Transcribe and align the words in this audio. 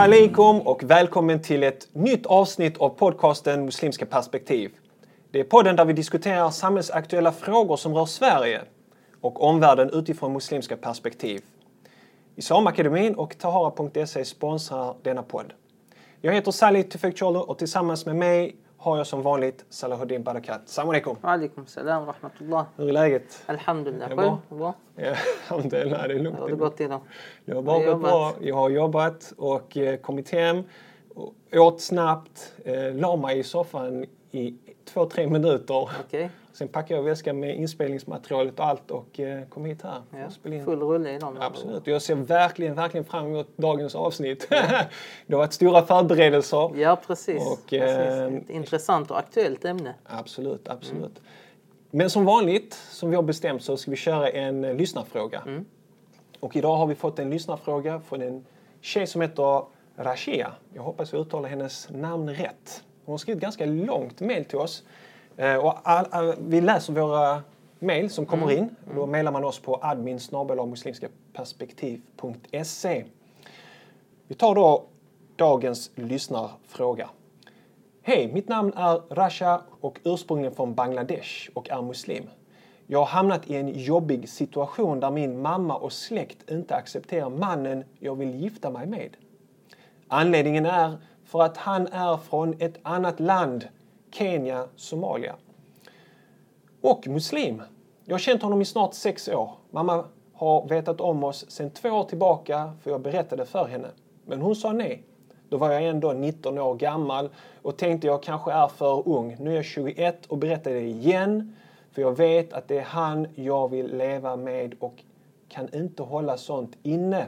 Alaikum 0.00 0.60
och 0.60 0.82
välkommen 0.82 1.42
till 1.42 1.62
ett 1.62 1.88
nytt 1.92 2.26
avsnitt 2.26 2.78
av 2.78 2.88
podcasten 2.88 3.64
Muslimska 3.64 4.06
perspektiv. 4.06 4.70
Det 5.30 5.40
är 5.40 5.44
podden 5.44 5.76
där 5.76 5.84
vi 5.84 5.92
diskuterar 5.92 6.50
samhällsaktuella 6.50 7.32
frågor 7.32 7.76
som 7.76 7.94
rör 7.94 8.06
Sverige 8.06 8.60
och 9.20 9.42
omvärlden 9.42 9.90
utifrån 9.92 10.32
muslimska 10.32 10.76
perspektiv. 10.76 11.42
Islamakademin 12.36 13.14
och 13.14 13.38
Tahara.se 13.38 14.24
sponsrar 14.24 14.94
denna 15.02 15.22
podd. 15.22 15.52
Jag 16.20 16.34
heter 16.34 16.52
Salih 16.52 16.82
Tufekcioglu 16.82 17.38
och 17.38 17.58
tillsammans 17.58 18.06
med 18.06 18.16
mig 18.16 18.56
har 18.80 18.96
jag 18.96 19.06
som 19.06 19.22
vanligt 19.22 19.64
Salahuddin 19.70 20.22
Barakat. 20.22 20.60
Salam 20.64 20.88
alaikum. 20.88 21.16
Alaikum 21.22 21.66
salam 21.66 22.06
rahmatullah. 22.06 22.64
Hur 22.76 22.88
är 22.88 22.92
läget? 22.92 23.42
Alhamdulillah. 23.46 24.08
Det 24.08 24.16
Själv? 24.16 24.30
bra? 24.48 24.56
Bra? 24.58 24.74
Ja, 24.96 25.14
Alhamdulillah, 25.48 26.08
det 26.08 26.14
är 26.14 26.18
lugnt. 26.18 26.36
Hur 26.38 26.42
har 26.42 26.48
det 26.48 26.56
gått 26.56 26.80
idag? 26.80 27.00
Jag 27.44 27.54
har 27.54 27.62
bara 27.62 27.84
gått 27.84 28.02
bra. 28.02 28.32
Jag 28.40 28.54
har 28.54 28.70
jobbat 28.70 29.32
och 29.36 29.76
eh, 29.76 29.96
kommit 29.96 30.30
hem, 30.30 30.62
åt 31.52 31.80
snabbt, 31.80 32.52
eh, 32.64 32.94
la 32.94 33.16
mig 33.16 33.38
i 33.38 33.42
soffan 33.42 34.06
i 34.30 34.54
två, 34.84 35.04
tre 35.06 35.26
minuter. 35.26 35.88
Okej. 36.06 36.30
Sen 36.60 36.68
packade 36.68 36.94
jag 36.94 37.04
väskan 37.04 37.40
med 37.40 37.56
inspelningsmaterialet 37.56 38.58
och 38.60 38.66
allt 38.66 38.90
och 38.90 39.20
eh, 39.20 39.44
kom 39.48 39.64
hit 39.64 39.82
här 39.82 40.02
Ja. 40.44 40.50
in. 40.50 40.64
Full 40.64 40.80
rulle 40.82 41.10
idag. 41.14 41.26
andra 41.28 41.44
Absolut. 41.46 41.86
Jag 41.86 42.02
ser 42.02 42.14
verkligen, 42.14 42.74
verkligen 42.74 43.04
fram 43.04 43.26
emot 43.26 43.48
dagens 43.56 43.94
avsnitt. 43.94 44.46
det 45.26 45.34
har 45.34 45.38
varit 45.38 45.52
stora 45.52 45.82
förberedelser. 45.82 46.70
Ja, 46.76 46.96
precis. 47.06 47.52
Och, 47.52 47.66
precis. 47.70 47.80
eh, 47.88 48.24
Ett 48.34 48.50
intressant 48.50 49.10
och 49.10 49.18
aktuellt 49.18 49.64
ämne. 49.64 49.94
Absolut, 50.04 50.68
absolut. 50.68 51.20
Men 51.90 52.10
som 52.10 52.24
vanligt, 52.24 52.74
som 52.74 53.10
vi 53.10 53.16
har 53.16 53.22
bestämt, 53.22 53.62
så 53.62 53.76
ska 53.76 53.90
vi 53.90 53.96
köra 53.96 54.28
en 54.28 54.64
eh, 54.64 54.74
lyssnarfråga. 54.74 55.42
Och 56.40 56.56
idag 56.56 56.76
har 56.76 56.86
vi 56.86 56.94
fått 56.94 57.18
en 57.18 57.30
lyssnarfråga 57.30 58.00
från 58.00 58.22
en 58.22 58.44
tjej 58.80 59.06
som 59.06 59.20
heter 59.20 59.62
Rashia. 59.96 60.52
Jag 60.74 60.82
hoppas 60.82 61.12
jag 61.12 61.20
uttalar 61.20 61.48
hennes 61.48 61.88
namn 61.90 62.28
rätt. 62.30 62.82
Hon 63.04 63.12
har 63.12 63.18
skrivit 63.18 63.42
ganska 63.42 63.66
långt 63.66 64.20
mejl 64.20 64.44
till 64.44 64.58
oss. 64.58 64.84
Eh, 65.40 65.56
Och 65.56 65.74
all, 65.82 66.06
all, 66.10 66.34
vi 66.38 66.60
läser 66.60 66.92
våra 66.92 67.42
mejl 67.78 68.10
som 68.10 68.26
kommer 68.26 68.50
in. 68.50 68.76
Då 68.94 69.06
mejlar 69.06 69.32
man 69.32 69.44
oss 69.44 69.58
på 69.58 69.78
admin. 69.82 70.18
Vi 74.28 74.34
tar 74.34 74.54
då 74.54 74.84
dagens 75.36 75.90
lyssnarfråga. 75.94 77.10
Hej, 78.02 78.32
mitt 78.32 78.48
namn 78.48 78.72
är 78.76 79.14
Rasha 79.14 79.62
och 79.80 80.00
ursprungligen 80.04 80.54
från 80.54 80.74
Bangladesh 80.74 81.50
och 81.54 81.70
är 81.70 81.82
muslim. 81.82 82.24
Jag 82.86 82.98
har 82.98 83.06
hamnat 83.06 83.50
i 83.50 83.56
en 83.56 83.68
jobbig 83.68 84.28
situation 84.28 85.00
där 85.00 85.10
min 85.10 85.42
mamma 85.42 85.76
och 85.76 85.92
släkt 85.92 86.50
inte 86.50 86.74
accepterar 86.74 87.30
mannen 87.30 87.84
jag 87.98 88.14
vill 88.14 88.34
gifta 88.34 88.70
mig 88.70 88.86
med. 88.86 89.16
Anledningen 90.08 90.66
är 90.66 90.96
för 91.24 91.42
att 91.42 91.56
han 91.56 91.86
är 91.86 92.16
från 92.16 92.56
ett 92.58 92.78
annat 92.82 93.20
land, 93.20 93.68
Kenya, 94.10 94.64
Somalia. 94.76 95.34
Och 96.80 97.08
muslim. 97.08 97.62
Jag 98.04 98.14
har 98.14 98.18
känt 98.18 98.42
honom 98.42 98.62
i 98.62 98.64
snart 98.64 98.94
sex 98.94 99.28
år. 99.28 99.50
Mamma 99.70 100.04
har 100.32 100.68
vetat 100.68 101.00
om 101.00 101.24
oss 101.24 101.50
sedan 101.50 101.70
två 101.70 101.88
år 101.88 102.04
tillbaka 102.04 102.72
för 102.82 102.90
jag 102.90 103.00
berättade 103.00 103.46
för 103.46 103.64
henne. 103.64 103.88
Men 104.26 104.40
hon 104.40 104.56
sa 104.56 104.72
nej. 104.72 105.02
Då 105.48 105.56
var 105.56 105.72
jag 105.72 105.84
ändå 105.84 106.12
19 106.12 106.58
år 106.58 106.74
gammal 106.74 107.28
och 107.62 107.76
tänkte 107.76 108.06
jag 108.06 108.22
kanske 108.22 108.52
är 108.52 108.68
för 108.68 109.08
ung. 109.08 109.36
Nu 109.40 109.50
är 109.50 109.54
jag 109.54 109.64
21 109.64 110.26
och 110.26 110.38
berättar 110.38 110.70
det 110.70 110.80
igen. 110.80 111.56
För 111.92 112.02
jag 112.02 112.16
vet 112.16 112.52
att 112.52 112.68
det 112.68 112.78
är 112.78 112.82
han 112.82 113.26
jag 113.34 113.70
vill 113.70 113.96
leva 113.96 114.36
med 114.36 114.74
och 114.78 114.94
kan 115.48 115.74
inte 115.74 116.02
hålla 116.02 116.36
sånt 116.36 116.76
inne. 116.82 117.26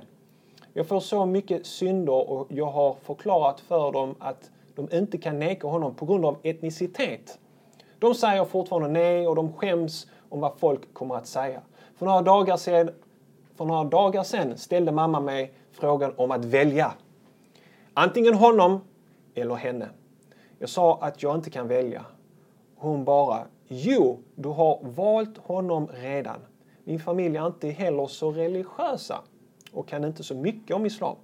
Jag 0.73 0.87
får 0.87 1.01
så 1.01 1.27
mycket 1.27 1.67
synder 1.67 2.31
och 2.31 2.47
jag 2.51 2.67
har 2.67 2.95
förklarat 2.95 3.61
för 3.61 3.93
dem 3.93 4.15
att 4.19 4.51
de 4.75 4.89
inte 4.93 5.19
kan 5.19 5.39
neka 5.39 5.69
honom 5.69 5.95
på 5.95 6.07
grund 6.07 6.25
av 6.25 6.37
etnicitet. 6.43 7.39
De 7.99 8.15
säger 8.15 8.45
fortfarande 8.45 8.89
nej 8.89 9.29
och 9.29 9.37
de 9.37 9.53
skäms 9.53 10.07
om 10.29 10.41
vad 10.41 10.59
folk 10.59 10.95
kommer 10.95 11.15
att 11.15 11.27
säga. 11.27 11.61
För 11.97 12.07
några 12.07 12.23
dagar 12.23 12.57
sedan, 12.57 12.91
för 13.57 13.65
några 13.65 13.85
dagar 13.85 14.23
sedan 14.23 14.59
ställde 14.59 14.93
mamma 14.93 15.21
mig 15.21 15.55
frågan 15.73 16.15
om 16.17 16.31
att 16.31 16.45
välja. 16.45 16.93
Antingen 17.95 18.35
honom 18.35 18.81
eller 19.35 19.55
henne. 19.55 19.89
Jag 20.59 20.69
sa 20.69 20.99
att 21.01 21.23
jag 21.23 21.35
inte 21.35 21.51
kan 21.51 21.69
välja. 21.69 22.05
Hon 22.77 23.05
bara, 23.05 23.43
jo, 23.69 24.19
du 24.35 24.49
har 24.49 24.79
valt 24.83 25.39
honom 25.39 25.89
redan. 25.93 26.41
Min 26.85 27.01
familj 27.01 27.37
är 27.37 27.47
inte 27.47 27.69
heller 27.69 28.07
så 28.07 28.33
religiösa 28.33 29.21
och 29.73 29.89
kan 29.89 30.05
inte 30.05 30.23
så 30.23 30.35
mycket 30.35 30.77
om 30.77 30.87
islam. 30.87 31.17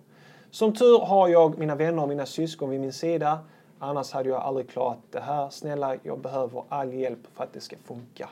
Som 0.51 0.73
tur 0.73 0.99
har 0.99 1.29
jag 1.29 1.59
mina 1.59 1.75
vänner 1.75 2.03
och 2.03 2.09
mina 2.09 2.27
syskon 2.27 2.71
vid 2.71 2.81
min 2.81 2.93
sida. 2.93 3.39
Annars 3.79 4.13
hade 4.13 4.29
jag 4.29 4.43
aldrig 4.43 4.71
klarat 4.71 4.99
det 5.11 5.21
här. 5.21 5.51
Snälla, 5.51 5.97
jag 6.03 6.19
behöver 6.19 6.63
all 6.69 6.95
hjälp 6.95 7.19
för 7.35 7.45
att 7.45 7.53
det 7.53 7.61
ska 7.61 7.77
funka. 7.77 8.29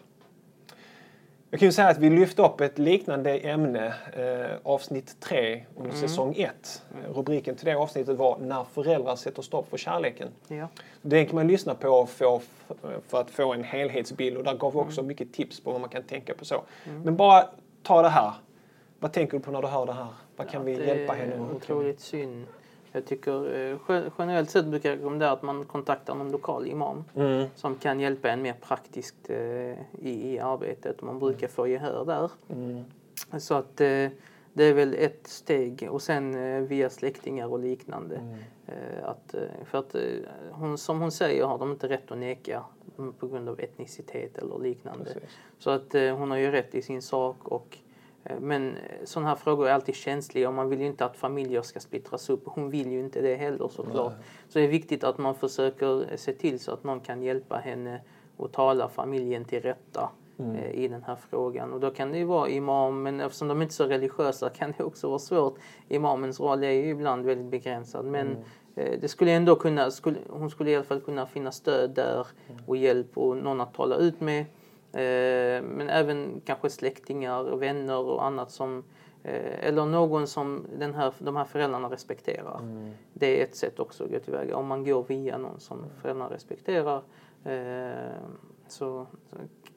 Jag 1.51 1.61
kan 1.61 1.69
ju 1.69 1.73
säga 1.73 1.89
att 1.89 1.99
vi 1.99 2.11
lyfte 2.11 2.43
upp 2.43 2.61
ett 2.61 2.79
liknande 2.79 3.39
ämne, 3.39 3.87
eh, 4.13 4.57
avsnitt 4.63 5.21
3 5.21 5.65
under 5.77 5.93
säsong 5.93 6.35
1. 6.37 6.83
Rubriken 7.15 7.57
till 7.57 7.67
det 7.67 7.75
avsnittet 7.75 8.19
var 8.19 8.39
När 8.39 8.65
föräldrar 8.65 9.17
sätter 9.17 9.43
stopp 9.43 9.71
för 9.71 9.77
kärleken. 9.77 10.29
Ja. 10.49 10.69
Det 11.03 11.25
kan 11.25 11.35
man 11.35 11.49
lyssna 11.49 11.75
på 11.75 12.07
få, 12.07 12.41
för 13.09 13.21
att 13.21 13.31
få 13.31 13.53
en 13.53 13.65
helhetsbild 13.65 14.37
och 14.37 14.45
där 14.45 14.55
gav 14.55 14.73
vi 14.73 14.79
också 14.79 15.03
mycket 15.03 15.33
tips 15.33 15.61
på 15.61 15.73
vad 15.73 15.81
man 15.81 15.91
kan 15.91 16.03
tänka 16.03 16.35
på 16.35 16.45
så. 16.45 16.63
Men 17.05 17.17
bara 17.17 17.45
ta 17.83 18.03
det 18.03 18.09
här. 18.09 18.33
Vad 19.07 19.13
tänker 19.13 19.39
du 19.39 19.43
på 19.45 19.51
när 19.51 19.63
du 19.63 19.69
hör 19.69 19.87
det 19.87 19.93
här? 19.93 20.07
Vad 20.37 20.49
kan 20.49 20.65
vi 20.65 20.75
det 20.77 20.85
hjälpa 20.85 21.15
är 21.17 21.19
henne 21.19 21.31
med? 21.37 21.39
Kan 21.39 21.49
vi- 21.49 21.57
otroligt 21.57 22.01
synd. 22.01 22.47
Jag 22.93 23.07
tycker 23.07 23.55
eh, 23.57 23.79
gen- 23.89 24.11
generellt 24.19 24.51
sett 24.51 24.67
brukar 24.67 24.91
jag 24.91 24.99
rekommendera 24.99 25.31
att 25.31 25.43
man 25.43 25.65
kontaktar 25.65 26.15
någon 26.15 26.31
lokal 26.31 26.67
imam 26.67 27.05
Mm. 27.15 27.47
som 27.57 27.75
kan 27.77 28.01
hjälpa 28.01 28.29
en 28.31 28.43
mer 28.43 28.53
praktiskt 28.61 29.31
eh, 29.31 29.37
i, 29.39 29.75
i 30.03 30.39
arbetet. 30.39 31.03
Man 31.03 31.19
brukar 31.19 31.49
få 31.49 31.67
gehör 31.69 32.05
där. 32.05 32.31
Mm. 32.51 32.85
Så 33.41 33.55
att 33.55 33.81
eh, 33.81 34.09
det 34.53 34.65
är 34.65 34.73
väl 34.75 34.95
ett 34.95 35.27
steg 35.27 35.89
och 35.91 36.03
sen 36.03 36.67
via 36.67 36.91
släktingar 36.91 37.47
och 37.53 37.59
liknande. 37.59 38.17
Mm. 38.17 38.35
Att, 39.05 39.35
för 39.65 39.79
att 39.79 39.97
hon, 40.51 40.79
som 40.79 41.01
hon 41.01 41.13
säger 41.13 41.45
har 41.45 41.59
de 41.59 41.71
inte 41.73 41.89
rätt 41.89 42.11
att 42.11 42.19
neka 42.19 42.63
på 43.19 43.27
grund 43.27 43.49
av 43.49 43.61
etnicitet 43.61 44.39
eller 44.39 44.59
liknande. 44.59 45.05
Precis. 45.05 45.31
Så 45.59 45.71
att 45.71 45.93
hon 45.93 46.31
har 46.31 46.39
ju 46.39 46.51
rätt 46.51 46.75
i 46.75 46.83
sin 46.83 47.03
sak 47.03 47.37
och 47.49 47.79
men 48.41 48.77
sådana 49.05 49.29
här 49.29 49.37
frågor 49.37 49.69
är 49.69 49.73
alltid 49.73 49.95
känsliga 49.95 50.49
och 50.49 50.55
man 50.55 50.69
vill 50.69 50.81
ju 50.81 50.87
inte 50.87 51.05
att 51.05 51.17
familjer 51.17 51.63
ska 51.63 51.81
splittras 51.81 52.31
upp. 52.31 52.43
Hon 52.45 52.71
vill 52.71 52.93
ju 52.93 53.01
inte 53.01 53.21
det 53.21 53.35
heller 53.35 53.69
såklart. 53.69 54.13
Så 54.49 54.59
det 54.59 54.65
är 54.65 54.69
viktigt 54.69 55.05
att 55.05 55.19
man 55.19 55.35
försöker 55.35 56.17
se 56.17 56.33
till 56.33 56.61
så 56.61 56.73
att 56.73 56.85
någon 56.85 57.01
kan 57.01 57.23
hjälpa 57.23 57.57
henne 57.57 58.01
och 58.37 58.53
tala 58.53 58.89
familjen 58.89 59.45
till 59.45 59.61
rätta 59.63 60.11
eh, 60.39 60.71
i 60.71 60.89
den 60.89 61.03
här 61.03 61.17
frågan. 61.31 61.73
Och 61.73 61.81
då 61.81 61.91
kan 61.91 62.13
det 62.13 62.19
ju 62.19 62.25
vara 62.25 62.49
imam, 62.49 63.03
men 63.03 63.21
eftersom 63.21 63.49
de 63.49 63.63
inte 63.63 63.73
är 63.73 63.75
så 63.75 63.87
religiösa 63.87 64.49
kan 64.59 64.75
det 64.79 64.85
också 64.85 65.09
vara 65.09 65.19
svårt. 65.19 65.59
Imamens 65.89 66.41
roll 66.41 66.65
är 66.65 66.71
ju 66.71 66.89
ibland 66.89 67.25
väldigt 67.25 67.51
begränsad. 67.51 68.05
Men 68.05 68.37
eh, 68.77 69.01
det 69.01 69.09
skulle 69.09 69.31
ändå 69.31 69.57
kunna, 69.57 69.91
skulle, 69.91 70.19
hon 70.29 70.51
skulle 70.51 70.71
i 70.71 70.75
alla 70.75 70.85
fall 70.85 71.01
kunna 71.01 71.27
finna 71.27 71.53
stöd 71.53 71.91
där 71.91 72.27
och 72.67 72.77
hjälp 72.77 73.19
och 73.19 73.37
någon 73.37 73.61
att 73.61 73.75
tala 73.75 73.97
ut 73.97 74.21
med. 74.21 74.45
Eh, 74.97 75.63
men 75.63 75.89
även 75.89 76.41
kanske 76.45 76.71
släktingar, 76.71 77.57
vänner 77.57 77.99
och 77.99 78.25
annat 78.25 78.51
som 78.51 78.85
eh, 79.23 79.67
eller 79.69 79.87
någon 79.87 80.27
som 80.27 80.67
den 80.79 80.95
här, 80.95 81.13
de 81.19 81.37
här 81.37 81.45
föräldrarna 81.45 81.91
respekterar. 81.91 82.61
Det 83.13 83.41
är 83.41 83.45
ett 83.45 83.57
sätt 83.57 83.81
också 83.81 84.05
att 84.05 84.11
gå 84.11 84.19
tillväga. 84.19 84.57
Om 84.57 84.67
man 84.67 84.85
går 84.85 85.05
via 85.09 85.39
någon 85.39 85.61
som 85.61 85.85
föräldrarna 86.03 86.35
respekterar 86.35 87.03
eh, 87.45 88.17
så, 88.69 89.07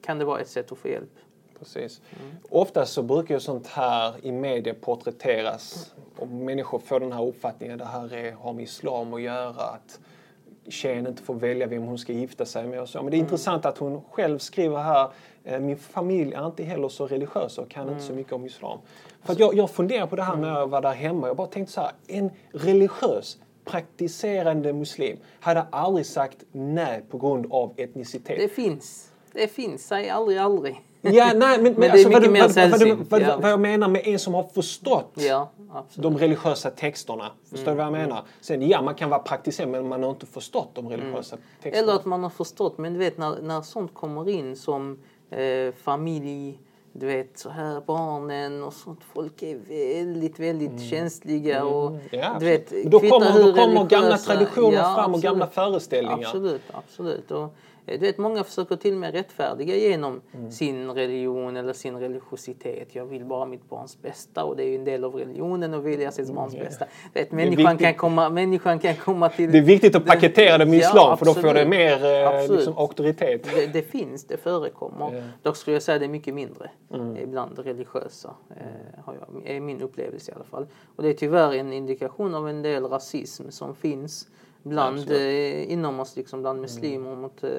kan 0.02 0.18
det 0.18 0.24
vara 0.24 0.40
ett 0.40 0.48
sätt 0.48 0.72
att 0.72 0.78
få 0.78 0.88
hjälp. 0.88 1.18
Precis. 1.58 2.00
Oftast 2.50 2.92
så 2.92 3.02
brukar 3.02 3.34
ju 3.34 3.40
sånt 3.40 3.66
här 3.66 4.14
i 4.22 4.32
media 4.32 4.74
porträtteras 4.74 5.94
och 6.16 6.28
människor 6.28 6.78
får 6.78 7.00
den 7.00 7.12
här 7.12 7.26
uppfattningen 7.26 7.74
att 7.74 7.78
det 7.78 7.84
här 7.84 8.14
är, 8.14 8.32
har 8.32 8.52
med 8.52 8.64
islam 8.64 9.14
att 9.14 9.22
göra. 9.22 9.62
Att 9.62 10.00
tjejen 10.70 11.06
inte 11.06 11.22
får 11.22 11.34
välja 11.34 11.66
vem 11.66 11.82
hon 11.82 11.98
ska 11.98 12.12
gifta 12.12 12.46
sig 12.46 12.66
med 12.66 12.80
och 12.80 12.88
så. 12.88 13.02
Men 13.02 13.10
det 13.10 13.16
är 13.16 13.18
intressant 13.18 13.64
att 13.64 13.78
hon 13.78 14.00
själv 14.10 14.38
skriver 14.38 14.76
här 14.76 15.10
eh, 15.44 15.60
min 15.60 15.76
familj 15.76 16.34
är 16.34 16.46
inte 16.46 16.64
heller 16.64 16.88
så 16.88 17.06
religiös 17.06 17.58
och 17.58 17.70
kan 17.70 17.88
inte 17.88 18.02
så 18.02 18.12
mycket 18.12 18.32
om 18.32 18.46
islam. 18.46 18.78
För 19.22 19.36
jag, 19.38 19.54
jag 19.54 19.70
funderar 19.70 20.06
på 20.06 20.16
det 20.16 20.22
här 20.22 20.36
när 20.36 20.58
jag 20.58 20.66
var 20.66 20.82
där 20.82 20.92
hemma. 20.92 21.26
Jag 21.26 21.36
bara 21.36 21.46
tänkte 21.46 21.72
så 21.72 21.80
här, 21.80 21.92
en 22.06 22.30
religiös 22.52 23.38
praktiserande 23.64 24.72
muslim 24.72 25.16
hade 25.40 25.62
aldrig 25.70 26.06
sagt 26.06 26.44
nej 26.52 27.02
på 27.10 27.18
grund 27.18 27.46
av 27.50 27.72
etnicitet. 27.76 28.38
Det 28.38 28.48
finns. 28.48 29.12
Det 29.32 29.48
finns. 29.48 29.86
Säg 29.86 30.08
aldrig 30.08 30.38
aldrig. 30.38 30.80
Ja, 31.12 31.32
nej, 31.36 31.62
men, 31.62 31.74
men, 31.76 31.90
alltså, 31.90 32.08
vad, 32.08 32.22
du- 32.22 32.28
vad, 32.28 32.38
vad, 32.40 32.50
sällsynt, 32.50 33.10
vad, 33.10 33.22
ja. 33.22 33.38
vad 33.42 33.50
jag 33.50 33.60
menar 33.60 33.88
med 33.88 34.02
en 34.06 34.18
som 34.18 34.34
har 34.34 34.42
förstått 34.42 35.12
Ja, 35.14 35.50
de 35.94 36.18
religiösa 36.18 36.70
texterna. 36.70 37.30
Förstår 37.50 37.70
du 37.70 37.76
vad 37.76 37.86
jag 37.86 37.92
menar? 37.92 38.22
Sen, 38.40 38.68
ja, 38.68 38.82
man 38.82 38.94
kan 38.94 39.10
vara 39.10 39.20
praktiserande 39.20 39.80
men 39.80 39.88
man 39.88 40.02
har 40.02 40.10
inte 40.10 40.26
förstått 40.26 40.68
de 40.74 40.88
religiösa 40.88 41.36
texterna. 41.62 41.78
Eller 41.82 41.92
att 41.92 42.04
man 42.04 42.22
har 42.22 42.30
förstått, 42.30 42.78
men 42.78 42.92
du 42.92 42.98
vet 42.98 43.18
när, 43.18 43.42
när 43.42 43.62
sånt 43.62 43.94
kommer 43.94 44.28
in 44.28 44.56
som 44.56 44.98
eh, 45.30 45.72
familj, 45.82 46.58
du 46.92 47.06
vet 47.06 47.38
så 47.38 47.50
här 47.50 47.80
barnen 47.86 48.62
och 48.62 48.72
sånt. 48.72 49.00
Folk 49.14 49.42
är 49.42 49.56
väldigt, 49.68 50.38
väldigt 50.38 50.90
känsliga 50.90 51.64
och 51.64 51.90
Mm. 51.90 52.00
Ja, 52.10 52.36
du 52.40 52.44
vet, 52.46 52.70
då 52.84 53.00
kommer, 53.00 53.44
då 53.44 53.52
kommer 53.52 53.84
gamla 53.84 54.18
traditioner 54.18 54.76
Ja, 54.76 54.82
fram 54.82 54.96
och 54.96 55.00
absolut. 55.04 55.22
gamla 55.24 55.46
föreställningar. 55.46 56.18
Absolut, 56.28 56.62
absolut. 56.72 57.30
Och, 57.30 57.54
du 57.98 58.06
vet, 58.06 58.18
många 58.18 58.44
försöker 58.44 58.76
till 58.76 58.92
och 58.94 59.00
med 59.00 59.12
rättfärdiga 59.14 59.76
genom 59.76 60.20
Mm. 60.34 60.50
sin 60.50 60.90
religion 60.90 61.56
eller 61.56 61.72
sin 61.72 61.96
religiositet. 61.96 62.94
Jag 62.94 63.06
vill 63.06 63.24
bara 63.24 63.44
mitt 63.46 63.68
barns 63.68 64.02
bästa 64.02 64.44
och 64.44 64.56
det 64.56 64.62
är 64.64 64.66
ju 64.68 64.74
en 64.74 64.84
del 64.84 65.04
av 65.04 65.14
religionen 65.14 65.74
att 65.74 65.82
vilja 65.84 66.10
sitt 66.12 66.32
barns 66.34 66.52
bästa. 66.58 66.84
Du 67.12 67.20
vet, 67.20 67.32
människan, 67.32 67.66
Mm, 67.66 67.78
kan 67.78 67.94
komma, 67.94 68.30
människan 68.30 68.78
kan 68.78 68.94
komma 68.94 69.28
till... 69.28 69.52
Det 69.52 69.58
är 69.58 69.62
viktigt 69.62 69.94
att 69.96 70.06
paketera 70.06 70.58
det 70.58 70.66
med 70.66 70.74
Ja, 70.78 70.88
islam 70.88 71.18
för 71.18 71.26
då 71.26 71.34
får 71.34 71.54
det 71.54 71.66
mer 71.66 72.04
eh, 72.04 72.28
Absolut. 72.28 72.50
liksom, 72.60 72.78
auktoritet. 72.78 73.44
Det, 73.54 73.66
det 73.66 73.82
finns, 73.82 74.24
det 74.24 74.36
förekommer. 74.36 75.14
Ja. 75.16 75.22
Dock 75.42 75.56
skulle 75.56 75.74
jag 75.74 75.82
säga 75.82 75.98
det 75.98 76.04
är 76.04 76.08
mycket 76.08 76.34
mindre 76.34 76.70
Mm. 76.94 77.16
ibland 77.16 77.58
religiösa. 77.58 78.34
Eh, 78.50 79.04
har 79.04 79.14
jag, 79.14 79.56
är 79.56 79.60
min 79.60 79.82
upplevelse 79.82 80.32
i 80.32 80.34
alla 80.34 80.44
fall. 80.44 80.66
Och 80.96 81.02
det 81.02 81.08
är 81.08 81.12
tyvärr 81.14 81.54
en 81.54 81.72
indikation 81.72 82.34
av 82.34 82.48
en 82.48 82.62
del 82.62 82.84
rasism 82.84 83.50
som 83.50 83.74
finns 83.74 84.28
bland, 84.62 85.10
eh, 85.10 85.72
inom 85.72 86.00
oss, 86.00 86.16
liksom 86.16 86.40
bland 86.40 86.60
muslimer, 86.60 87.16
mot, 87.16 87.44
eh, 87.44 87.50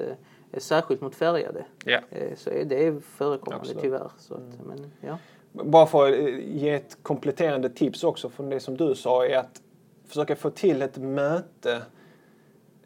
särskilt 0.58 1.00
mot 1.00 1.14
färgade. 1.14 1.64
Ja. 1.84 2.00
Eh, 2.10 2.36
så 2.36 2.50
är 2.50 2.64
det 2.64 3.04
förekommande 3.04 3.60
Absolut. 3.60 3.82
tyvärr. 3.82 4.10
Så 4.18 4.34
att, 4.34 4.66
men, 4.66 4.92
ja. 5.00 5.18
Bara 5.52 5.86
för 5.86 6.08
att 6.08 6.18
eh, 6.18 6.56
ge 6.56 6.70
ett 6.70 6.98
kompletterande 7.02 7.70
tips 7.70 8.04
också 8.04 8.28
från 8.28 8.50
det 8.50 8.60
som 8.60 8.76
du 8.76 8.94
sa 8.94 9.26
är 9.26 9.38
att 9.38 9.62
försöka 10.06 10.36
få 10.36 10.50
till 10.50 10.82
ett 10.82 10.96
möte 10.96 11.82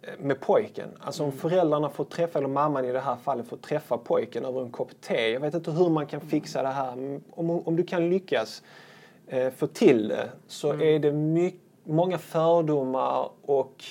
eh, 0.03 0.09
med 0.19 0.41
pojken. 0.41 0.89
Alltså 1.01 1.25
om 1.25 1.33
föräldrarna 1.33 1.89
får 1.89 2.05
träffa, 2.05 2.39
eller 2.39 2.49
mamman 2.49 2.85
i 2.85 2.93
det 2.93 3.01
här 3.01 3.17
fallet, 3.17 3.49
får 3.49 3.57
träffa 3.57 3.99
pojken 3.99 4.45
över 4.45 4.63
en 4.63 4.71
kopp 4.71 5.01
te. 5.01 5.29
Jag 5.31 5.41
vet 5.41 5.55
inte 5.55 5.71
hur 5.71 5.91
man 5.91 6.07
kan 6.07 6.21
fixa 6.21 6.63
det 6.63 6.69
här. 6.69 7.21
Om, 7.31 7.51
om 7.51 7.77
du 7.77 7.83
kan 7.83 8.11
lyckas 8.11 8.63
eh, 9.27 9.51
få 9.51 9.67
till 9.67 10.09
det 10.09 10.31
så 10.47 10.73
är 10.73 10.99
det 10.99 11.13
mycket, 11.13 11.61
många 11.85 12.19
fördomar 12.19 13.31
och 13.43 13.85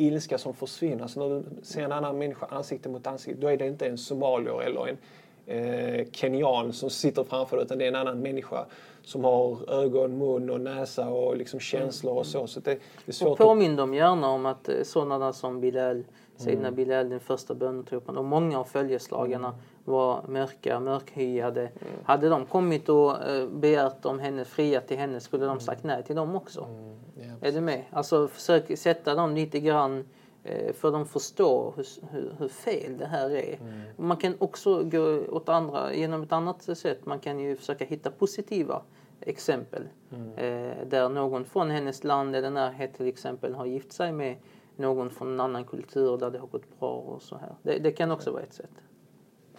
ilska 0.00 0.38
som 0.38 0.54
försvinner. 0.54 1.06
Så 1.06 1.28
när 1.28 1.36
du 1.36 1.44
ser 1.62 1.82
en 1.82 1.92
annan 1.92 2.18
människa 2.18 2.46
ansikte 2.46 2.88
mot 2.88 3.06
ansikte, 3.06 3.40
då 3.40 3.48
är 3.48 3.56
det 3.56 3.66
inte 3.66 3.86
en 3.86 3.98
somalier 3.98 4.62
eller 4.62 4.88
en 4.88 4.98
eh, 5.46 6.06
kenyan 6.12 6.72
som 6.72 6.90
sitter 6.90 7.24
framför 7.24 7.56
dig, 7.56 7.64
utan 7.64 7.78
det 7.78 7.84
är 7.84 7.88
en 7.88 7.94
annan 7.94 8.20
människa 8.20 8.66
som 9.02 9.24
har 9.24 9.70
ögon, 9.72 10.18
mun 10.18 10.50
och 10.50 10.60
näsa 10.60 11.08
och 11.08 11.36
liksom 11.36 11.60
känslor 11.60 12.18
och 12.18 12.26
så. 12.26 12.46
så 12.46 12.60
det, 12.60 12.78
det 13.06 13.22
Och 13.22 13.32
att... 13.32 13.38
påminn 13.38 13.76
dem 13.76 13.94
gärna 13.94 14.28
om 14.28 14.46
att 14.46 14.68
eh, 14.68 14.82
sådana 14.82 15.32
som 15.32 15.60
Bilal, 15.60 16.04
Sayyidina 16.36 16.68
Mm. 16.68 16.76
Bilal, 16.76 17.08
den 17.08 17.20
första 17.20 17.54
bönetropen 17.54 18.16
och 18.16 18.24
många 18.24 18.58
av 18.58 18.64
följeslagarna 18.64 19.54
var 19.84 20.22
mörka, 20.28 20.80
mörkhyade. 20.80 21.60
Mm. 21.60 21.94
Hade 22.04 22.28
de 22.28 22.46
kommit 22.46 22.88
och 22.88 23.28
eh, 23.28 23.48
begärt 23.48 24.04
om 24.04 24.18
henne, 24.18 24.44
friat 24.44 24.88
till 24.88 24.96
henne, 24.96 25.20
skulle 25.20 25.46
de 25.46 25.60
sagt 25.60 25.84
nej 25.84 26.02
till 26.02 26.16
dem 26.16 26.36
också. 26.36 26.64
Mm. 26.64 26.96
Ja, 27.20 27.48
Är 27.48 27.52
du 27.52 27.60
med? 27.60 27.84
Alltså 27.90 28.28
försök 28.28 28.78
sätta 28.78 29.14
dem 29.14 29.34
lite 29.34 29.60
grann 29.60 30.04
eh, 30.44 30.72
för 30.72 30.92
de 30.92 31.06
förstår 31.06 31.72
hur, 31.76 31.86
hur, 32.10 32.34
hur 32.38 32.48
fel 32.48 32.98
det 32.98 33.06
här 33.06 33.30
är. 33.30 33.56
Mm. 33.60 33.80
Man 33.96 34.16
kan 34.16 34.34
också 34.38 34.82
gå 34.84 35.26
åt 35.28 35.48
andra, 35.48 35.94
genom 35.94 36.22
ett 36.22 36.32
annat 36.32 36.62
sätt. 36.62 37.06
Man 37.06 37.18
kan 37.18 37.40
ju 37.40 37.56
försöka 37.56 37.84
hitta 37.84 38.10
positiva 38.10 38.82
exempel. 39.20 39.82
Mm. 40.12 40.28
Eh, 40.28 40.86
där 40.86 41.08
någon 41.08 41.44
från 41.44 41.70
hennes 41.70 42.04
land 42.04 42.36
eller 42.36 42.50
närhet 42.50 42.94
till 42.94 43.06
exempel 43.06 43.54
har 43.54 43.66
gift 43.66 43.92
sig 43.92 44.12
med 44.12 44.36
någon 44.76 45.10
från 45.10 45.28
en 45.28 45.40
annan 45.40 45.64
kultur 45.64 46.18
där 46.18 46.30
det 46.30 46.38
har 46.38 46.46
gått 46.46 46.78
bra 46.80 46.92
och 46.92 47.22
så 47.22 47.36
här. 47.36 47.54
Det, 47.62 47.78
det 47.78 47.92
kan 47.92 48.10
också 48.10 48.30
vara 48.30 48.42
ett 48.42 48.54
sätt. 48.54 48.70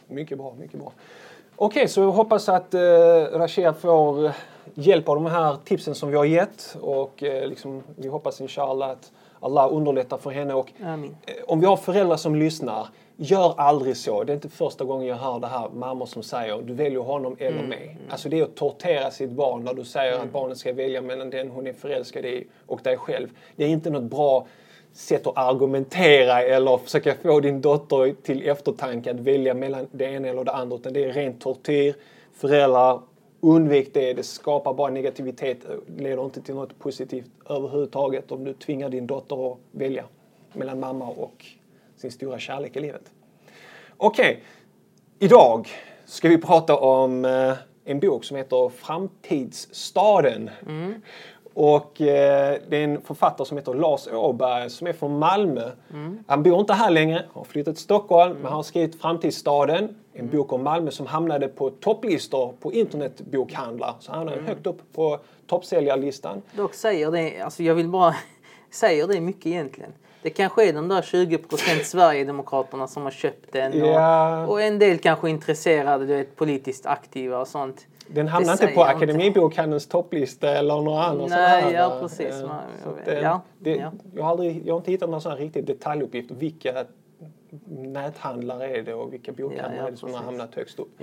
Mycket 0.08 0.38
bra, 0.38 0.56
mycket 0.60 0.80
bra. 0.80 0.94
Okej, 1.64 1.88
så 1.88 2.02
jag 2.02 2.12
hoppas 2.12 2.50
att 2.50 2.74
eh, 2.74 2.82
Rashia 3.32 3.74
får 3.74 4.32
hjälp 4.74 5.10
av 5.10 5.16
de 5.16 5.26
här 5.26 5.58
tipsen 5.66 5.96
som 5.96 6.10
vi 6.10 6.18
har 6.18 6.26
gett 6.26 6.78
och 6.82 7.24
eh, 7.24 7.48
liksom, 7.48 7.84
vi 7.96 8.08
hoppas 8.08 8.42
inshallah 8.42 8.90
att 8.90 9.12
Allah 9.40 9.74
underlättar 9.74 10.18
för 10.18 10.30
henne 10.30 10.54
och 10.54 10.72
Amin. 10.84 11.16
eh, 11.28 11.34
om 11.48 11.60
vi 11.60 11.66
har 11.66 11.78
föräldrar 11.78 12.18
som 12.18 12.36
lyssnar, 12.36 12.88
gör 13.16 13.54
aldrig 13.58 13.98
så. 13.98 14.24
Det 14.24 14.32
är 14.32 14.36
inte 14.36 14.50
första 14.50 14.84
gången 14.84 15.08
jag 15.08 15.16
hör 15.16 15.40
det 15.40 15.48
här 15.48 15.70
mammor 15.70 16.06
som 16.06 16.24
säger 16.24 16.62
du 16.62 16.74
väljer 16.74 17.00
honom 17.00 17.36
eller 17.40 17.64
mig. 17.64 17.98
Alltså 18.10 18.30
det 18.30 18.40
är 18.40 18.44
att 18.44 18.56
tortera 18.56 19.12
sitt 19.12 19.32
barn 19.32 19.64
när 19.64 19.74
du 19.74 19.84
säger 19.86 20.20
att 20.20 20.32
barnet 20.32 20.58
ska 20.58 20.74
välja 20.74 21.02
mellan 21.02 21.30
den 21.30 21.52
hon 21.52 21.68
är 21.68 21.74
förälskad 21.74 22.26
i 22.26 22.48
och 22.68 22.80
dig 22.84 22.98
själv. 22.98 23.28
Det 23.56 23.64
är 23.64 23.70
inte 23.70 23.90
något 23.90 24.04
bra 24.04 24.48
sätt 24.94 25.28
att 25.28 25.38
argumentera 25.38 26.44
eller 26.44 26.78
försöka 26.78 27.16
få 27.16 27.40
din 27.40 27.62
dotter 27.62 28.16
till 28.24 28.50
eftertanke 28.50 29.12
att 29.12 29.20
välja 29.20 29.54
mellan 29.54 29.88
det 29.92 30.06
ena 30.06 30.28
eller 30.28 30.44
det 30.44 30.52
andra. 30.52 30.76
Utan 30.76 30.94
det 30.94 31.04
är 31.04 31.14
rent 31.14 31.42
tortyr. 31.42 31.96
Föräldrar, 32.34 33.02
undvik 33.40 33.94
det. 33.94 34.14
Det 34.14 34.24
skapar 34.24 34.74
bara 34.74 34.92
negativitet. 34.92 35.58
leder 35.98 36.26
inte 36.26 36.42
till 36.42 36.56
något 36.56 36.80
positivt 36.80 37.32
överhuvudtaget 37.50 38.32
om 38.32 38.44
du 38.44 38.54
tvingar 38.54 38.90
din 38.90 39.08
dotter 39.08 39.52
att 39.52 39.58
välja 39.72 40.06
mellan 40.54 40.80
mamma 40.80 41.08
och 41.08 41.46
sin 41.98 42.12
stora 42.12 42.40
kärlek 42.40 42.76
i 42.76 42.80
livet. 42.80 43.12
Okej, 43.98 44.44
idag 45.20 45.68
ska 46.06 46.30
vi 46.30 46.38
prata 46.38 46.78
om 46.78 47.26
eh, 47.26 47.54
en 47.86 48.00
bok 48.00 48.24
som 48.24 48.38
heter 48.38 48.70
Framtidsstaden. 48.70 50.50
Mm. 50.68 51.02
Och 51.54 52.02
eh, 52.02 52.58
det 52.70 52.78
är 52.78 52.84
en 52.84 53.02
författare 53.02 53.48
som 53.48 53.58
heter 53.58 53.74
Lars 53.74 54.08
Åberg 54.08 54.70
som 54.70 54.88
är 54.88 54.94
från 54.94 55.20
Malmö. 55.20 55.72
Han 56.28 56.44
bor 56.44 56.60
inte 56.60 56.74
här 56.74 56.90
längre, 56.92 57.26
har 57.34 57.44
flyttat 57.44 57.76
till 57.76 57.84
Stockholm, 57.84 58.34
men 58.34 58.44
han 58.46 58.54
har 58.54 58.64
skrivit 58.64 59.02
Framtidsstaden. 59.02 59.96
En 60.14 60.30
bok 60.30 60.54
om 60.54 60.64
Malmö 60.64 60.92
som 60.92 61.06
hamnade 61.08 61.48
på 61.48 61.70
topplistor 61.70 62.54
på 62.60 62.74
internetbokhandlar. 62.74 63.94
Så 64.00 64.12
han 64.12 64.18
hamnade 64.20 64.42
högt 64.48 64.68
upp 64.68 64.80
på 64.96 65.20
toppsäljarlistan. 65.48 66.42
Dock 66.56 66.74
säger 66.74 67.12
det, 67.12 67.42
alltså 67.42 67.64
jag 67.64 67.76
vill 67.76 67.88
bara, 67.90 68.16
säger 68.72 69.08
det 69.08 69.22
mycket 69.22 69.46
egentligen. 69.46 69.92
Det 70.22 70.30
kanske 70.30 70.70
är 70.70 70.74
de 70.74 70.88
där 70.88 71.02
20 71.02 71.38
procent 71.38 71.86
Sverigedemokraterna 71.86 72.88
som 72.88 73.04
har 73.04 73.12
köpt 73.12 73.52
den 73.52 73.72
och, 73.82 73.88
Ja. 73.88 74.46
och 74.48 74.62
en 74.62 74.80
del 74.80 74.98
kanske 74.98 75.28
är 75.28 75.30
intresserade, 75.30 76.06
du 76.06 76.16
vet, 76.16 76.36
politiskt 76.36 76.86
aktiva 76.86 77.40
och 77.40 77.48
sånt. 77.48 77.88
Den 78.14 78.28
hamnar 78.28 78.52
inte 78.52 78.68
på 78.68 78.84
Akademibokhandelns 78.84 79.88
topplista 79.88 80.50
eller 80.50 80.82
några 80.82 81.04
andra 81.04 81.26
Nej, 81.26 81.62
sådana 81.62 81.78
ja, 81.78 81.94
eh, 81.96 82.00
precis. 82.02 82.40
så 82.40 82.90
att, 82.90 83.08
eh, 83.08 83.20
Ja, 83.20 83.42
det, 83.60 83.76
ja. 83.76 83.92
Jag, 84.16 84.24
har 84.24 84.32
aldrig, 84.32 84.62
jag 84.66 84.74
har 84.74 84.78
inte 84.78 84.92
hittat 84.92 85.10
någon 85.10 85.22
sån 85.22 85.32
här 85.32 85.40
riktig 85.40 85.66
detaljuppgift. 85.66 86.32
Vilka 86.32 86.86
näthandlare 87.70 88.78
är 88.78 88.84
det 88.84 88.94
och 88.94 89.14
vilka 89.14 89.32
bokhandlare 89.32 89.76
Ja, 89.78 89.88
är 89.88 89.92
det 89.92 89.98
som 89.98 90.14
har 90.14 90.20
hamnat 90.24 90.56
högst 90.56 90.80
upp? 90.80 91.02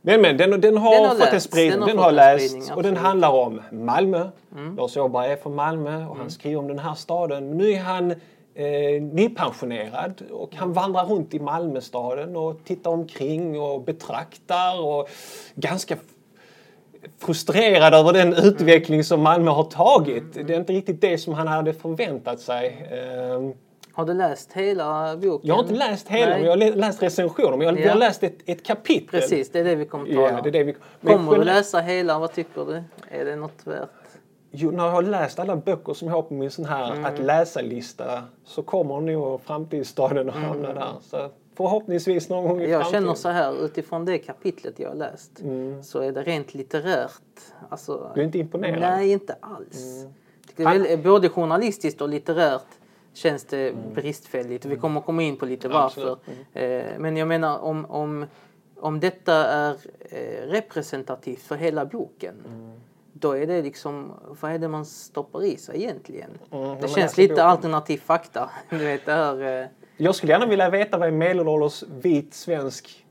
Men, 0.00 0.20
men 0.20 0.36
den, 0.36 0.60
den 0.60 0.76
har 0.76 0.94
Den 0.94 1.04
har 1.04 1.14
fått 1.14 1.32
en 1.32 1.40
spridning. 1.40 1.86
Den 1.86 1.98
har 1.98 2.06
Den 2.06 2.14
lästs 2.14 2.70
och 2.70 2.82
den 2.82 2.96
handlar 2.96 3.30
om 3.30 3.62
Malmö. 3.72 4.28
Mm. 4.52 4.76
Lars 4.76 4.96
Åberg 4.96 5.32
är 5.32 5.36
från 5.36 5.54
Malmö 5.54 6.06
och 6.06 6.16
han 6.16 6.30
skriver 6.30 6.58
om 6.58 6.68
den 6.68 6.78
här 6.78 6.94
staden. 6.94 7.50
Nu 7.50 7.70
är 7.70 7.80
han 7.80 8.10
eh, 8.54 9.02
nypensionerad 9.02 10.22
och 10.30 10.54
han 10.54 10.72
vandrar 10.72 11.04
runt 11.04 11.34
i 11.34 11.40
Malmöstaden 11.40 12.36
och 12.36 12.64
tittar 12.64 12.90
omkring 12.90 13.60
och 13.60 13.82
betraktar 13.82 14.80
och 14.80 15.08
ganska 15.54 15.96
frustrerad 17.18 17.94
över 17.94 18.12
den 18.12 18.32
utveckling 18.34 19.04
som 19.04 19.22
Malmö 19.22 19.50
har 19.50 19.64
tagit. 19.64 20.24
Det 20.34 20.54
är 20.54 20.58
inte 20.60 20.72
riktigt 20.72 21.00
det 21.00 21.18
som 21.18 21.34
han 21.34 21.48
hade 21.48 21.72
förväntat 21.72 22.40
sig. 22.40 22.88
Ehm, 22.92 23.52
Har 23.92 24.04
du 24.06 24.14
läst 24.14 24.52
hela 24.52 25.16
boken? 25.16 25.48
Jag 25.48 25.54
har 25.54 25.62
inte 25.62 25.74
läst 25.74 26.08
hela, 26.08 26.26
Nej. 26.30 26.36
men 26.38 26.44
jag 26.44 26.52
har 26.52 26.56
lä- 26.56 26.74
läst 26.74 27.02
recensioner. 27.02 27.56
Men 27.56 27.66
jag, 27.66 27.76
Ja. 27.78 27.80
jag 27.84 27.90
har 27.92 27.98
läst 27.98 28.22
ett, 28.22 28.38
ett 28.46 28.66
kapitel. 28.66 29.20
Precis, 29.20 29.50
det 29.52 29.58
är 29.60 29.64
det 29.64 29.74
vi 29.74 29.84
kommer 29.86 30.08
att 30.08 30.14
tala 30.14 30.30
Ja, 30.30 30.40
det 30.42 30.48
är 30.48 30.52
det 30.52 30.64
vi, 30.64 30.74
Kommer 31.12 31.38
du 31.38 31.44
läsa 31.44 31.80
hela? 31.80 32.18
Vad 32.18 32.32
tycker 32.32 32.64
du? 32.64 32.82
Är 33.10 33.24
det 33.24 33.36
något 33.36 33.60
värt? 33.66 33.88
Jo, 34.50 34.70
när 34.70 34.84
jag 34.84 34.90
har 34.92 35.02
läst 35.02 35.38
alla 35.38 35.56
böcker 35.56 35.94
som 35.94 36.08
jag 36.08 36.14
har 36.14 36.22
på 36.22 36.34
min 36.34 36.50
sån 36.50 36.64
här 36.64 36.92
Mm. 36.92 37.04
att 37.04 37.18
läsa-lista 37.18 38.22
så 38.44 38.62
kommer 38.62 39.00
nog 39.00 39.40
framtidsstaden 39.44 40.28
att 40.28 40.34
hamna 40.34 40.72
där. 40.74 40.92
Så 41.02 41.28
förhoppningsvis 41.58 42.28
någon 42.28 42.44
gång 42.48 42.56
i 42.60 42.64
Mm. 42.64 42.70
Jag 42.70 42.80
framtiden. 42.82 43.02
känner 43.02 43.14
så 43.14 43.28
här, 43.28 43.64
utifrån 43.64 44.04
det 44.04 44.18
kapitlet 44.18 44.78
jag 44.78 44.88
har 44.88 44.96
läst 44.96 45.42
så 45.82 45.98
är 46.00 46.12
det 46.12 46.22
rent 46.22 46.54
litterärt. 46.54 47.22
Alltså, 47.68 47.98
Mm. 47.98 48.10
Du 48.14 48.20
är 48.20 48.24
inte 48.24 48.38
imponerad? 48.38 48.80
Nej, 48.80 49.12
inte 49.12 49.36
alls. 49.40 50.04
Mm. 50.56 50.82
Väl, 50.82 50.98
både 51.02 51.28
journalistiskt 51.28 52.00
och 52.00 52.08
litterärt 52.08 52.66
känns 53.14 53.44
det 53.44 53.74
bristfälligt. 53.94 54.64
Vi 54.64 54.76
kommer 54.76 55.00
komma 55.00 55.22
in 55.22 55.36
på 55.36 55.46
lite 55.46 55.68
varför. 55.68 56.18
Mm. 56.52 56.80
Eh, 56.92 56.98
Men 56.98 57.16
jag 57.16 57.28
menar 57.28 57.58
om, 57.58 57.84
om, 57.86 58.26
om 58.80 59.00
detta 59.00 59.34
är 59.34 59.76
eh, 60.10 60.46
representativt 60.46 61.42
för 61.42 61.56
hela 61.56 61.84
boken 61.84 62.34
Mm. 62.46 62.80
då 63.12 63.32
är 63.36 63.46
det 63.46 63.62
liksom, 63.62 64.12
vad 64.40 64.52
är 64.52 64.58
det 64.58 64.68
man 64.68 64.84
stoppar 64.86 65.44
i 65.44 65.56
sig 65.56 65.76
egentligen? 65.82 66.30
Mm, 66.50 66.74
det 66.74 66.80
känns 66.80 66.96
läser 66.96 67.22
lite 67.22 67.44
alternativ 67.44 67.98
fakta. 67.98 68.50
Du 68.70 68.76
vet, 68.78 69.06
det 69.06 69.12
här, 69.12 69.60
eh, 69.62 69.66
Jag 70.00 70.14
skulle 70.14 70.32
gärna 70.32 70.46
vilja 70.46 70.70
veta 70.70 70.98
vad 70.98 71.08
en 71.08 71.18
medelålders 71.18 71.84
vit 72.02 72.34
svensk 72.34 73.04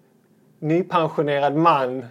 nypensionerad 0.59 1.55
man 1.55 2.05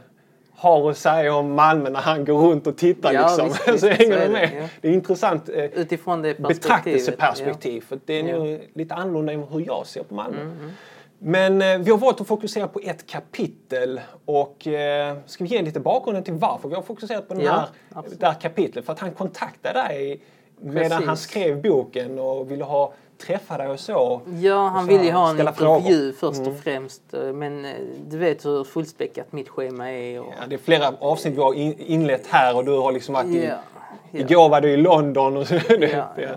har 0.55 0.91
att 0.91 0.99
säga 0.99 1.35
om 1.35 1.53
Malmö 1.55 1.91
när 1.91 2.01
han 2.01 2.25
går 2.25 2.39
runt 2.39 2.67
och 2.67 2.77
tittar. 2.77 3.13
Ja, 3.13 3.27
liksom. 3.29 3.49
visst, 3.49 3.69
visst, 3.69 3.81
så 3.81 3.89
hänger 3.89 4.13
så 4.13 4.19
du 4.21 4.27
det, 4.27 4.33
med. 4.33 4.51
ja. 4.63 4.69
Det 4.81 4.89
är 4.89 4.93
intressant. 4.93 5.49
eh, 5.49 5.65
utifrån 5.65 6.23
det 6.23 6.39
betraktelseperspektiv. 6.39 7.81
För 7.81 7.99
det 8.07 8.15
är 8.21 8.25
Ja. 8.25 8.37
nog 8.39 8.61
lite 8.75 8.95
annorlunda 8.95 9.33
än 9.33 9.43
hur 9.43 9.67
jag 9.67 9.87
ser 9.87 10.03
på 10.03 10.15
Malmö. 10.15 10.41
Mm, 10.41 10.71
Men 11.19 11.63
eh, 11.63 11.79
vi 11.79 11.91
har 11.91 11.99
valt 11.99 12.21
att 12.21 12.27
fokusera 12.27 12.69
på 12.69 12.81
ett 12.85 13.07
kapitel 13.07 14.01
och 14.25 14.67
eh, 14.67 15.17
ska 15.27 15.45
vi 15.45 15.51
ge 15.51 15.63
lite 15.63 15.81
bakgrunden 15.81 16.25
till 16.25 16.35
varför 16.35 16.69
vi 16.69 16.75
har 16.75 16.83
fokuserat 16.83 17.29
på 17.29 17.35
den 17.35 17.43
Ja, 17.43 17.69
här, 17.95 18.05
det 18.19 18.27
här 18.27 18.35
kapitlet? 18.41 18.85
För 18.85 18.93
att 18.93 18.99
han 18.99 19.11
kontaktade 19.11 19.79
dig 19.79 20.21
medan 20.61 21.05
han 21.05 21.17
skrev 21.17 21.63
boken 21.63 22.19
och 22.19 22.51
ville 22.51 22.65
ha 22.65 22.93
träffa 23.19 23.57
dig 23.59 23.69
och 23.69 23.81
så. 23.81 24.21
Ja, 24.41 24.69
han 24.69 24.85
så 24.87 24.93
ville 24.93 25.05
ju 25.05 25.11
ha 25.13 25.31
en 25.31 25.41
intervju 25.41 25.53
frågor. 25.57 26.13
först 26.33 26.47
och 26.47 26.57
främst. 26.65 27.15
eh, 27.15 27.21
Men 27.33 27.65
eh, 27.65 27.71
du 28.09 28.19
vet 28.19 28.45
hur 28.45 28.65
fullspäckat 28.65 29.33
mitt 29.33 29.49
schema 29.49 29.93
är. 29.93 30.21
Och, 30.21 30.27
Ja, 30.41 30.47
det 30.47 30.55
är 30.55 30.59
flera 30.59 30.93
avsnitt 31.01 31.35
vi 31.35 31.41
har 31.43 31.55
in, 31.55 31.75
inlett 31.79 32.27
här 32.27 32.57
och 32.57 32.65
du 32.65 32.79
har 32.79 32.93
liksom 32.93 33.15
varit 33.15 33.27
i, 33.27 33.45
Ja, 33.47 33.55
ja. 34.11 34.21
Igår 34.21 34.49
var 34.49 34.61
du 34.61 34.71
i 34.71 34.77
London 34.77 35.37
och 35.37 35.47
så. 35.47 35.55
Ja, 35.81 36.09
ja. 36.17 36.29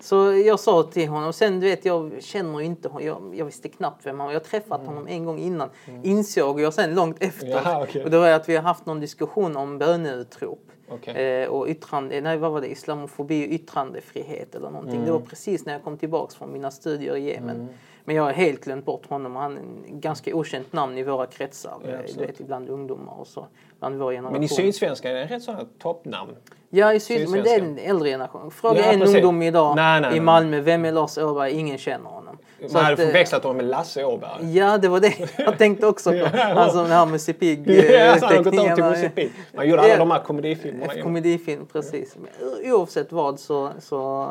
Så 0.00 0.32
jag 0.32 0.60
sa 0.60 0.82
till 0.82 1.08
honom, 1.08 1.28
och 1.28 1.34
sen 1.34 1.60
du 1.60 1.66
vet 1.66 1.84
jag 1.84 2.12
känner 2.20 2.58
ju 2.60 2.64
inte 2.66 2.88
honom, 2.88 3.06
jag, 3.06 3.32
jag 3.34 3.44
visste 3.44 3.68
knappt 3.68 4.06
vem 4.06 4.20
han 4.20 4.26
var. 4.26 4.32
Jag 4.34 4.40
har 4.40 4.44
träffat 4.44 4.86
honom 4.86 5.06
en 5.08 5.24
gång 5.24 5.38
innan, 5.38 5.68
insåg 6.02 6.60
jag 6.60 6.74
sen 6.74 6.94
långt 6.94 7.16
efter. 7.22 7.46
Mm. 7.46 7.58
Jaha, 7.64 7.82
okej. 7.82 8.04
Och 8.04 8.10
det 8.10 8.18
var 8.18 8.28
att 8.28 8.48
vi 8.48 8.56
har 8.56 8.62
haft 8.62 8.86
någon 8.86 9.00
diskussion 9.00 9.56
om 9.56 9.78
böneutrop. 9.78 10.62
Okej. 10.88 11.42
Eh, 11.42 11.48
och 11.48 11.68
yttrande, 11.68 12.20
nej 12.20 12.36
vad 12.36 12.52
var 12.52 12.60
det, 12.60 12.70
islamofobi 12.70 13.46
och 13.46 13.50
yttrandefrihet 13.50 14.54
eller 14.54 14.70
någonting. 14.70 14.94
Mm. 14.94 15.06
Det 15.06 15.12
var 15.12 15.20
precis 15.20 15.66
när 15.66 15.72
jag 15.72 15.84
kom 15.84 15.98
tillbaks 15.98 16.34
från 16.34 16.52
mina 16.52 16.70
studier 16.70 17.16
i 17.16 17.28
Yemen. 17.28 17.68
Men 18.04 18.16
jag 18.16 18.22
har 18.22 18.32
helt 18.32 18.64
glömt 18.64 18.84
bort 18.84 19.06
honom. 19.06 19.36
Han 19.36 19.56
är 19.56 19.60
en 19.60 20.00
ganska 20.00 20.34
okänt 20.34 20.72
namn 20.72 20.98
i 20.98 21.02
våra 21.02 21.26
kretsar. 21.26 21.74
Ja, 21.82 21.88
eh, 21.88 22.00
du 22.14 22.20
vet, 22.26 22.38
bland 22.38 22.68
ungdomar 22.68 23.20
och 23.20 23.26
så. 23.26 23.46
Bland 23.78 23.96
vår 23.98 24.12
generation. 24.12 24.32
Men 24.32 24.42
i 24.42 24.48
Sydsvenskan 24.48 25.10
är 25.10 25.14
det 25.14 25.22
en 25.22 25.28
rätt 25.28 25.42
sådana 25.42 25.64
toppnamn. 25.78 26.36
Ja, 26.68 26.92
i 26.92 27.00
syd, 27.00 27.28
men 27.28 27.42
det 27.42 27.54
är 27.54 27.60
en 27.60 27.78
äldre 27.78 28.08
generation. 28.08 28.50
Fråga 28.50 28.80
Ja, 28.80 28.92
en 28.92 29.00
precis. 29.00 29.16
ungdom 29.16 29.42
idag 29.42 29.76
Nej, 29.76 30.00
nej, 30.00 30.10
i 30.10 30.12
nej. 30.12 30.20
Malmö, 30.20 30.60
vem 30.60 30.84
är 30.84 30.92
Lars 30.92 31.18
Åberg? 31.18 31.52
Ingen 31.52 31.78
känner 31.78 32.10
honom. 32.10 32.25
Man 32.60 32.84
hade 32.84 33.02
eh, 33.02 33.06
förväxlat 33.08 33.42
honom 33.42 33.56
med 33.56 33.66
Lasse 33.66 34.04
Åberg. 34.04 34.56
Ja, 34.58 34.78
det 34.78 34.88
var 34.88 35.00
det 35.00 35.14
jag 35.38 35.58
tänkte 35.58 35.86
också 35.86 36.10
på. 36.10 36.26
Han 36.36 36.70
som 36.70 36.86
här 36.86 37.06
med 37.06 37.38
Pig 37.38 37.70
Ja, 37.90 38.10
han 38.20 38.36
har 38.36 38.42
gått 38.42 38.54
över 38.54 38.74
till 38.74 38.84
musikbit. 38.84 39.32
Man 39.54 39.68
gjorde 39.68 39.82
alla 39.82 39.92
Ja. 39.92 39.98
de 39.98 40.10
här 40.10 40.22
komedifilmerna. 40.22 41.02
Komedifilm, 41.02 41.66
precis. 41.66 42.16
Men 42.16 42.72
oavsett 42.72 43.12
vad 43.12 43.40
så, 43.40 43.70
så 43.80 44.22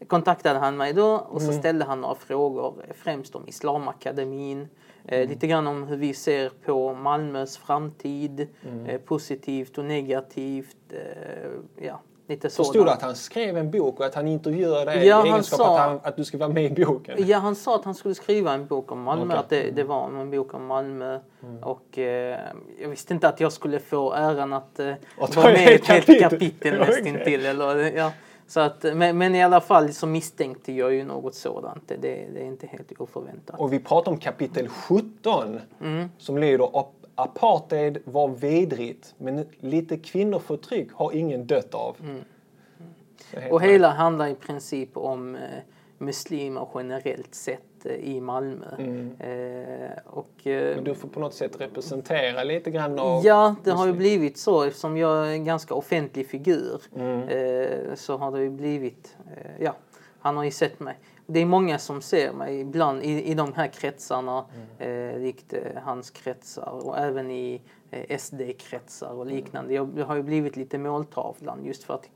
eh, 0.00 0.06
kontaktade 0.06 0.58
han 0.58 0.76
mig 0.76 0.92
då 0.92 1.06
och 1.14 1.40
Mm. 1.40 1.52
så 1.52 1.58
ställde 1.58 1.84
han 1.84 2.00
några 2.00 2.14
frågor, 2.14 2.74
eh, 2.88 2.94
främst 2.94 3.34
om 3.34 3.48
Islamakademin, 3.48 4.68
eh, 5.08 5.16
Mm. 5.18 5.28
lite 5.28 5.46
grann 5.46 5.66
om 5.66 5.82
hur 5.82 5.96
vi 5.96 6.14
ser 6.14 6.50
på 6.66 6.94
Malmös 6.94 7.56
framtid, 7.58 8.48
Mm. 8.68 8.86
eh, 8.86 8.98
positivt 8.98 9.78
och 9.78 9.84
negativt. 9.84 10.76
Eh, 10.92 11.86
ja, 11.86 12.00
lite 12.28 12.48
Förstod 12.48 12.66
sådant. 12.66 12.86
du 12.86 12.92
att 12.92 13.02
han 13.02 13.14
skrev 13.16 13.56
en 13.56 13.70
bok 13.70 14.00
och 14.00 14.06
att 14.06 14.14
han 14.14 14.28
intervjuade 14.28 14.84
dig 14.84 15.06
Ja, 15.06 15.26
i 15.26 15.28
egenskap 15.28 15.58
sa- 15.58 15.74
att, 15.74 15.88
han, 15.88 16.00
att 16.02 16.16
du 16.16 16.24
ska 16.24 16.38
vara 16.38 16.48
med 16.48 16.78
i 16.78 16.84
boken? 16.84 17.14
Ja, 17.26 17.38
han 17.38 17.54
sa 17.56 17.74
att 17.74 17.84
han 17.84 17.94
skulle 17.94 18.14
skriva 18.14 18.52
en 18.52 18.66
bok 18.66 18.92
om 18.92 19.02
Malmö, 19.02 19.24
Okej. 19.24 19.36
att 19.38 19.48
det, 19.48 19.70
det 19.70 19.84
var 19.84 20.06
en 20.20 20.30
bok 20.30 20.54
om 20.54 20.66
Malmö. 20.66 21.18
Mm. 21.42 21.62
Och 21.62 21.98
eh, 21.98 22.38
jag 22.80 22.88
visste 22.88 23.14
inte 23.14 23.28
att 23.28 23.40
jag 23.40 23.52
skulle 23.52 23.78
få 23.78 24.12
äran 24.12 24.52
att 24.52 24.78
eh, 24.78 24.92
vara 25.16 25.52
med 25.52 25.70
i 25.70 25.74
ett 25.74 25.86
helt 25.86 26.20
kapitel. 26.20 26.78
nästintill. 26.88 27.46
Eller, 27.46 27.96
ja. 27.96 28.12
Så 28.46 28.60
att, 28.60 28.82
men, 28.94 29.18
men 29.18 29.34
i 29.34 29.42
alla 29.42 29.60
fall 29.60 29.92
så 29.92 30.06
misstänkte 30.06 30.72
jag 30.72 30.94
ju 30.94 31.04
något 31.04 31.34
sådant. 31.34 31.88
Det, 31.88 31.96
det 32.34 32.40
är 32.42 32.44
inte 32.44 32.66
helt 32.66 32.92
oförväntat. 33.00 33.60
Och 33.60 33.72
vi 33.72 33.78
pratar 33.78 34.12
om 34.12 34.18
kapitel 34.18 34.68
17 34.68 35.60
Mm. 35.80 36.08
som 36.18 36.38
lyder 36.38 36.64
"Ap- 36.64 37.01
Apartheid 37.14 37.98
var 38.04 38.28
vidrigt 38.28 39.14
men 39.18 39.46
lite 39.60 39.96
kvinnoförtryck 39.96 40.92
har 40.92 41.12
ingen 41.12 41.46
dött 41.46 41.74
av. 41.74 41.96
Heter 42.00 42.12
Mm. 43.34 43.52
Och 43.52 43.60
det. 43.60 43.66
hela 43.66 43.90
handlar 43.90 44.26
i 44.28 44.34
princip 44.34 44.96
om 44.96 45.34
eh, 45.34 45.40
muslimer 45.98 46.68
generellt 46.74 47.34
sett 47.34 47.86
eh, 47.86 47.92
i 47.94 48.20
Malmö. 48.20 48.66
Eh, 49.18 49.98
och, 50.06 50.46
eh, 50.46 50.62
Mm. 50.62 50.74
Men 50.74 50.84
du 50.84 50.94
får 50.94 51.08
på 51.08 51.20
något 51.20 51.34
sätt 51.34 51.60
representera 51.60 52.44
lite 52.44 52.70
grann 52.70 52.98
av... 52.98 53.26
Ja, 53.26 53.54
det 53.64 53.70
har 53.70 53.86
ju 53.86 53.92
blivit 53.92 54.38
så 54.38 54.62
eftersom 54.62 54.96
jag 54.96 55.28
är 55.28 55.32
en 55.32 55.44
ganska 55.44 55.74
offentlig 55.74 56.26
figur. 56.28 56.82
Mm. 56.96 57.28
Eh, 57.28 57.94
så 57.94 58.16
har 58.16 58.32
det 58.32 58.42
ju 58.42 58.50
blivit, 58.50 59.16
eh, 59.36 59.64
ja, 59.64 59.74
han 60.20 60.36
har 60.36 60.44
ju 60.44 60.50
sett 60.50 60.80
mig. 60.80 60.98
Det 61.26 61.40
är 61.40 61.46
många 61.46 61.78
som 61.78 62.02
ser 62.02 62.32
mig 62.32 62.60
ibland 62.60 63.02
i, 63.02 63.22
i 63.30 63.34
de 63.34 63.52
här 63.52 63.66
kretsarna, 63.66 64.44
Mm. 64.78 65.14
eh, 65.14 65.20
likt 65.20 65.52
eh, 65.52 65.60
hans 65.84 66.10
kretsar 66.10 66.86
och 66.86 66.98
även 66.98 67.30
i 67.30 67.62
eh, 67.90 68.18
SD-kretsar 68.18 69.10
och 69.12 69.26
liknande. 69.26 69.74
Jag 69.74 70.04
har 70.06 70.16
ju 70.16 70.22
blivit 70.22 70.56
lite 70.56 70.78
måltavlan 70.78 71.64
just 71.64 71.84
för 71.84 71.94
att 71.94 72.08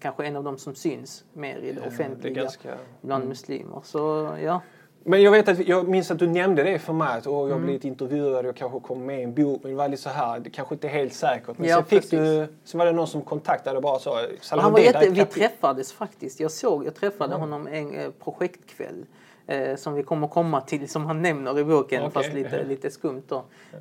kanske 0.00 0.26
en 0.26 0.36
av 0.36 0.44
dem 0.44 0.58
som 0.58 0.74
syns 0.74 1.24
mer 1.32 1.56
i 1.56 1.66
det 1.66 1.72
det 1.72 1.80
är 1.80 1.88
offentliga 1.88 2.34
ganska... 2.42 2.68
Mm. 2.72 2.84
bland 3.00 3.28
muslimer. 3.28 3.80
Så 3.84 3.98
ja, 4.42 4.60
Men 5.08 5.22
jag 5.22 5.30
vet 5.30 5.48
att 5.48 5.68
jag 5.68 5.88
minns 5.88 6.10
att 6.10 6.18
du 6.18 6.26
nämnde 6.26 6.62
det 6.62 6.78
för 6.78 6.92
mig 6.92 7.18
att 7.18 7.26
Mm. 7.26 7.38
jag 7.48 7.54
har 7.54 7.60
blivit 7.60 7.84
intervjuad 7.84 8.46
och 8.46 8.56
kanske 8.56 8.80
kommer 8.80 9.06
med 9.06 9.20
i 9.20 9.22
en 9.22 9.34
bok. 9.34 9.60
Men 9.62 9.70
det 9.72 9.76
var 9.78 9.88
lite 9.88 10.02
så 10.02 10.08
här, 10.08 10.38
det 10.40 10.50
kanske 10.50 10.74
inte 10.74 10.86
är 10.86 10.90
helt 10.90 11.12
säkert. 11.14 11.58
Men 11.58 11.68
Ja, 11.68 11.76
sen, 11.76 11.84
fick 11.84 12.10
du, 12.10 12.46
sen 12.64 12.78
var 12.78 12.86
det 12.86 12.92
någon 12.92 13.06
som 13.06 13.22
kontaktade 13.22 13.76
och 13.76 13.82
bara 13.82 13.98
sa 13.98 14.20
Salam 14.40 14.62
han 14.64 14.72
var 14.72 14.80
jätte, 14.80 14.98
vi 15.08 15.16
kapitel." 15.16 15.26
träffades 15.42 15.92
faktiskt. 15.92 16.40
Jag 16.40 16.50
såg, 16.50 16.86
jag 16.86 16.94
träffade 16.94 17.34
honom 17.34 17.66
en 17.66 17.94
eh, 17.94 18.10
projektkväll. 18.24 19.06
Eh, 19.46 19.76
som 19.76 19.94
vi 19.94 20.02
kommer 20.02 20.28
komma 20.28 20.60
till, 20.60 20.88
som 20.88 21.06
han 21.06 21.22
nämner 21.22 21.58
i 21.58 21.64
boken, 21.64 22.02
Okej. 22.02 22.12
fast 22.12 22.34
lite, 22.34 22.64
lite 22.68 22.90
skumt 22.90 23.22
då. 23.28 23.36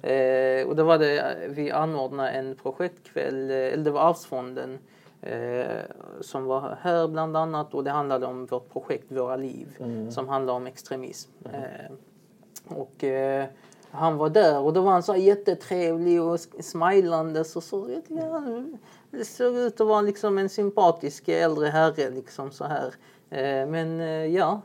Eh, 0.10 0.68
och 0.68 0.76
då 0.76 0.84
var 0.84 0.98
det, 0.98 1.38
vi 1.50 1.72
anordnade 1.72 2.30
en 2.30 2.56
projektkväll, 2.64 3.50
eh, 3.50 3.56
eller 3.58 3.84
det 3.84 3.92
var 3.92 4.02
Arvsfonden, 4.10 4.80
eh, 5.32 5.82
som 6.22 6.46
var 6.46 6.78
här 6.82 7.08
bland 7.08 7.38
annat 7.38 7.74
och 7.74 7.84
det 7.84 7.92
handlade 7.92 8.26
om 8.26 8.46
vårt 8.46 8.74
projekt 8.74 9.12
Våra 9.12 9.36
liv, 9.36 9.68
som 10.10 10.28
handlar 10.28 10.54
om 10.54 10.68
extremism. 10.68 11.32
Eh, 11.46 11.92
och 12.78 13.04
eh, 13.04 13.46
han 13.92 14.18
var 14.18 14.30
där 14.30 14.60
och 14.60 14.74
då 14.74 14.82
var 14.82 14.92
han 14.92 15.04
så 15.04 15.16
jättetrevlig 15.16 16.22
och 16.22 16.40
smilandes 16.60 17.56
och 17.56 17.64
så. 17.64 18.02
Ja, 18.08 18.44
det 19.12 19.26
såg 19.26 19.56
ut 19.56 19.82
att 19.82 19.88
vara 19.88 20.02
liksom 20.02 20.38
en 20.38 20.50
sympatisk 20.50 21.28
äldre 21.28 21.68
herre 21.68 22.10
liksom 22.10 22.52
så 22.52 22.66
här. 22.66 22.94
Eh, 23.30 23.68
men 23.68 24.00
eh, 24.00 24.26
ja, 24.26 24.62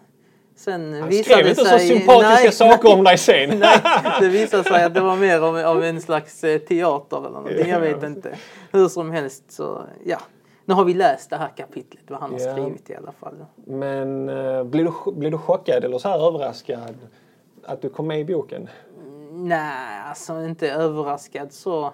sen 0.57 0.95
Han 1.01 1.09
visade 1.09 1.35
skrev 1.35 1.49
inte 1.49 1.65
sig... 1.65 1.81
så 1.81 1.95
sympatiska 1.95 2.43
nej, 2.43 2.53
saker 2.53 2.93
om 2.93 3.05
dig 3.05 3.19
sen. 3.19 3.51
Nej, 3.59 3.81
det 4.21 4.29
visade 4.29 4.65
sig 4.65 4.85
att 4.85 4.95
det 4.95 5.01
var 5.01 5.17
mer 5.17 5.39
av, 5.39 5.57
av 5.57 5.85
en 5.85 6.01
slags 6.01 6.41
teater 6.41 7.19
eller 7.19 7.31
någonting. 7.31 7.69
Jag 7.69 7.81
vet 7.81 8.03
inte. 8.03 8.39
Hur 8.73 8.89
som 8.89 9.11
helst 9.11 9.53
så, 9.53 9.83
ja. 10.05 10.19
Nu 10.65 10.75
har 10.75 10.85
vi 10.85 10.95
läst 10.95 11.31
det 11.31 11.37
här 11.37 11.53
kapitlet, 11.57 12.03
vad 12.09 12.21
han 12.21 12.33
har 12.33 12.39
skrivit 12.39 12.91
i 12.91 12.95
alla 12.95 13.13
fall. 13.13 13.45
Men 13.55 14.29
uh, 14.29 14.65
blir, 14.65 14.85
du, 14.85 15.13
blir 15.13 15.31
du 15.31 15.39
chockad 15.39 15.85
eller 15.85 15.99
så 15.99 16.09
här 16.09 16.27
överraskad 16.29 16.95
att 17.65 17.83
du 17.83 17.89
kom 17.89 18.07
med 18.07 18.21
i 18.21 18.25
boken? 18.25 18.69
Nej, 19.33 20.03
alltså 20.09 20.45
inte 20.45 20.71
överraskad 20.71 21.53
så. 21.53 21.93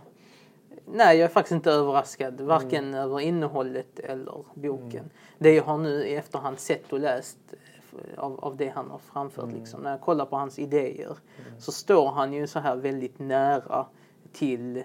Nej, 0.87 1.19
jag 1.19 1.25
är 1.25 1.29
faktiskt 1.33 1.53
inte 1.53 1.71
överraskad. 1.71 2.41
Varken 2.41 2.85
Mm. 2.85 3.01
över 3.01 3.21
innehållet 3.21 3.99
eller 3.99 4.45
boken. 4.55 5.11
Det 5.39 5.55
jag 5.55 5.65
har 5.65 5.79
nu 5.79 6.05
i 6.05 6.15
efterhand 6.15 6.59
sett 6.59 6.93
och 6.93 7.01
läst 7.01 7.39
eh, 7.53 8.25
av, 8.25 8.41
av 8.45 8.57
det 8.57 8.69
han 8.69 8.91
har 8.91 8.99
framfört. 8.99 9.45
Mm. 9.45 9.57
Liksom. 9.57 9.81
När 9.81 9.91
jag 9.91 10.01
kollar 10.01 10.25
på 10.27 10.37
hans 10.37 10.59
idéer 10.59 11.17
så 11.59 11.73
står 11.73 12.11
han 12.11 12.33
ju 12.33 12.47
så 12.47 12.59
här 12.59 12.77
väldigt 12.77 13.19
nära 13.19 13.87
till 14.33 14.83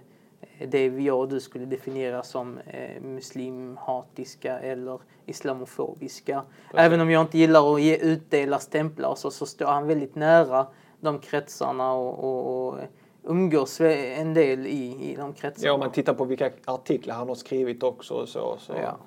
det 0.67 0.85
jag 0.85 1.19
och 1.19 1.29
du 1.29 1.39
skulle 1.39 1.65
definiera 1.65 2.23
som 2.23 2.57
eh, 2.57 3.01
muslimhatiska 3.01 4.59
eller 4.59 4.99
islamofobiska. 5.25 6.43
Även 6.73 7.01
om 7.01 7.09
jag 7.09 7.21
inte 7.21 7.37
gillar 7.37 7.75
att 7.75 7.81
ge, 7.81 7.97
utdela 7.97 8.59
stämplar 8.59 9.15
så, 9.15 9.31
så 9.31 9.45
står 9.45 9.65
han 9.65 9.87
väldigt 9.87 10.15
nära 10.15 10.67
de 10.99 11.19
kretsarna 11.19 11.93
och, 11.93 12.23
och, 12.23 12.67
och 12.67 12.79
umgås 13.23 13.81
en 13.81 14.33
del 14.33 14.67
i, 14.67 15.11
i 15.11 15.15
de 15.15 15.33
kretsarna. 15.33 15.67
Ja, 15.67 15.73
om 15.73 15.79
man 15.79 15.91
tittar 15.91 16.13
på 16.13 16.25
vilka 16.25 16.51
artiklar 16.65 17.15
han 17.15 17.27
har 17.27 17.35
skrivit 17.35 17.83
också 17.83 18.13
och 18.13 18.29
så. 18.29 18.57
så. 18.59 18.73
Ja. 18.73 18.97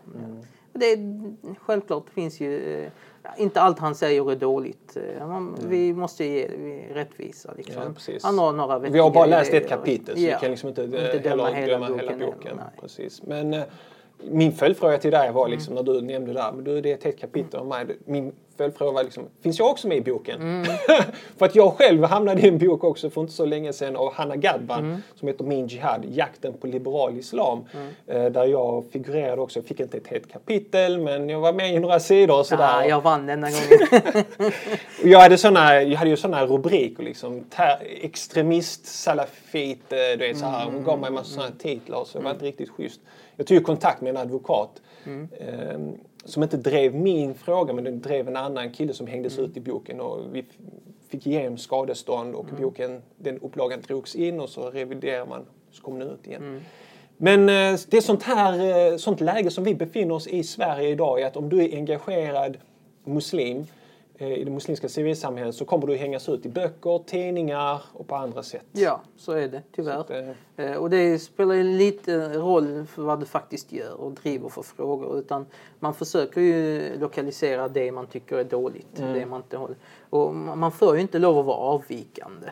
Och 0.72 0.78
Det 0.78 0.92
är, 0.92 1.34
självklart 1.58 2.10
finns 2.10 2.40
ju... 2.40 2.90
Inte 3.36 3.60
allt 3.60 3.78
han 3.78 3.94
säger 3.94 4.30
är 4.30 4.36
dåligt. 4.36 4.96
Eh, 5.18 5.26
Man, 5.28 5.56
Vi 5.68 5.92
måste 5.92 6.24
ge 6.24 6.48
vi 6.58 6.86
rättvisa. 6.94 7.50
Liksom. 7.56 7.94
Ja. 8.06 8.14
Han 8.22 8.38
har 8.38 8.52
några 8.52 8.78
Vi 8.78 8.98
har 8.98 9.10
bara 9.10 9.26
läst 9.26 9.54
ett 9.54 9.68
kapitel 9.68 10.16
så 10.16 10.22
Ja. 10.22 10.36
vi 10.36 10.40
kan 10.40 10.50
liksom 10.50 10.68
inte, 10.68 10.82
Inte 10.84 11.12
eh, 11.12 11.22
döma 11.22 11.48
hela 11.50 11.72
döma 11.72 11.88
boken 11.88 12.08
hela 12.08 12.26
boken. 12.26 12.60
Precis. 12.80 13.22
Men 13.22 13.54
eh, 13.54 13.62
min 14.30 14.52
följdfråga 14.52 14.98
till 14.98 15.10
dig 15.10 15.32
var 15.32 15.48
liksom 15.48 15.72
Mm. 15.76 15.84
när 15.84 15.92
du 15.92 16.00
nämnde 16.00 16.32
det 16.32 16.38
där, 16.40 16.52
men 16.52 16.64
du 16.64 16.80
det 16.80 16.90
är 16.90 16.94
ett 16.94 17.04
helt 17.04 17.18
kapitel 17.18 17.60
om 17.60 17.68
mig. 17.68 17.86
Min 18.04 18.32
följdfråga 18.56 18.92
var 18.92 19.02
liksom, 19.02 19.24
finns 19.42 19.58
jag 19.58 19.70
också 19.70 19.88
med 19.88 19.96
i 19.96 20.00
boken? 20.00 20.40
Mm. 20.40 20.64
för 21.38 21.46
att 21.46 21.54
jag 21.54 21.72
själv 21.72 22.04
hamnade 22.04 22.40
i 22.40 22.48
en 22.48 22.58
bok 22.58 22.84
också 22.84 23.10
för 23.10 23.20
inte 23.20 23.32
så 23.32 23.44
länge 23.46 23.72
sedan 23.72 23.96
av 23.96 24.12
Hanna 24.14 24.36
Gadban 24.36 24.84
Mm. 24.84 25.02
som 25.14 25.28
heter 25.28 25.44
Min 25.44 25.66
Jihad, 25.66 26.04
jakten 26.10 26.52
på 26.52 26.66
liberal 26.66 27.18
islam. 27.18 27.64
Eh, 28.06 28.24
där 28.24 28.44
jag 28.44 28.84
figurerade 28.92 29.42
också, 29.42 29.58
jag 29.58 29.66
fick 29.66 29.80
inte 29.80 29.96
ett 29.96 30.06
helt 30.06 30.32
kapitel 30.32 30.98
men 31.00 31.28
jag 31.28 31.40
var 31.40 31.52
med 31.52 31.74
i 31.74 31.78
några 31.78 32.00
sidor 32.00 32.38
och 32.38 32.46
sådär. 32.46 32.78
Ah, 32.78 32.84
jag 32.84 33.00
vann 33.00 33.26
denna 33.26 33.48
gången. 33.50 34.24
Jag 35.04 35.20
hade, 35.20 35.38
såna, 35.38 35.82
jag 35.82 35.98
hade 35.98 36.10
ju 36.10 36.16
såna 36.16 36.46
rubriker 36.46 37.02
liksom. 37.02 37.44
Extremist, 38.02 38.86
salafit, 38.86 39.92
eh, 39.92 39.98
du 39.98 40.16
vet 40.16 40.38
så 40.38 40.46
här. 40.46 40.64
Hon 40.64 40.84
gav 40.84 40.98
mig 40.98 41.08
en 41.08 41.14
massa 41.14 41.30
såna 41.34 41.50
titlar 41.58 42.04
så 42.04 42.18
det 42.18 42.24
var 42.24 42.30
inte 42.30 42.44
riktigt 42.44 42.70
schysst. 42.70 43.00
Jag 43.36 43.46
tog 43.46 43.64
kontakt 43.64 44.00
med 44.00 44.10
en 44.10 44.16
advokat 44.16 44.70
eh, 45.40 45.78
som 46.26 46.42
inte 46.42 46.56
drev 46.56 46.94
min 46.94 47.34
fråga 47.34 47.72
men 47.72 47.84
den 47.84 48.00
drev 48.00 48.28
en 48.28 48.36
annan 48.36 48.70
kille 48.70 48.92
som 48.92 49.06
hängdes 49.06 49.38
ut 49.38 49.56
i 49.56 49.60
boken 49.60 50.00
och 50.00 50.20
vi 50.32 50.44
fick 51.08 51.26
igenom 51.26 51.58
skadestånd 51.58 52.34
och 52.34 52.46
boken, 52.60 53.02
den 53.16 53.38
upplagan 53.38 53.80
drogs 53.80 54.14
in 54.14 54.40
och 54.40 54.48
så 54.48 54.70
reviderar 54.70 55.26
man 55.26 55.46
så 55.70 55.82
kommer 55.82 56.00
den 56.00 56.10
ut 56.10 56.26
igen. 56.26 56.60
Men 57.16 57.40
eh, 57.40 57.80
det 57.88 57.96
är 57.96 58.00
sånt 58.00 58.22
här 58.22 58.90
eh, 58.92 58.96
sånt 58.96 59.20
läge 59.20 59.50
som 59.50 59.64
vi 59.64 59.74
befinner 59.74 60.14
oss 60.14 60.26
i 60.26 60.44
Sverige 60.44 60.88
idag 60.88 61.20
är 61.20 61.26
att 61.26 61.36
om 61.36 61.48
du 61.48 61.64
är 61.64 61.76
engagerad 61.76 62.56
muslim 63.04 63.66
i 64.18 64.44
det 64.44 64.50
muslimska 64.50 64.88
civilsamhället 64.88 65.54
så 65.54 65.64
kommer 65.64 65.86
du 65.86 65.96
hängas 65.96 66.28
ut 66.28 66.46
i 66.46 66.48
böcker, 66.48 67.02
tidningar 67.06 67.82
och 67.92 68.06
på 68.06 68.14
andra 68.14 68.42
sätt. 68.42 68.66
Ja, 68.72 69.00
så 69.16 69.32
är 69.32 69.48
det 69.48 69.62
tyvärr. 69.72 69.96
Att, 69.96 70.10
eh, 70.10 70.28
Eh, 70.58 70.76
Och 70.76 70.90
det 70.90 71.18
spelar 71.18 71.54
ju 71.54 71.62
lite 71.62 72.28
roll 72.38 72.86
för 72.86 73.02
vad 73.02 73.20
du 73.20 73.26
faktiskt 73.26 73.72
gör 73.72 74.00
och 74.00 74.12
driver 74.12 74.48
för 74.48 74.62
frågor. 74.62 75.18
Utan 75.18 75.46
man 75.78 75.94
försöker 75.94 76.40
ju 76.40 76.82
lokalisera 76.98 77.68
det 77.68 77.92
man 77.92 78.06
tycker 78.06 78.36
är 78.36 78.44
dåligt. 78.44 78.98
Mm. 78.98 79.12
Det 79.12 79.26
man 79.26 79.40
inte 79.40 79.56
håller. 79.56 79.76
Och 80.10 80.34
man 80.34 80.72
får 80.72 80.94
ju 80.94 81.00
inte 81.00 81.18
lov 81.18 81.38
att 81.38 81.46
vara 81.46 81.56
avvikande. 81.56 82.46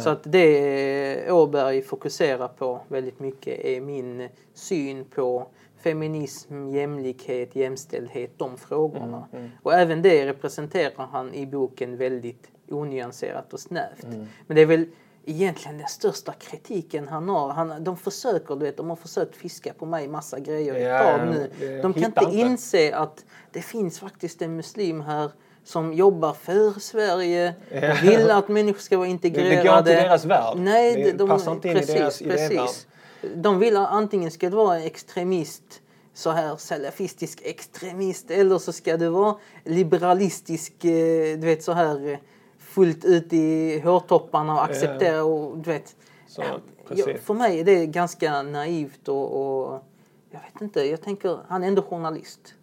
Så 0.00 0.10
att 0.10 0.20
det 0.24 1.32
Åberg 1.32 1.82
fokuserar 1.82 2.48
på 2.48 2.80
väldigt 2.88 3.20
mycket 3.20 3.64
är 3.64 3.80
min 3.80 4.28
syn 4.54 5.04
på 5.04 5.46
feminism, 5.82 6.68
jämlikhet, 6.70 7.56
jämställdhet, 7.56 8.32
de 8.38 8.56
frågorna. 8.56 9.28
Mm, 9.32 9.50
Och 9.62 9.74
även 9.74 10.02
det 10.02 10.26
representerar 10.26 11.06
han 11.12 11.34
i 11.34 11.46
boken 11.46 11.96
väldigt 11.96 12.48
onyanserat 12.70 13.52
och 13.52 13.60
snävt. 13.60 14.04
Mm. 14.04 14.26
Men 14.46 14.54
det 14.54 14.60
är 14.62 14.66
väl 14.66 14.86
egentligen 15.24 15.78
den 15.78 15.88
största 15.88 16.32
kritiken 16.32 17.08
han 17.08 17.28
har. 17.28 17.48
Han, 17.52 17.84
de 17.84 17.96
försöker, 17.96 18.56
du 18.56 18.64
vet, 18.64 18.76
de 18.76 18.88
har 18.88 18.96
försökt 18.96 19.36
fiska 19.36 19.72
på 19.74 19.86
mig 19.86 20.08
massa 20.08 20.38
grejer 20.40 20.74
ett 20.74 20.82
Ja, 20.82 20.98
tag 21.18 21.28
nu. 21.28 21.50
det 21.60 21.82
De 21.82 21.92
kan 21.94 22.04
inte 22.04 22.24
inte. 22.24 22.36
inse 22.36 22.96
att 22.96 23.24
det 23.52 23.62
finns 23.62 23.98
faktiskt 24.00 24.42
en 24.42 24.56
muslim 24.56 25.00
här 25.00 25.30
som 25.64 25.92
jobbar 25.92 26.32
för 26.32 26.80
Sverige 26.80 27.54
Ja. 27.70 27.94
vill 28.02 28.30
att 28.30 28.48
människor 28.48 28.80
ska 28.80 28.96
vara 28.96 29.06
det 29.06 29.10
integrerade. 29.10 29.68
går 29.68 29.78
inte 29.78 29.90
i 29.92 29.94
deras 29.94 30.24
värld. 30.24 30.56
Nej, 30.58 30.94
Det 30.94 31.02
de, 31.10 31.16
de, 31.16 31.28
passar 31.28 31.52
inte 31.52 31.68
in 31.68 31.76
i 31.76 31.80
precis, 31.80 31.94
deras 31.94 32.22
idévärld. 32.22 32.50
precis. 32.58 32.86
De 33.34 33.58
vill 33.58 33.76
antingen 33.76 34.30
ska 34.30 34.50
du 34.50 34.56
vara 34.56 34.80
extremist, 34.80 35.80
så 36.14 36.30
här 36.30 36.56
salafistisk 36.56 37.42
extremist, 37.44 38.30
eller 38.30 38.58
så 38.58 38.72
ska 38.72 38.96
du 38.96 39.08
vara 39.08 39.36
liberalistisk, 39.64 40.84
eh, 40.84 41.38
du 41.38 41.46
vet 41.46 41.62
så 41.62 41.72
här 41.72 42.08
eh, 42.08 42.18
fullt 42.58 43.04
ut 43.04 43.32
i 43.32 43.80
hårtopparna 43.80 44.54
och 44.54 44.64
acceptera 44.64 45.24
och 45.24 45.58
du 45.58 45.70
vet. 45.70 45.96
Så, 46.26 46.42
Ja, 46.88 47.06
för 47.22 47.34
mig 47.34 47.60
är 47.60 47.64
det 47.64 47.86
ganska 47.86 48.42
naivt 48.42 49.08
och, 49.08 49.40
och 49.40 49.84
jag 50.30 50.40
vet 50.40 50.60
inte, 50.60 50.80
jag 50.80 51.02
tänker, 51.02 51.38
han 51.48 51.62
är 51.62 51.68
ändå 51.68 51.82
journalist. 51.82 52.54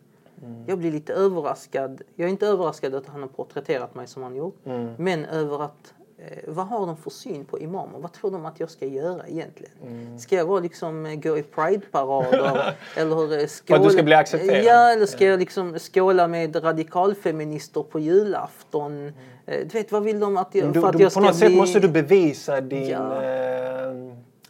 Mm. 0.43 0.63
Jag 0.67 0.79
blir 0.79 0.91
lite 0.91 1.13
överraskad. 1.13 2.01
Jag 2.15 2.25
är 2.25 2.29
inte 2.29 2.47
överraskad 2.47 2.95
att 2.95 3.07
han 3.07 3.21
har 3.21 3.29
porträtterat 3.29 3.95
mig 3.95 4.07
som 4.07 4.23
han 4.23 4.35
gjort. 4.35 4.65
Mm. 4.65 4.93
Men 4.97 5.25
över 5.25 5.63
att, 5.63 5.93
vad 6.47 6.67
har 6.67 6.85
de 6.87 6.97
för 6.97 7.09
syn 7.09 7.45
på 7.45 7.59
imamer? 7.59 7.99
Vad 7.99 8.11
tror 8.13 8.31
de 8.31 8.45
att 8.45 8.59
jag 8.59 8.69
ska 8.69 8.85
göra 8.85 9.27
egentligen? 9.27 9.71
Mm. 9.85 10.19
Ska 10.19 10.35
jag 10.35 10.45
vara 10.45 10.59
liksom, 10.59 11.05
eh, 11.05 11.15
gå 11.15 11.37
i 11.37 11.43
prideparader? 11.43 12.73
eller 12.95 13.41
eh, 13.41 13.47
För 13.67 13.75
att 13.75 13.83
du 13.83 13.89
ska 13.89 14.03
bli 14.03 14.13
accepterad? 14.13 14.63
Ja, 14.63 14.91
eller 14.91 15.05
ska 15.05 15.25
jag 15.25 15.39
liksom 15.39 15.79
skåla 15.79 16.27
med 16.27 16.63
radikalfeminister 16.63 17.83
på 17.83 17.99
julafton? 17.99 19.07
Eh, 19.45 19.59
Du 19.59 19.77
vet, 19.77 19.91
vad 19.91 20.03
vill 20.03 20.19
de 20.19 20.37
att 20.37 20.55
jag, 20.55 20.61
Mm. 20.61 20.73
Du, 20.73 20.81
för 20.81 20.87
att 20.89 20.97
du, 20.97 21.03
jag 21.03 21.07
på 21.07 21.11
ska 21.11 21.19
något 21.19 21.35
sätt 21.35 21.47
bli... 21.47 21.55
måste 21.57 21.79
du 21.79 21.87
bevisa 21.87 22.61
din 22.61 22.87
Ja. 22.87 23.21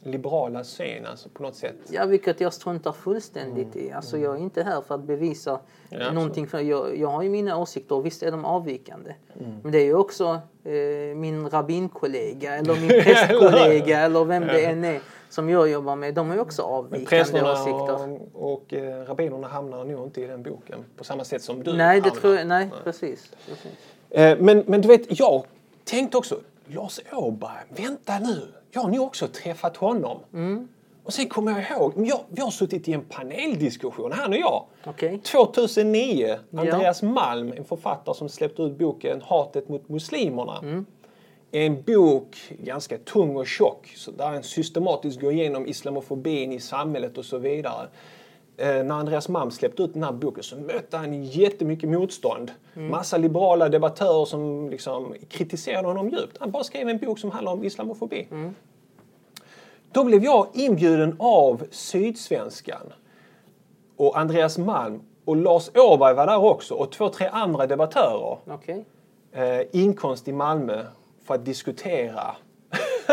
Liberala 0.03 0.63
syn, 0.63 1.05
alltså 1.05 1.29
på 1.29 1.43
något 1.43 1.55
sätt. 1.55 1.75
Ja, 1.89 2.05
vilket 2.05 2.41
jag 2.41 2.53
struntar 2.53 2.91
fullständigt 2.91 3.75
i. 3.75 3.91
Alltså, 3.91 4.17
jag 4.17 4.35
är 4.35 4.39
inte 4.39 4.63
här 4.63 4.81
för 4.81 4.95
att 4.95 5.03
bevisa 5.03 5.59
Mm. 5.91 6.03
Ja, 6.05 6.11
någonting. 6.11 6.47
För 6.47 6.59
jag, 6.59 6.97
jag 6.97 7.07
har 7.07 7.23
ju 7.23 7.29
mina 7.29 7.57
åsikter 7.57 7.95
och 7.95 8.05
visst 8.05 8.23
är 8.23 8.31
de 8.31 8.45
avvikande. 8.45 9.13
Mm. 9.39 9.55
Men 9.63 9.71
det 9.71 9.77
är 9.77 9.85
ju 9.85 9.95
också 9.95 10.39
eh, 10.63 11.15
min 11.15 11.49
rabbinkollega 11.49 12.55
eller 12.55 12.75
min 12.81 12.89
prästkollega 13.03 13.99
eller 13.99 14.25
vem 14.25 14.47
det 14.47 14.65
än 14.65 14.83
är 14.83 15.01
som 15.29 15.49
jag 15.49 15.69
jobbar 15.69 15.95
med. 15.95 16.13
De 16.13 16.29
har 16.29 16.39
också 16.39 16.61
avvikande 16.61 17.41
åsikter. 17.41 18.19
och, 18.33 18.53
och 18.53 18.73
eh, 18.73 19.05
rabbinerna 19.05 19.47
hamnar 19.47 19.85
nog 19.85 20.07
inte 20.07 20.21
i 20.21 20.27
den 20.27 20.43
boken 20.43 20.85
på 20.97 21.03
samma 21.03 21.23
sätt 21.23 21.41
som 21.41 21.63
du 21.63 21.73
Nej, 21.73 22.01
det 22.01 22.09
hamnar. 22.09 22.21
tror 22.21 22.35
jag, 22.35 22.47
nej, 22.47 22.69
precis. 22.83 23.31
precis. 23.47 23.71
Eh, 24.09 24.37
men, 24.39 24.63
men 24.67 24.81
du 24.81 24.87
vet, 24.87 25.19
jag 25.19 25.43
tänkte 25.83 26.17
också, 26.17 26.39
Lars 26.65 26.99
Åberg, 27.11 27.63
vänta 27.69 28.19
nu, 28.19 28.41
jag 28.71 28.81
har 28.81 28.89
nog 28.89 29.01
också 29.01 29.27
träffat 29.27 29.77
honom. 29.77 30.19
Mm. 30.33 30.67
Och 31.03 31.13
sen 31.13 31.29
kommer 31.29 31.51
jag 31.51 31.79
ihåg, 31.79 31.93
jag, 32.07 32.19
vi 32.29 32.41
har 32.41 32.51
suttit 32.51 32.87
i 32.87 32.93
en 32.93 33.01
paneldiskussion, 33.01 34.11
han 34.11 34.33
och 34.33 34.39
jag. 34.39 34.65
Okej. 34.85 35.19
2009, 35.19 36.39
Andreas 36.57 37.01
Malm, 37.01 37.53
en 37.57 37.65
författare 37.65 38.15
som 38.15 38.29
släppte 38.29 38.61
ut 38.61 38.77
boken 38.77 39.21
Hatet 39.21 39.69
mot 39.69 39.89
muslimerna. 39.89 40.57
Mm. 40.61 40.85
En 41.51 41.81
bok, 41.81 42.37
ganska 42.49 42.97
tung 42.97 43.35
och 43.35 43.47
tjock, 43.47 43.93
så 43.95 44.11
där 44.11 44.25
han 44.25 44.43
systematiskt 44.43 45.21
går 45.21 45.31
igenom 45.31 45.67
islamofobin 45.67 46.51
i 46.51 46.59
samhället 46.59 47.17
och 47.17 47.25
så 47.25 47.37
vidare. 47.37 47.87
Eh, 48.59 48.83
när 48.83 48.95
Andreas 48.95 49.29
Malm 49.29 49.51
släppte 49.51 49.83
ut 49.83 49.93
den 49.93 50.03
här 50.03 50.11
boken 50.11 50.43
så 50.43 50.55
mötte 50.55 50.97
han 50.97 51.23
jättemycket 51.23 51.89
motstånd. 51.89 52.51
Mm. 52.75 52.91
Massa 52.91 53.17
liberala 53.17 53.69
debattörer 53.69 54.25
som 54.25 54.69
liksom 54.69 55.15
kritiserade 55.29 55.87
honom 55.87 56.09
djupt. 56.09 56.37
Han 56.39 56.51
bara 56.51 56.63
skrev 56.63 56.89
en 56.89 56.97
bok 56.97 57.19
som 57.19 57.31
handlar 57.31 57.51
om 57.51 57.63
islamofobi. 57.63 58.27
Mm. 58.31 58.55
Då 59.91 60.03
blev 60.03 60.23
jag 60.23 60.47
inbjuden 60.53 61.15
av 61.19 61.63
Sydsvenskan 61.71 62.93
och 63.95 64.19
Andreas 64.19 64.57
Malm 64.57 65.01
och 65.25 65.35
Lars 65.35 65.69
Åberg 65.75 66.13
var 66.13 66.27
där 66.27 66.43
också 66.43 66.73
och 66.73 66.91
två, 66.91 67.09
tre 67.09 67.27
andra 67.27 67.67
debattörer. 67.67 68.37
Okej. 68.47 68.85
Eh, 69.31 69.61
inkomst 69.71 70.27
i 70.27 70.33
Malmö 70.33 70.85
för 71.23 71.33
att 71.33 71.45
diskutera 71.45 72.35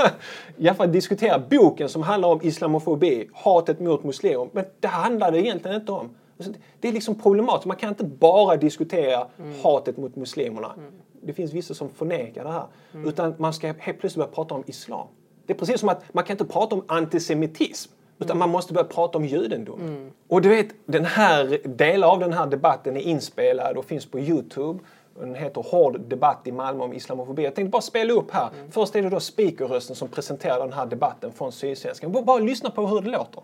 ja, 0.56 0.74
för 0.74 0.85
att 0.85 0.92
diskutera 0.92 1.38
boken 1.38 1.88
som 1.88 2.02
handlar 2.02 2.28
om 2.28 2.40
islamofobi, 2.42 3.28
hatet 3.35 3.80
mot 3.80 4.04
muslimer. 4.04 4.48
Men 4.52 4.64
det 4.80 4.88
handlade 4.88 5.40
egentligen 5.40 5.80
inte 5.80 5.92
om. 5.92 6.11
Alltså, 6.38 6.52
Det 6.80 6.88
är 6.88 6.92
liksom 6.92 7.14
problematiskt. 7.14 7.66
Man 7.66 7.76
kan 7.76 7.88
inte 7.88 8.04
bara 8.04 8.56
diskutera 8.56 9.26
hatet 9.62 9.96
mot 9.96 10.16
muslimerna. 10.16 10.74
Det 11.22 11.32
finns 11.32 11.52
vissa 11.52 11.74
som 11.74 11.88
förnekar 11.88 12.44
det 12.44 12.50
här. 12.52 12.64
Utan 13.06 13.35
man 13.38 13.52
ska 13.52 13.66
helt 13.66 13.98
plötsligt 13.98 14.14
börja 14.16 14.35
prata 14.35 14.54
om 14.54 14.64
islam. 14.66 15.06
Det 15.46 15.52
är 15.52 15.59
precis 15.59 15.80
som 15.80 15.88
att 15.88 16.14
man 16.14 16.24
kan 16.24 16.35
inte 16.35 16.44
prata 16.44 16.74
om 16.74 16.85
antisemitism. 16.88 17.92
Utan 18.18 18.38
man 18.38 18.50
måste 18.50 18.72
börja 18.72 18.87
prata 18.87 19.18
om 19.18 19.24
judendom. 19.24 20.11
Och 20.28 20.42
du 20.42 20.48
vet, 20.48 20.68
den 20.87 21.04
här, 21.04 21.59
delar 21.64 22.09
av 22.09 22.18
den 22.18 22.32
här 22.32 22.46
debatten 22.46 22.96
är 22.96 23.00
inspelad 23.00 23.76
och 23.76 23.85
finns 23.85 24.06
på 24.06 24.18
Youtube. 24.18 24.78
Den 25.20 25.35
heter 25.35 25.62
Hård 25.62 26.00
debatt 26.00 26.40
i 26.44 26.52
Malmö 26.52 26.85
om 26.85 26.92
islamofobi. 26.92 27.44
Jag 27.44 27.55
tänkte 27.55 27.70
bara 27.70 27.83
spela 27.83 28.12
upp 28.12 28.31
här. 28.31 28.50
Först 28.70 28.96
är 28.96 29.02
det 29.02 29.09
då 29.09 29.20
speakerrösten 29.20 29.96
som 29.96 30.09
presenterar 30.09 30.59
den 30.59 30.72
här 30.72 30.87
debatten 30.87 31.33
från 31.33 31.52
Sydsvenskan. 31.52 32.12
Bara, 32.12 32.24
bara 32.24 32.38
lyssna 32.38 32.70
på 32.70 32.87
hur 32.87 33.00
det 33.00 33.11
låter. 33.11 33.42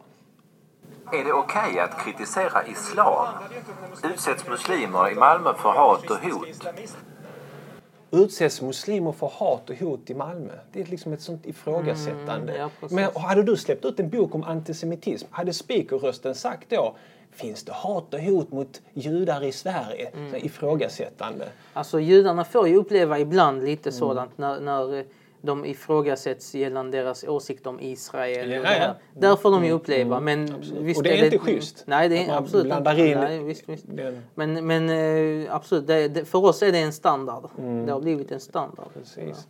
Är 1.13 1.25
det 1.25 1.33
okej 1.33 1.81
att 1.81 2.05
kritisera 2.05 2.67
islam? 2.67 3.27
Utsätts 4.05 4.49
muslimer 4.49 5.13
i 5.13 5.15
Malmö 5.15 5.55
för 5.55 5.69
hat 5.69 6.11
och 6.11 6.17
hot? 6.17 6.67
Utsätts 8.11 8.63
muslimer 8.63 9.13
för 9.13 9.27
hat 9.27 9.71
och 9.71 9.77
hot 9.77 10.11
i 10.11 10.15
Malmö? 10.15 10.53
Det 10.73 10.81
är 10.81 10.87
liksom 10.87 11.13
ett 11.13 11.21
sånt 11.21 11.47
ifrågasättande. 11.47 12.55
Mm, 12.55 12.71
ja. 12.81 12.89
Men 12.91 13.11
hade 13.17 13.43
du 13.43 13.57
släppt 13.57 13.85
ut 13.85 14.01
en 14.01 14.11
bok 14.11 14.35
om 14.35 14.45
antisemitism, 14.45 15.27
hade 15.31 15.53
speakerrösten 15.53 16.35
sagt 16.35 16.71
då 16.71 16.97
Finns 17.33 17.65
det 17.65 17.73
hat 17.73 18.15
och 18.15 18.21
hot 18.21 18.53
mot 18.53 18.83
judar 18.95 19.45
i 19.45 19.53
Sverige? 19.53 20.09
Mm. 20.15 20.31
Så 20.31 20.37
ifrågasättande. 20.37 21.49
Alltså 21.73 22.01
judarna 22.01 22.45
får 22.45 22.69
ju 22.69 22.77
uppleva 22.77 23.19
ibland 23.19 23.65
lite 23.65 23.89
Mm. 23.89 23.99
sådant 23.99 24.39
när, 24.39 24.61
när 24.61 24.99
eh, 24.99 25.05
de 25.45 25.65
ifrågasätts 25.65 26.55
gällande 26.55 26.99
deras 26.99 27.25
åsikt 27.25 27.67
om 27.67 27.81
Israel. 27.81 28.51
Ja, 28.51 28.63
det 28.63 28.65
ja. 28.69 28.79
här. 28.79 28.95
Där 29.19 29.37
får 29.37 29.51
de 29.51 29.65
ju 29.65 29.71
uppleva. 29.73 30.21
Men 30.21 30.55
visst 30.81 30.99
Och 30.99 31.05
det 31.05 31.19
är 31.21 31.25
inte 31.25 31.39
schysst. 31.39 31.83
Nej, 31.87 32.09
det 32.09 32.25
är 32.25 32.27
man 32.27 32.37
absolut 32.37 32.73
inte. 32.79 32.91
in 33.03 33.19
Nej, 33.19 33.39
visst, 33.45 33.69
visst. 33.69 33.85
den- 33.89 34.23
Men, 34.35 34.67
men 34.67 34.91
eh, 35.45 35.55
absolut, 35.55 35.87
det, 35.87 36.09
det, 36.09 36.25
för 36.25 36.45
oss 36.45 36.63
är 36.63 36.73
det 36.73 36.79
en 36.79 36.93
standard. 36.93 37.45
Det 37.87 37.93
har 37.93 38.01
blivit 38.01 38.33
en 38.33 38.41
standard. 38.41 38.87
Mm. 38.95 39.05
Precis. 39.05 39.47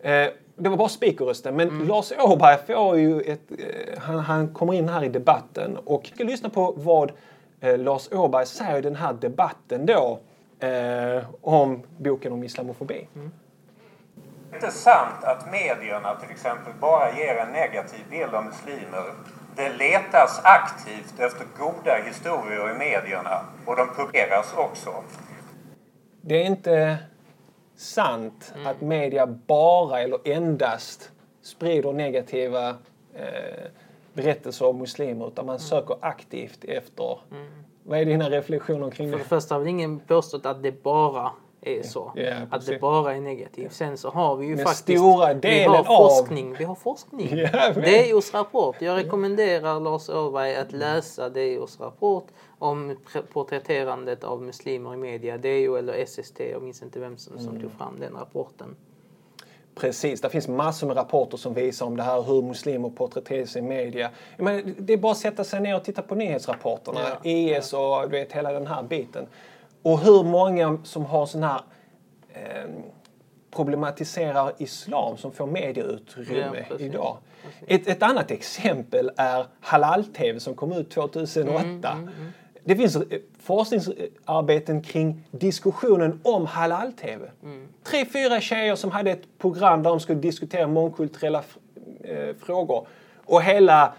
Eh, 0.00 0.28
det 0.56 0.68
var 0.68 0.76
bara 0.76 0.88
speakerrösten. 0.88 1.56
Men 1.56 1.68
Mm. 1.68 1.88
Lars 1.88 2.12
Åberg 2.18 2.58
får 2.66 2.98
ju 2.98 3.20
ett... 3.20 3.40
Eh, 3.58 3.98
han, 4.02 4.18
han 4.18 4.48
kommer 4.54 4.74
in 4.74 4.88
här 4.88 5.04
i 5.04 5.08
debatten 5.08 5.76
och 5.84 6.10
ska 6.14 6.24
lyssna 6.24 6.48
på 6.48 6.74
vad 6.76 7.12
eh, 7.60 7.78
Lars 7.78 8.12
Åberg 8.12 8.46
säger 8.46 8.78
i 8.78 8.80
den 8.80 8.96
här 8.96 9.12
debatten 9.12 9.86
då 9.86 10.18
eh, 10.66 11.24
om 11.40 11.82
boken 11.98 12.32
om 12.32 12.44
islamofobi. 12.44 13.08
Det 13.14 14.56
är 14.56 14.60
inte 14.60 14.70
sant 14.70 15.24
att 15.24 15.52
medierna 15.52 16.14
till 16.14 16.30
exempel 16.30 16.72
bara 16.80 17.12
ger 17.18 17.36
en 17.36 17.52
negativ 17.52 18.00
bild 18.10 18.34
av 18.34 18.44
muslimer. 18.44 19.04
Det 19.56 19.68
letas 19.68 20.40
aktivt 20.44 21.20
efter 21.20 21.46
goda 21.58 21.96
historier 22.06 22.70
i 22.74 22.78
medierna 22.78 23.40
och 23.66 23.76
de 23.76 23.88
publiceras 23.96 24.54
också. 24.56 24.90
Det 26.20 26.42
är 26.42 26.46
inte 26.46 26.98
sant 27.76 28.54
att 28.66 28.80
media 28.80 29.26
bara 29.26 30.00
eller 30.00 30.18
endast 30.28 31.10
sprider 31.42 31.92
negativa 31.92 32.68
eh, 33.14 33.64
berättelser 34.12 34.66
om 34.66 34.78
muslimer 34.78 35.28
utan 35.28 35.46
man 35.46 35.58
söker 35.58 35.96
aktivt 36.00 36.64
efter... 36.64 37.18
Vad 37.84 37.98
är 37.98 38.04
dina 38.04 38.30
reflektioner 38.30 38.90
kring 38.90 39.10
För 39.10 39.18
det? 39.18 39.22
det 39.24 39.28
första 39.28 39.54
har 39.54 39.58
väl 39.60 39.68
ingen 39.68 40.00
påstått 40.00 40.46
att 40.46 40.62
det 40.62 40.82
bara 40.82 41.30
är 41.60 41.82
så. 41.82 42.12
Ja, 42.14 42.34
att 42.34 42.50
precis. 42.50 42.68
det 42.68 42.78
bara 42.78 43.14
är 43.14 43.20
negativt. 43.20 43.72
Sen 43.72 43.96
så 43.98 44.10
har 44.10 44.36
vi 44.36 44.46
ju 44.46 44.56
Men 44.56 44.64
faktiskt 44.64 44.98
stora 44.98 45.34
vi 45.34 45.40
delen 45.40 45.70
har 45.70 45.78
av- 45.78 46.08
forskning. 46.08 46.54
Vi 46.58 46.64
har 46.64 46.74
forskning. 46.74 47.28
Ja, 47.52 47.72
men- 47.76 48.10
DOs 48.10 48.34
rapport. 48.34 48.76
Jag 48.80 48.96
rekommenderar 48.96 49.80
Lars 49.80 50.08
Åberg 50.08 50.56
att 50.56 50.72
läsa 50.72 51.28
DOs 51.28 51.80
rapport 51.80 52.26
om 52.62 52.96
porträtterandet 53.32 54.24
av 54.24 54.42
muslimer 54.42 54.94
i 54.94 54.96
media. 54.96 55.38
DO 55.38 55.76
eller 55.76 56.04
SST, 56.06 56.40
jag 56.40 56.62
minns 56.62 56.82
inte 56.82 57.00
vem 57.00 57.16
som, 57.16 57.32
Mm. 57.32 57.44
som 57.44 57.60
tog 57.60 57.72
fram 57.72 58.00
den 58.00 58.12
rapporten. 58.14 58.76
Precis, 59.74 60.20
det 60.20 60.30
finns 60.30 60.48
massor 60.48 60.86
med 60.86 60.96
rapporter 60.96 61.36
som 61.36 61.54
visar 61.54 61.86
om 61.86 61.96
det 61.96 62.02
här 62.02 62.22
hur 62.22 62.42
muslimer 62.42 62.90
porträtteras 62.90 63.56
i 63.56 63.62
media. 63.62 64.10
Menar, 64.38 64.62
det 64.78 64.92
är 64.92 64.96
bara 64.96 65.12
att 65.12 65.18
sätta 65.18 65.44
sig 65.44 65.60
ner 65.60 65.76
och 65.76 65.84
titta 65.84 66.02
på 66.02 66.14
nyhetsrapporterna, 66.14 67.00
Ja. 67.22 67.30
IS 67.30 67.72
och 67.72 68.02
du 68.02 68.08
vet 68.08 68.32
hela 68.32 68.52
den 68.52 68.66
här 68.66 68.82
biten. 68.82 69.26
Och 69.82 69.98
hur 70.00 70.22
många 70.24 70.78
som 70.84 71.04
har 71.04 71.26
sån 71.26 71.42
här 71.42 71.60
eh, 72.32 72.70
problematiserar 73.50 74.52
islam 74.58 75.16
som 75.16 75.32
får 75.32 75.46
medieutrymme 75.46 76.64
Ja, 76.70 76.76
idag. 76.78 77.16
Ett, 77.66 77.86
ett 77.88 78.02
annat 78.02 78.30
exempel 78.30 79.10
är 79.16 79.46
Halal-TV 79.60 80.40
som 80.40 80.54
kom 80.54 80.72
ut 80.72 80.90
2008. 80.90 81.92
Mm, 81.92 82.10
det 82.64 82.76
finns 82.76 82.96
eh, 82.96 83.02
forskningsarbeten 83.42 84.82
kring 84.82 85.24
diskussionen 85.30 86.20
om 86.22 86.46
halal-TV. 86.46 87.30
Mm. 87.42 87.68
Tre, 87.82 88.04
fyra 88.04 88.40
tjejer 88.40 88.74
som 88.76 88.90
hade 88.90 89.10
ett 89.10 89.38
program 89.38 89.82
där 89.82 89.90
de 89.90 90.00
skulle 90.00 90.20
diskutera 90.20 90.66
mångkulturella 90.66 91.42
eh, 92.04 92.34
frågor. 92.44 92.86
Och 93.24 93.42
hela 93.42 93.92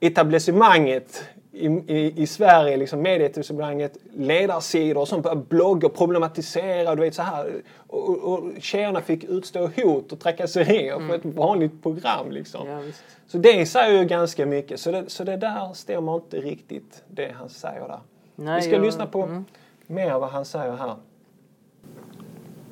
etablissemanget 0.00 1.24
i, 1.58 1.66
i, 1.86 2.22
i 2.22 2.26
Sverige, 2.26 2.76
liksom 2.76 3.02
medieetablissemanget, 3.02 3.96
ledarsidor 4.16 5.04
som 5.04 5.22
började 5.22 5.40
blogga 5.48 5.88
och 5.88 5.94
problematisera. 5.94 6.94
Du 6.94 7.02
vet, 7.02 7.14
så 7.14 7.22
här. 7.22 7.62
Och, 7.86 8.08
och, 8.08 8.32
och 8.32 8.52
tjejerna 8.60 9.00
fick 9.00 9.24
utstå 9.24 9.70
hot 9.76 10.12
och 10.12 10.20
trakasserier 10.20 11.08
för 11.08 11.14
ett 11.14 11.24
vanligt 11.24 11.82
program. 11.82 12.30
Liksom. 12.30 12.68
Mm. 12.68 12.86
Ja. 12.86 12.92
Så 13.26 13.38
det 13.38 13.66
säger 13.66 13.98
ju 14.02 14.04
ganska 14.04 14.46
mycket. 14.46 14.80
Så 14.80 14.90
det, 14.90 15.04
så 15.10 15.24
det 15.24 15.36
där 15.36 15.72
stämmer 15.74 16.14
inte 16.14 16.36
riktigt, 16.36 17.02
det 17.08 17.34
han 17.38 17.48
säger 17.48 17.88
där. 17.88 18.00
Nej, 18.36 18.56
Vi 18.56 18.62
ska 18.62 18.72
jag- 18.72 18.84
lyssna 18.84 19.06
på 19.06 19.22
mm. 19.22 19.44
mer 19.86 20.18
vad 20.18 20.30
han 20.30 20.44
säger 20.44 20.76
här. 20.76 20.94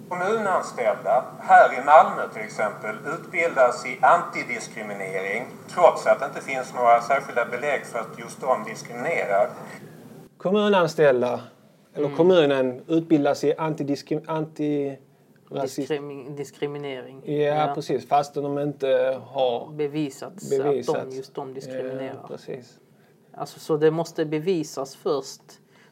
Kommunanställda 0.08 1.24
här 1.40 1.80
i 1.80 1.84
Malmö 1.84 2.22
till 2.32 2.42
exempel 2.42 2.96
utbildas 3.14 3.86
i 3.86 3.98
antidiskriminering 4.02 5.46
trots 5.68 6.06
att 6.06 6.20
det 6.20 6.26
inte 6.26 6.40
finns 6.40 6.74
några 6.74 7.00
särskilda 7.00 7.44
belägg 7.44 7.86
för 7.86 7.98
att 7.98 8.18
just 8.18 8.40
de 8.40 8.64
diskriminerar. 8.64 9.50
Kommunanställda, 10.38 11.40
eller 11.94 12.04
Mm. 12.06 12.16
kommunen, 12.16 12.82
utbildas 12.88 13.44
i 13.44 13.54
antidiskrim, 13.54 14.20
anti 14.26 14.96
diskriminering. 16.36 17.22
Ja, 17.42 17.72
precis. 17.74 18.08
Fastän 18.08 18.42
de 18.42 18.58
inte 18.58 19.20
har 19.26 19.72
Bevisats, 19.72 20.50
bevisat. 20.50 20.96
att 20.96 21.10
de, 21.10 21.16
just 21.16 21.34
de 21.34 21.54
diskriminerar. 21.54 22.18
Ja, 22.22 22.28
precis. 22.28 22.78
Alltså, 23.34 23.60
så 23.60 23.76
det 23.76 23.90
måste 23.90 24.24
bevisas 24.24 24.96
först. 24.96 25.42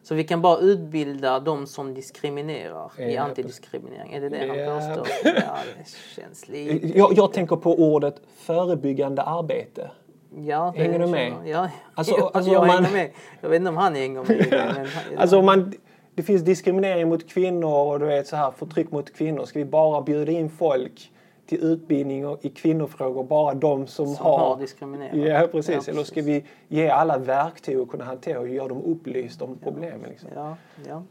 Så 0.04 0.14
vi 0.14 0.24
kan 0.24 0.42
bara 0.42 0.58
utbilda 0.58 1.40
de 1.40 1.66
som 1.66 1.94
diskriminerar 1.94 2.90
i 3.00 3.14
Ja, 3.14 3.22
antidiskriminering. 3.22 4.12
Är 4.12 4.20
det 4.20 4.28
det 4.28 4.44
Ja. 4.46 4.70
han 4.72 4.98
påstår? 4.98 5.08
Ja, 5.24 5.56
det 5.78 6.20
känns 6.22 6.48
lite... 6.48 6.98
Jag, 6.98 7.12
jag 7.16 7.32
tänker 7.32 7.56
på 7.56 7.74
ordet 7.74 8.14
förebyggande 8.38 9.22
arbete. 9.22 9.90
Ja, 10.36 10.74
Hänger 10.76 10.98
du 10.98 11.06
med? 11.06 11.32
Ja, 11.44 11.68
Alltså- 11.94 12.14
alltså 12.34 12.52
jag 12.52 12.66
man- 12.66 12.84
hänger 12.84 12.92
med. 12.92 13.10
Jag 13.40 13.48
vet 13.48 13.56
inte 13.56 13.68
om 13.68 13.76
han 13.76 13.94
hänger 13.94 14.20
med 14.22 14.30
i. 14.30 14.50
Men, 14.50 14.86
Alltså 15.18 15.38
om 15.38 15.44
man, 15.46 15.72
det 16.14 16.22
finns 16.22 16.42
diskriminering 16.42 17.08
mot 17.08 17.28
kvinnor 17.28 17.92
och 17.92 18.00
du 18.00 18.06
vet 18.06 18.26
så 18.26 18.36
här, 18.36 18.50
förtryck 18.50 18.90
mot 18.90 19.14
kvinnor. 19.16 19.44
Ska 19.44 19.58
vi 19.58 19.64
bara 19.64 20.02
bjuda 20.02 20.32
in 20.32 20.50
folk 20.50 21.10
till 21.46 21.64
utbildning 21.64 22.26
och- 22.26 22.44
i 22.44 22.48
kvinnofrågor, 22.48 23.24
bara 23.24 23.54
de 23.54 23.86
som, 23.86 24.06
som 24.06 24.26
har, 24.26 24.38
har 24.38 24.56
diskriminerat. 24.56 25.16
Ja, 25.16 25.48
precis. 25.52 25.86
Ja, 25.88 25.92
Eller 25.92 26.04
ska 26.04 26.22
vi 26.22 26.44
ge 26.68 26.88
alla 26.88 27.18
verktyg 27.18 27.76
att 27.78 27.88
kunna 27.88 28.04
hantera 28.04 28.40
och 28.40 28.48
göra 28.48 28.68
dem 28.68 28.82
upplysta 28.82 29.44
om 29.44 29.58
problemen? 29.58 30.10
Liksom? 30.10 30.28
Ja, 30.34 30.56
ja. 30.88 31.02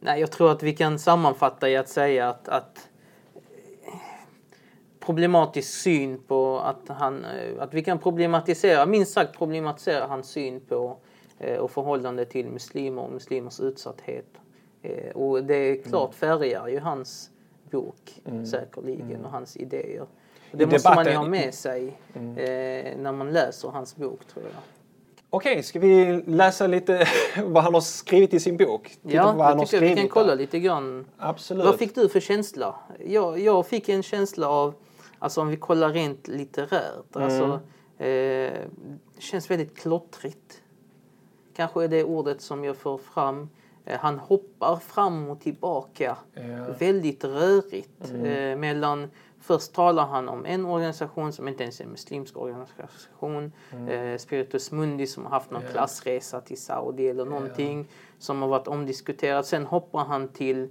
Nej, 0.00 0.20
jag 0.20 0.30
tror 0.30 0.50
att 0.52 0.62
vi 0.62 0.72
kan 0.72 0.98
sammanfatta 0.98 1.68
i 1.68 1.76
att 1.76 1.88
säga 1.88 2.28
att, 2.28 2.48
att 2.48 2.88
eh, 3.34 3.92
problematisk 5.00 5.68
syn 5.74 6.18
på 6.26 6.58
att 6.60 6.88
han, 6.88 7.24
eh, 7.24 7.62
att 7.62 7.74
vi 7.74 7.84
kan 7.84 7.98
problematisera, 7.98 8.86
minst 8.86 9.12
sagt 9.12 9.38
problematisera 9.38 10.06
hans 10.06 10.28
syn 10.30 10.60
på 10.60 10.96
eh, 11.38 11.58
och 11.58 11.70
förhållande 11.70 12.24
till 12.24 12.48
muslimer 12.48 13.02
och 13.02 13.12
muslimers 13.12 13.60
utsatthet. 13.60 14.26
Och 15.14 15.44
det 15.44 15.54
är 15.54 15.82
klart 15.82 16.14
färgar 16.14 16.68
ju 16.68 16.80
hans 16.80 17.30
bok 17.70 18.20
säkerligen 18.50 19.24
och 19.24 19.30
hans 19.30 19.56
idéer. 19.56 20.00
Och 20.02 20.58
det 20.58 20.64
I 20.64 20.66
måste 20.66 20.88
man 20.88 20.98
ju 20.98 21.04
debatten- 21.04 21.16
ha 21.16 21.28
med 21.28 21.54
sig 21.54 21.98
eh, 22.14 22.96
när 22.98 23.12
man 23.12 23.30
läser 23.32 23.68
hans 23.68 23.96
bok 23.96 24.24
tror 24.24 24.44
jag. 24.44 24.62
Okej, 25.30 25.62
ska 25.62 25.78
vi 25.80 26.22
läsa 26.26 26.66
lite 26.66 27.06
vad 27.44 27.62
han 27.64 27.74
har 27.74 27.80
skrivit 27.80 28.34
i 28.34 28.40
sin 28.40 28.56
bok? 28.56 28.88
Titta 28.88 29.14
Ja, 29.14 29.32
vad 29.32 29.46
han 29.46 29.58
jag 29.58 29.68
tycker 29.68 29.86
vi 29.86 29.96
kan 29.96 30.08
kolla 30.08 30.34
lite 30.34 30.58
grann. 30.60 31.06
Absolut. 31.16 31.64
Vad 31.64 31.78
fick 31.78 31.94
du 31.94 32.08
för 32.08 32.20
känsla? 32.20 32.74
Jag, 33.06 33.38
jag 33.40 33.66
fick 33.66 33.88
en 33.88 34.02
känsla 34.02 34.48
av, 34.48 34.74
alltså 35.18 35.40
om 35.40 35.48
vi 35.48 35.56
kollar 35.56 35.88
rent 35.92 36.28
litterärt, 36.28 37.16
Mm. 37.16 37.24
alltså, 37.26 37.44
eh, 38.04 38.06
det 39.14 39.22
känns 39.22 39.50
väldigt 39.50 39.78
klottrigt. 39.78 40.62
Kanske 41.56 41.84
är 41.84 41.88
det 41.88 42.04
ordet 42.04 42.40
som 42.40 42.64
jag 42.64 42.76
får 42.76 42.98
fram. 42.98 43.48
Eh, 43.88 43.98
han 44.00 44.18
hoppar 44.18 44.76
fram 44.76 45.30
och 45.30 45.40
tillbaka. 45.40 46.16
Ja. 46.34 46.40
Mm. 46.40 46.72
Väldigt 46.78 47.24
rörigt. 47.24 48.12
Eh, 48.24 48.58
mellan, 48.58 49.10
först 49.40 49.72
talar 49.72 50.06
han 50.06 50.28
om 50.28 50.46
en 50.46 50.66
organisation 50.66 51.32
som 51.32 51.48
inte 51.48 51.62
ens 51.62 51.80
är 51.80 51.84
en 51.84 51.90
muslimsk 51.90 52.36
organisation. 52.36 53.52
Mm. 53.72 53.88
Eh, 53.88 54.18
Spiritus 54.18 54.72
Mundi 54.72 55.06
som 55.06 55.24
har 55.24 55.30
haft 55.30 55.50
någon 55.50 55.62
klassresa 55.72 56.40
till 56.40 56.60
Saudi 56.60 57.08
eller 57.08 57.24
någonting. 57.24 57.88
Som 58.18 58.42
har 58.42 58.48
varit 58.48 58.68
omdiskuterat. 58.68 59.46
Sen 59.46 59.66
hoppar 59.66 60.04
han 60.04 60.28
till 60.28 60.68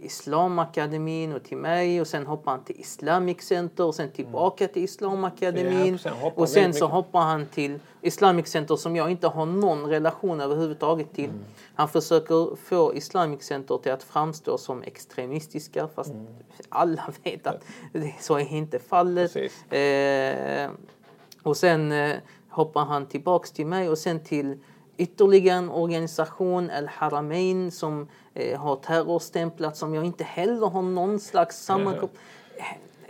Islamakademin 0.00 1.32
och 1.32 1.42
till 1.42 1.56
mig 1.56 2.00
och 2.00 2.06
sen 2.06 2.26
hoppar 2.26 2.52
han 2.52 2.64
till 2.64 2.80
Islamic 2.80 3.42
Center 3.42 3.84
och 3.84 3.94
sen 3.94 4.10
tillbaka 4.10 4.68
till 4.68 4.84
Islamakademin. 4.84 5.92
Ja, 5.92 5.98
sen 5.98 6.12
och 6.34 6.48
sen 6.48 6.74
så 6.74 6.86
hoppar 6.86 7.20
han 7.20 7.46
till 7.46 7.78
Islamic 8.00 8.48
Center 8.48 8.76
som 8.76 8.96
jag 8.96 9.10
inte 9.10 9.28
har 9.28 9.46
någon 9.46 9.86
relation 9.86 10.40
överhuvudtaget 10.40 11.12
till. 11.14 11.30
Mm. 11.30 11.44
Han 11.74 11.88
försöker 11.88 12.56
få 12.56 12.94
Islamic 12.94 13.42
Center 13.42 13.78
till 13.78 13.92
att 13.92 14.02
framstå 14.02 14.58
som 14.58 14.82
extremistiska 14.82 15.88
fast 15.88 16.10
Mm. 16.12 16.26
alla 16.68 17.02
vet 17.24 17.46
att 17.46 17.64
det, 17.92 18.14
så 18.20 18.34
är 18.34 18.52
inte 18.52 18.78
fallet. 18.78 19.36
Eh, 19.70 20.70
och 21.42 21.56
sen 21.56 21.92
eh, 21.92 22.16
hoppar 22.48 22.84
han 22.84 23.06
tillbaks 23.06 23.52
till 23.52 23.66
mig 23.66 23.88
och 23.88 23.98
sen 23.98 24.20
till 24.24 24.58
ytterligare 24.96 25.58
en 25.58 25.70
organisation, 25.70 26.70
Al 26.70 26.86
Haramain, 26.86 27.70
som 27.70 28.08
eh, 28.34 28.60
har 28.60 28.76
terrorstämplat 28.76 29.76
som 29.76 29.94
jag 29.94 30.04
inte 30.04 30.24
heller 30.24 30.66
har 30.66 30.82
någon 30.82 31.20
slags 31.20 31.64
sammankoppling 31.64 32.20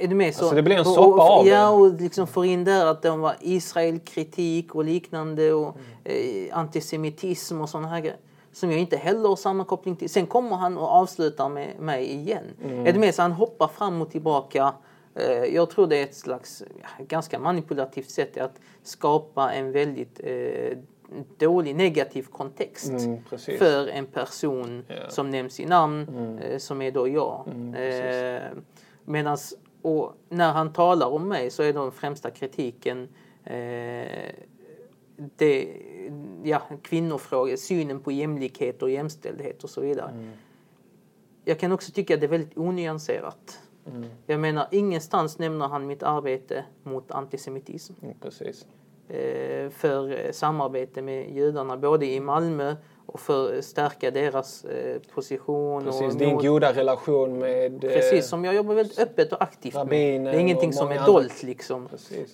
är 0.02 0.08
du 0.08 0.14
med? 0.14 0.34
Så, 0.34 0.40
Alltså, 0.40 0.56
det 0.56 0.62
blir 0.62 0.76
en 0.76 0.84
soppa 0.84 1.22
av 1.22 1.44
det. 1.44 1.50
Ja, 1.50 1.70
och 1.70 2.00
liksom 2.00 2.26
får 2.26 2.46
in 2.46 2.64
där 2.64 2.86
att 2.86 3.02
de 3.02 3.20
var 3.20 3.34
Israel-kritik 3.40 4.74
och 4.74 4.84
liknande 4.84 5.52
och 5.52 5.76
eh, 6.04 6.58
antisemitism 6.58 7.60
och 7.60 7.68
sådana 7.68 7.88
här 7.88 8.00
grejer. 8.00 8.16
Som 8.52 8.70
jag 8.70 8.80
inte 8.80 8.96
heller 8.96 9.28
har 9.28 9.36
sammankoppling 9.36 9.96
till. 9.96 10.10
Sen 10.10 10.26
kommer 10.26 10.56
han 10.56 10.78
och 10.78 10.88
avslutar 10.88 11.48
med 11.48 11.80
mig 11.80 12.12
igen. 12.12 12.44
Mm. 12.64 12.86
Är 12.86 12.92
du 12.92 12.98
med? 12.98 13.14
Så 13.14 13.22
han 13.22 13.32
hoppar 13.32 13.68
fram 13.68 14.02
och 14.02 14.10
tillbaka. 14.10 14.74
Eh, 15.14 15.44
jag 15.44 15.70
tror 15.70 15.86
det 15.86 15.96
är 15.96 16.02
ett 16.02 16.16
slags 16.16 16.62
ganska 16.98 17.38
manipulativt 17.38 18.10
sätt 18.10 18.38
att 18.38 18.60
skapa 18.82 19.52
en 19.52 19.72
väldigt 19.72 20.20
eh, 20.24 20.78
dålig 21.38 21.76
negativ 21.76 22.22
kontext 22.22 22.90
Mm, 22.90 23.22
för 23.58 23.88
en 23.88 24.06
person 24.06 24.84
Ja. 24.88 24.94
som 25.10 25.30
nämns 25.30 25.60
i 25.60 25.66
namn, 25.66 26.38
eh, 26.38 26.58
som 26.58 26.82
är 26.82 26.90
då 26.90 27.08
jag. 27.08 27.48
Mm, 27.54 27.74
eh, 27.74 28.42
medans, 29.04 29.54
och 29.82 30.14
när 30.28 30.52
han 30.52 30.72
talar 30.72 31.06
om 31.06 31.28
mig 31.28 31.50
så 31.50 31.62
är 31.62 31.72
den 31.72 31.92
främsta 31.92 32.30
kritiken 32.30 33.08
eh, 33.44 34.32
det, 35.36 35.76
ja, 36.44 36.62
kvinnofrågor, 36.82 37.56
synen 37.56 38.00
på 38.00 38.12
jämlikhet 38.12 38.82
och 38.82 38.90
jämställdhet 38.90 39.64
och 39.64 39.70
så 39.70 39.80
vidare. 39.80 40.10
Mm. 40.10 40.30
Jag 41.44 41.58
kan 41.58 41.72
också 41.72 41.92
tycka 41.92 42.14
att 42.14 42.20
det 42.20 42.26
är 42.26 42.28
väldigt 42.28 42.58
onyanserat. 42.58 43.60
Mm. 43.86 44.04
Jag 44.26 44.40
menar, 44.40 44.68
ingenstans 44.70 45.38
nämner 45.38 45.68
han 45.68 45.86
mitt 45.86 46.02
arbete 46.02 46.64
mot 46.82 47.10
antisemitism 47.10 47.92
Mm, 48.02 48.14
precis. 48.20 48.66
Eh, 49.08 49.70
för 49.70 50.26
eh, 50.26 50.32
samarbete 50.32 51.02
med 51.02 51.30
judarna 51.30 51.76
både 51.76 52.06
i 52.06 52.20
Malmö 52.20 52.76
och 53.06 53.20
för 53.20 53.58
att 53.58 53.64
stärka 53.64 54.10
deras 54.10 54.64
eh, 54.64 55.00
position. 55.14 55.84
Precis, 55.84 56.12
och 56.12 56.18
din 56.18 56.36
goda 56.36 56.72
relation 56.72 57.38
med... 57.38 57.80
Precis, 57.80 58.28
som 58.28 58.44
jag 58.44 58.54
jobbar 58.54 58.74
väldigt 58.74 58.98
öppet 58.98 59.32
och 59.32 59.42
aktivt 59.42 59.74
med. 59.74 59.88
Det 59.88 60.30
är 60.30 60.38
ingenting 60.38 60.72
som 60.72 60.88
är 60.88 60.98
andra. 60.98 61.06
dolt 61.06 61.42
liksom. 61.42 61.88
Precis. 61.88 62.32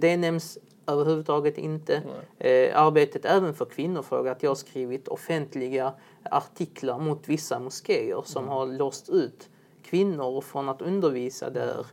Det 0.00 0.16
nämns 0.16 0.58
Överhuvudtaget 0.86 1.58
inte. 1.58 2.02
Eh, 2.38 2.80
arbetet 2.80 3.24
även 3.24 3.54
för 3.54 3.64
kvinnofrågor, 3.64 4.30
att 4.30 4.42
jag 4.42 4.50
har 4.50 4.54
skrivit 4.54 5.08
offentliga 5.08 5.92
artiklar 6.30 6.98
mot 6.98 7.28
vissa 7.28 7.58
moskéer 7.58 8.22
som 8.24 8.48
har 8.48 8.66
låst 8.66 9.08
ut 9.08 9.48
kvinnor 9.84 10.40
från 10.40 10.68
att 10.68 10.82
undervisa 10.82 11.50
där. 11.50 11.86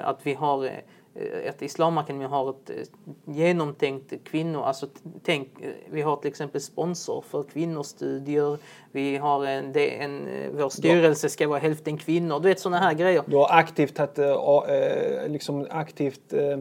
Att 0.00 0.26
vi 0.26 0.34
har 0.34 0.70
att 1.48 1.62
Islamakademin 1.62 2.28
har 2.28 2.50
ett 2.50 2.70
eh, 2.70 3.34
genomtänkt 3.34 4.24
kvinnor, 4.24 4.62
alltså 4.62 4.86
tänk, 5.22 5.48
eh, 5.60 5.70
vi 5.90 6.02
har 6.02 6.16
till 6.16 6.28
exempel 6.28 6.60
sponsor 6.60 7.20
för 7.20 7.42
kvinnostudier, 7.42 8.58
vi 8.92 9.16
har 9.16 9.46
en, 9.46 9.72
det, 9.72 10.02
en 10.02 10.28
eh, 10.28 10.50
vår 10.52 10.68
styrelse 10.68 11.28
ska 11.28 11.48
vara 11.48 11.58
hälften 11.58 11.98
kvinnor, 11.98 12.40
du 12.40 12.48
vet 12.48 12.60
sådana 12.60 12.78
här 12.78 12.94
grejer. 12.94 13.22
Du 13.26 13.36
har 13.36 13.48
aktivt, 13.50 13.94
tagit, 13.94 14.18
eh, 14.18 14.26
eh, 14.26 15.28
liksom 15.28 15.66
aktivt 15.70 16.32
eh, 16.32 16.58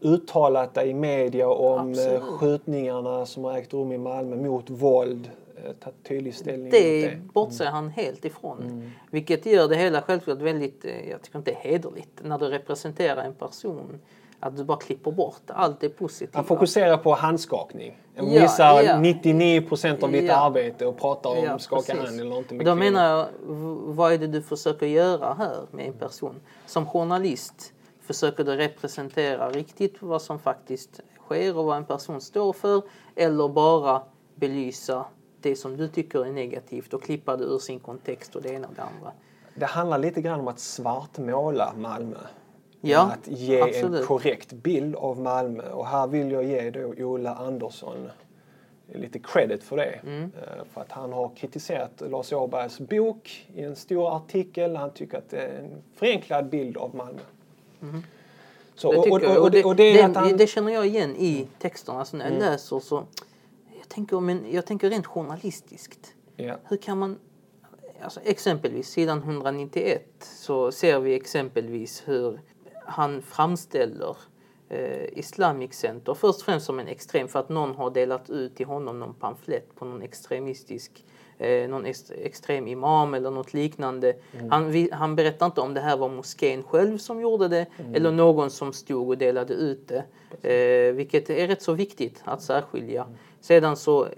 uttalat 0.00 0.74
dig 0.74 0.88
i 0.88 0.94
media 0.94 1.48
om 1.48 1.78
eh, 1.78 1.90
Absolut. 1.90 2.22
skjutningarna 2.22 3.26
som 3.26 3.44
har 3.44 3.58
ägt 3.58 3.72
rum 3.72 3.92
i 3.92 3.98
Malmö 3.98 4.36
mot 4.36 4.70
våld. 4.70 5.30
Eh, 5.64 5.72
Tagit 5.72 6.04
tydlig 6.08 6.34
ställning 6.34 6.70
Det 6.70 7.06
det. 7.08 7.16
bortser 7.32 7.66
han 7.66 7.88
helt 7.90 8.24
ifrån. 8.24 8.90
Vilket 9.10 9.46
gör 9.46 9.68
det 9.68 9.76
hela 9.76 10.02
självklart 10.02 10.38
väldigt, 10.38 10.84
eh, 10.84 11.10
jag 11.10 11.22
tycker 11.22 11.38
inte 11.38 11.52
hederligt, 11.60 12.22
när 12.22 12.38
du 12.38 12.46
representerar 12.46 13.22
en 13.24 13.34
person. 13.34 13.98
Att 14.44 14.56
du 14.56 14.64
bara 14.64 14.78
klipper 14.78 15.10
bort 15.10 15.42
allt 15.46 15.80
det 15.80 15.88
positiva. 15.88 16.30
Han 16.38 16.44
fokuserar 16.44 16.96
på 16.96 17.14
handskakning. 17.14 17.98
Han 18.16 18.32
Ja, 18.32 18.42
missar 18.42 18.82
ja. 18.82 18.96
99% 18.98 20.02
av 20.02 20.12
ditt 20.12 20.24
Ja. 20.24 20.34
arbete 20.46 20.86
och 20.86 20.98
pratar 20.98 21.30
om 21.30 21.44
Ja, 21.44 21.58
skaka 21.58 21.96
hand 21.96 22.08
eller 22.08 22.24
någonting 22.24 22.56
med 22.56 22.66
då 22.66 22.72
kvinnor. 22.72 22.84
menar 22.90 23.16
jag, 23.18 23.26
vad 23.94 24.12
är 24.12 24.18
det 24.18 24.26
du 24.26 24.42
försöker 24.42 24.86
göra 24.86 25.34
här 25.34 25.56
med 25.70 25.86
en 25.86 25.92
person? 25.92 26.40
Som 26.66 26.86
journalist 26.86 27.72
försöker 28.00 28.44
du 28.44 28.56
representera 28.56 29.50
riktigt 29.50 29.96
vad 30.02 30.22
som 30.22 30.38
faktiskt 30.38 31.00
sker 31.24 31.56
och 31.58 31.64
vad 31.64 31.76
en 31.76 31.84
person 31.84 32.20
står 32.20 32.52
för 32.52 32.82
eller 33.16 33.48
bara 33.48 34.02
belysa 34.34 35.04
det 35.42 35.56
som 35.56 35.76
du 35.76 35.88
tycker 35.88 36.26
är 36.26 36.32
negativt 36.32 36.94
och 36.94 37.02
klippa 37.02 37.36
det 37.36 37.44
ur 37.44 37.58
sin 37.58 37.80
kontext 37.80 38.36
och 38.36 38.42
det 38.42 38.48
ena 38.48 38.68
och 38.68 38.74
det 38.74 38.82
andra. 38.82 39.12
Det 39.54 39.66
handlar 39.66 39.98
lite 39.98 40.20
grann 40.20 40.40
om 40.40 40.48
att 40.48 40.60
svartmåla 40.60 41.74
Malmö. 41.76 42.18
Ja, 42.80 43.00
att 43.00 43.28
ge 43.28 43.60
en 43.60 43.68
absolut. 43.68 44.06
korrekt 44.06 44.52
bild 44.52 44.96
av 44.96 45.20
Malmö. 45.20 45.70
Och 45.70 45.86
här 45.86 46.06
vill 46.06 46.30
jag 46.30 46.44
ge 46.44 46.70
då 46.70 47.04
Ola 47.04 47.34
Andersson 47.34 48.10
lite 48.94 49.18
credit 49.18 49.62
för 49.62 49.76
det. 49.76 50.00
Mm. 50.02 50.22
Eh, 50.22 50.64
För 50.72 50.80
att 50.80 50.92
han 50.92 51.12
har 51.12 51.30
kritiserat 51.36 52.02
Lars 52.10 52.32
Åbergs 52.32 52.78
bok 52.78 53.46
i 53.54 53.62
en 53.62 53.76
stor 53.76 54.16
artikel. 54.16 54.76
Han 54.76 54.90
tycker 54.90 55.18
att 55.18 55.30
det 55.30 55.38
är 55.38 55.58
en 55.58 55.82
förenklad 55.94 56.48
bild 56.48 56.76
av 56.76 56.94
Malmö. 56.96 57.20
Så, 58.74 58.92
Mm. 58.92 59.02
Det, 59.04 59.10
och, 59.10 59.36
och, 59.36 59.44
och, 59.44 59.50
det, 59.76 59.92
det 59.92 60.02
han... 60.02 60.30
Mm. 60.30 60.46
känner 60.46 60.72
jag 60.72 60.86
igen 60.86 61.16
i 61.16 61.48
texterna. 61.58 61.98
Alltså 61.98 62.16
när 62.16 62.30
jag 62.30 62.38
läser 62.38 62.80
så... 62.80 63.04
Tänker, 63.92 64.20
men 64.20 64.52
jag 64.52 64.66
tänker 64.66 64.90
rent 64.90 65.06
journalistiskt. 65.06 66.14
Ja. 66.36 66.56
Hur 66.64 66.76
kan 66.76 66.98
man... 66.98 67.18
Alltså 68.00 68.20
exempelvis 68.20 68.88
sidan 68.88 69.18
191 69.18 70.02
så 70.20 70.72
ser 70.72 71.00
vi 71.00 71.14
exempelvis 71.14 72.02
hur 72.06 72.40
han 72.84 73.22
framställer 73.22 74.16
eh, 74.68 75.18
Islamic 75.18 75.74
Center 75.74 76.14
först 76.14 76.38
och 76.38 76.44
främst 76.44 76.66
som 76.66 76.78
en 76.78 76.88
extrem 76.88 77.28
för 77.28 77.38
att 77.38 77.48
någon 77.48 77.74
har 77.74 77.90
delat 77.90 78.30
ut 78.30 78.56
till 78.56 78.66
honom 78.66 78.98
någon 78.98 79.14
pamflett 79.14 79.74
på 79.74 79.84
någon 79.84 80.02
extremistisk 80.02 81.04
eh, 81.38 81.68
någon 81.68 81.86
ex, 81.86 82.10
extrem 82.10 82.68
imam 82.68 83.14
eller 83.14 83.30
något 83.30 83.54
liknande. 83.54 84.16
Han, 84.50 84.70
vi, 84.70 84.90
han 84.92 85.16
berättar 85.16 85.46
inte 85.46 85.60
om 85.60 85.74
det 85.74 85.80
här 85.80 85.96
var 85.96 86.08
moskén 86.08 86.62
själv 86.62 86.98
som 86.98 87.20
gjorde 87.20 87.48
det 87.48 87.66
eller 87.94 88.12
någon 88.12 88.50
som 88.50 88.72
stod 88.72 89.08
och 89.08 89.18
delade 89.18 89.54
ut 89.54 89.88
det. 89.88 90.04
Eh, 90.48 90.94
vilket 90.94 91.30
är 91.30 91.46
rätt 91.46 91.62
så 91.62 91.72
viktigt 91.72 92.22
att 92.24 92.42
särskilja. 92.42 93.06
Sedan 93.42 93.76
så 93.76 94.08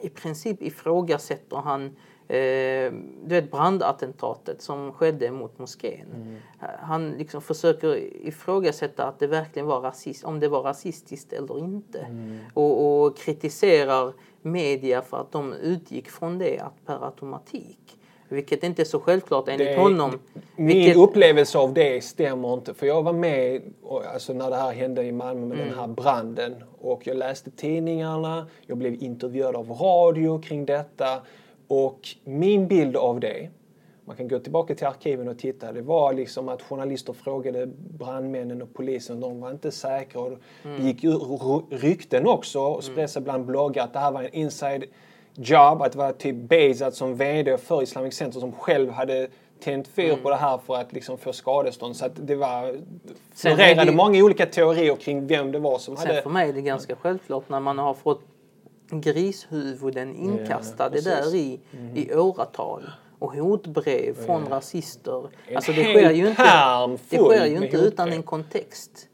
i 0.00 0.08
princip 0.08 0.62
ifrågasätter 0.62 1.56
han 1.56 1.84
eh, 2.28 2.92
du 3.24 3.28
vet 3.28 3.50
brandattentatet 3.50 4.62
som 4.62 4.92
skedde 4.92 5.30
mot 5.30 5.58
moskén. 5.58 6.38
Han 6.78 7.10
liksom 7.10 7.42
försöker 7.42 7.96
ifrågasätta 8.26 9.04
att 9.04 9.18
det 9.18 9.26
verkligen 9.26 9.66
var 9.66 9.80
rasist, 9.80 10.24
om 10.24 10.40
det 10.40 10.48
var 10.48 10.62
rasistiskt 10.62 11.32
eller 11.32 11.58
inte. 11.58 12.06
Och, 12.54 13.04
och 13.04 13.16
kritiserar 13.16 14.12
media 14.42 15.02
för 15.02 15.20
att 15.20 15.32
de 15.32 15.52
utgick 15.52 16.10
från 16.10 16.38
det 16.38 16.58
att 16.58 16.86
per 16.86 17.04
automatik. 17.04 17.98
Vilket 18.32 18.64
inte 18.64 18.82
är 18.82 18.86
så 18.86 19.00
självklart 19.00 19.48
enligt 19.48 19.68
Det 19.68 19.76
honom. 19.76 20.18
Min 20.56 20.66
Vilket, 20.66 20.96
upplevelse 20.96 21.58
av 21.58 21.74
det 21.74 22.04
stämmer 22.04 22.54
inte. 22.54 22.74
För 22.74 22.86
jag 22.86 23.02
var 23.02 23.12
med 23.12 23.62
och, 23.82 24.04
alltså, 24.04 24.32
när 24.32 24.50
det 24.50 24.56
här 24.56 24.72
hände 24.72 25.04
i 25.04 25.12
Malmö 25.12 25.46
med 25.46 25.56
Mm. 25.56 25.68
den 25.68 25.78
här 25.78 25.86
branden. 25.86 26.54
Och 26.80 27.06
jag 27.06 27.16
läste 27.16 27.50
tidningarna, 27.50 28.46
jag 28.66 28.78
blev 28.78 29.02
intervjuad 29.02 29.56
av 29.56 29.70
radio 29.70 30.42
kring 30.42 30.66
detta. 30.66 31.20
Och 31.68 32.00
min 32.24 32.68
bild 32.68 32.96
av 32.96 33.20
det, 33.20 33.48
man 34.04 34.16
kan 34.16 34.28
gå 34.28 34.38
tillbaka 34.38 34.74
till 34.74 34.86
arkiven 34.86 35.28
och 35.28 35.38
titta, 35.38 35.72
det 35.72 35.82
var 35.82 36.12
liksom 36.12 36.48
att 36.48 36.62
journalister 36.62 37.12
frågade 37.12 37.66
brandmännen 37.98 38.62
och 38.62 38.74
polisen, 38.74 39.20
de 39.20 39.40
var 39.40 39.50
inte 39.50 39.70
säkra. 39.70 40.20
Och 40.20 40.32
Mm. 40.64 40.76
Det 40.80 40.86
gick 40.86 41.04
rykten 41.70 42.26
också 42.26 42.60
och 42.60 42.84
spreds 42.84 43.18
bland 43.18 43.44
bloggar 43.46 43.84
att 43.84 43.92
det 43.92 43.98
här 43.98 44.12
var 44.12 44.22
en 44.22 44.34
inside 44.34 44.84
job, 45.34 45.82
att 45.82 45.92
det 45.92 45.98
var 45.98 46.12
typ 46.12 46.36
Bezat 46.36 46.94
som 46.94 47.16
VD 47.16 47.58
för 47.58 47.82
Islamic 47.82 48.14
Center 48.14 48.40
som 48.40 48.52
själv 48.52 48.90
hade 48.90 49.28
tänt 49.60 49.88
fyr 49.88 50.08
Mm. 50.10 50.22
på 50.22 50.30
det 50.30 50.36
här 50.36 50.58
för 50.66 50.76
att 50.76 50.92
liksom 50.92 51.18
få 51.18 51.32
skadestånd. 51.32 51.96
Så 51.96 52.04
att 52.06 52.12
det 52.26 52.34
var 52.34 52.76
florerade 53.34 53.84
det- 53.84 53.92
många 53.96 54.24
olika 54.24 54.46
teorier 54.46 54.96
kring 54.96 55.26
vem 55.26 55.52
det 55.52 55.58
var 55.58 55.78
som 55.78 55.96
sen 55.96 56.06
hade... 56.06 56.22
för 56.22 56.30
mig 56.30 56.48
är 56.48 56.52
det 56.52 56.60
ganska 56.62 56.96
självklart 56.96 57.48
när 57.48 57.60
man 57.60 57.78
har 57.78 57.94
fått 57.94 58.20
grishuvuden 58.90 60.14
inkastade 60.16 60.90
precis. 60.90 61.04
där 61.12 61.34
i, 61.34 61.60
i 61.94 62.14
åratal. 62.14 62.90
Och 63.18 63.34
hotbrev 63.34 64.14
från 64.26 64.48
rasister. 64.48 65.22
En 65.48 65.56
Alltså 65.56 65.72
det 65.72 65.82
sker 65.84 66.10
ju 66.10 66.28
inte, 66.28 66.42
det 67.10 67.16
sker 67.18 67.46
ju 67.46 67.56
inte 67.64 67.76
utan 67.76 68.12
en 68.12 68.22
kontext. 68.22 69.08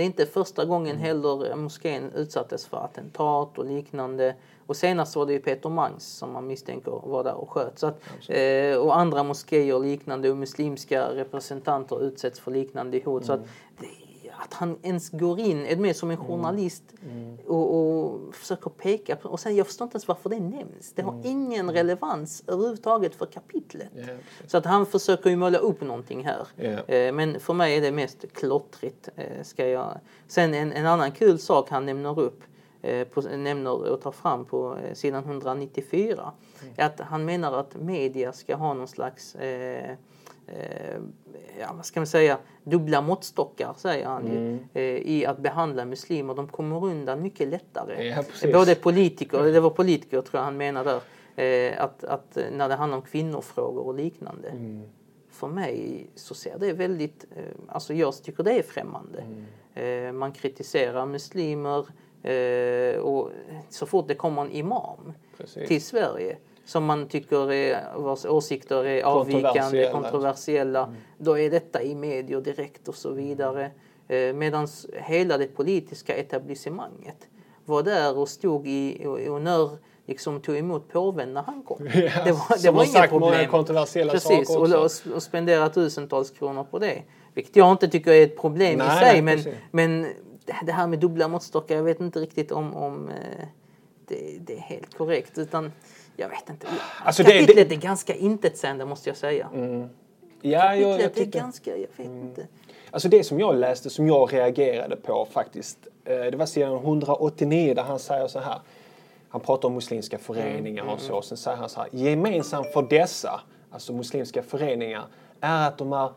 Det 0.00 0.04
är 0.04 0.06
inte 0.06 0.26
första 0.26 0.64
gången 0.64 0.96
heller 0.96 1.56
moskén 1.56 2.12
utsattes 2.14 2.66
för 2.66 2.76
attentat 2.76 3.58
och 3.58 3.64
liknande. 3.64 4.34
Och 4.66 4.76
senast 4.76 5.16
var 5.16 5.26
det 5.26 5.32
ju 5.32 5.38
Peter 5.38 5.68
Mangs 5.68 6.04
som 6.04 6.32
man 6.32 6.46
misstänker 6.46 6.90
var 7.04 7.24
där 7.24 7.34
och 7.34 7.50
sköt. 7.50 7.78
Så 7.78 7.86
att, 7.86 8.02
eh, 8.28 8.76
och 8.76 8.98
andra 8.98 9.22
moskéer 9.22 9.74
och 9.74 9.84
liknande 9.84 10.30
och 10.30 10.36
muslimska 10.36 11.14
representanter 11.14 12.02
utsätts 12.02 12.40
för 12.40 12.50
liknande 12.50 13.00
hot. 13.04 13.24
Så 13.24 13.32
att, 13.32 13.40
det, 13.80 13.86
att 14.42 14.54
han 14.54 14.78
ens 14.82 15.10
går 15.10 15.38
in, 15.40 15.66
är 15.66 15.76
med 15.76 15.96
som 15.96 16.10
en 16.10 16.16
journalist 16.16 16.82
och, 17.46 17.74
och 17.76 18.34
försöker 18.34 18.70
peka 18.70 19.16
på... 19.16 19.28
Och 19.28 19.40
sen, 19.40 19.56
jag 19.56 19.66
förstår 19.66 19.84
inte 19.84 19.94
ens 19.96 20.08
varför 20.08 20.30
det 20.30 20.40
nämns. 20.40 20.92
Det 20.94 21.02
har 21.02 21.22
ingen 21.24 21.70
relevans 21.70 22.42
överhuvudtaget 22.46 23.14
för 23.14 23.26
kapitlet. 23.26 23.88
Precis. 23.94 24.50
Så 24.50 24.58
att 24.58 24.64
han 24.64 24.86
försöker 24.86 25.30
ju 25.30 25.36
måla 25.36 25.58
upp 25.58 25.80
någonting 25.80 26.24
här. 26.24 26.46
Eh, 26.88 27.12
Men 27.12 27.40
för 27.40 27.54
mig 27.54 27.76
är 27.76 27.80
det 27.80 27.92
mest 27.92 28.32
klottrigt. 28.32 29.08
eh, 29.16 29.42
Ska 29.42 29.68
jag... 29.68 29.98
Sen 30.28 30.54
en, 30.54 30.72
en 30.72 30.86
annan 30.86 31.12
kul 31.12 31.38
sak 31.38 31.70
han 31.70 31.86
nämner 31.86 32.18
upp, 32.20 32.40
eh, 32.82 33.08
på, 33.08 33.20
nämner 33.20 33.90
och 33.92 34.00
tar 34.02 34.12
fram 34.12 34.44
på 34.44 34.76
eh, 34.84 34.94
sidan 34.94 35.24
194, 35.24 36.32
är 36.76 36.86
att 36.86 37.00
han 37.00 37.24
menar 37.24 37.52
att 37.58 37.74
media 37.76 38.32
ska 38.32 38.56
ha 38.56 38.74
någon 38.74 38.88
slags 38.88 39.34
eh, 39.34 39.96
eh, 40.50 41.00
ja, 41.60 41.72
vad 41.76 41.86
ska 41.86 42.00
man 42.00 42.06
säga, 42.06 42.38
dubbla 42.64 43.00
måttstockar 43.00 43.74
säger 43.76 44.06
han 44.06 44.26
ju, 44.26 44.58
eh, 44.74 44.96
i 44.96 45.26
att 45.26 45.38
behandla 45.38 45.84
muslimer. 45.84 46.34
De 46.34 46.48
kommer 46.48 46.84
undan 46.84 47.22
mycket 47.22 47.48
lättare. 47.48 48.08
Ja, 48.08 48.22
precis. 48.30 48.52
Både 48.52 48.74
politiker, 48.74 49.42
det 49.42 49.60
var 49.60 49.70
politiker 49.70 50.20
tror 50.20 50.38
jag 50.38 50.44
han 50.44 50.56
menade 50.56 50.90
där, 50.90 51.00
eh, 51.44 51.84
att, 51.84 52.04
att 52.04 52.36
eh, 52.36 52.44
när 52.52 52.68
det 52.68 52.74
handlar 52.74 52.98
om 52.98 53.04
kvinnofrågor 53.04 53.86
och 53.86 53.94
liknande. 53.94 54.48
Mm. 54.48 54.82
För 55.30 55.48
mig 55.48 56.06
så 56.14 56.34
ser 56.34 56.58
det 56.58 56.72
väldigt, 56.72 57.26
eh, 57.36 57.44
alltså 57.68 57.94
jag 57.94 58.22
tycker 58.22 58.42
det 58.42 58.52
är 58.52 58.62
främmande. 58.62 59.20
Mm. 59.20 59.46
Eh, 59.74 60.12
man 60.12 60.32
kritiserar 60.32 61.06
muslimer 61.06 61.86
eh, 62.22 63.00
och 63.00 63.30
så 63.68 63.86
fort 63.86 64.08
det 64.08 64.14
kommer 64.14 64.42
en 64.42 64.50
imam 64.50 65.12
Precis. 65.36 65.68
till 65.68 65.82
Sverige 65.82 66.36
som 66.70 66.84
man 66.84 67.08
tycker 67.08 67.52
är, 67.52 67.94
vars 67.96 68.24
åsikter 68.24 68.84
är 68.86 69.02
avvikande, 69.02 69.42
Kontroversiella. 69.50 69.92
kontroversiella, 69.92 70.94
då 71.18 71.38
är 71.38 71.50
detta 71.50 71.82
i 71.82 71.94
medier 71.94 72.40
direkt 72.40 72.88
och 72.88 72.94
så 72.94 73.10
vidare. 73.10 73.70
Eh, 74.08 74.32
Medan 74.34 74.68
hela 74.92 75.38
det 75.38 75.46
politiska 75.46 76.14
etablissemanget 76.16 77.28
var 77.64 77.82
där 77.82 78.18
och 78.18 78.28
stod 78.28 78.68
i 78.68 79.06
och, 79.06 79.18
och 79.34 79.42
när 79.42 79.70
liksom 80.06 80.40
tog 80.40 80.56
emot 80.56 80.88
påven 80.88 81.34
när 81.34 81.42
han 81.42 81.62
kom. 81.62 81.88
Ja, 81.94 82.24
det 82.24 82.32
var, 82.32 82.62
det 82.62 82.70
var 82.70 82.82
inga 82.84 82.92
sagt 82.92 83.12
många 83.12 83.26
problem. 83.30 83.50
kontroversiella 83.50 84.12
Precis, 84.12 84.48
saker 84.48 84.74
och, 84.76 84.82
också. 84.84 85.08
och, 85.10 85.16
och 85.16 85.22
spendera 85.22 85.68
tusentals 85.68 86.30
kronor 86.30 86.64
på 86.70 86.78
det. 86.78 87.02
Vilket 87.34 87.56
jag 87.56 87.72
inte 87.72 87.88
tycker 87.88 88.10
är 88.12 88.24
ett 88.24 88.40
problem 88.40 88.78
Nej, 88.78 88.86
i 88.86 88.90
nej, 89.00 89.10
sig. 89.12 89.22
Men, 89.22 89.36
precis. 89.36 89.54
men 89.70 90.02
det- 90.02 90.56
det 90.66 90.72
här 90.72 90.86
med 90.86 90.98
dubbla 90.98 91.28
måttstockar, 91.28 91.76
jag 91.76 91.82
vet 91.82 92.00
inte 92.00 92.18
riktigt 92.18 92.52
om, 92.52 92.74
om 92.76 93.08
eh, 93.08 93.46
det, 94.08 94.38
det 94.40 94.56
är 94.56 94.60
helt 94.60 94.94
korrekt. 94.94 95.38
Utan 95.38 95.72
jag 96.16 96.28
vet 96.28 96.50
inte. 96.50 96.66
Alltså, 97.04 97.22
det- 97.22 97.32
Kapitlet 97.40 97.68
det- 97.68 97.74
är 97.74 97.80
ganska 97.80 98.14
intetsägande 98.14 98.84
måste 98.84 99.10
jag 99.10 99.16
säga. 99.16 99.48
Ja, 99.52 99.60
jag, 100.42 100.78
jag 100.78 101.00
Kapitlet 101.00 101.34
är 101.34 101.38
ganska, 101.40 101.70
jag 101.70 101.88
vet 101.96 102.06
inte. 102.06 102.46
Alltså 102.90 103.08
det 103.08 103.24
som 103.24 103.40
jag 103.40 103.56
läste, 103.56 103.90
som 103.90 104.06
jag 104.06 104.32
reagerade 104.32 104.96
på 104.96 105.26
faktiskt 105.32 105.78
eh, 106.04 106.16
det 106.16 106.36
var 106.36 106.46
sidan 106.46 106.72
189 106.76 107.74
där 107.74 107.82
han 107.82 107.98
säger 107.98 108.28
så 108.28 108.38
här. 108.40 108.60
Han 109.28 109.40
pratar 109.40 109.68
om 109.68 109.74
muslimska 109.74 110.18
föreningar 110.18 110.84
och 110.84 111.00
så. 111.00 111.22
Sen 111.22 111.36
säger 111.38 111.56
han 111.56 111.68
så 111.68 111.80
här. 111.80 111.88
Gemensamt 111.92 112.72
för 112.72 112.82
dessa, 112.82 113.40
alltså 113.70 113.92
muslimska 113.92 114.42
föreningar, 114.42 115.04
är 115.40 115.68
att 115.68 115.78
de 115.78 115.92
är 115.92 116.10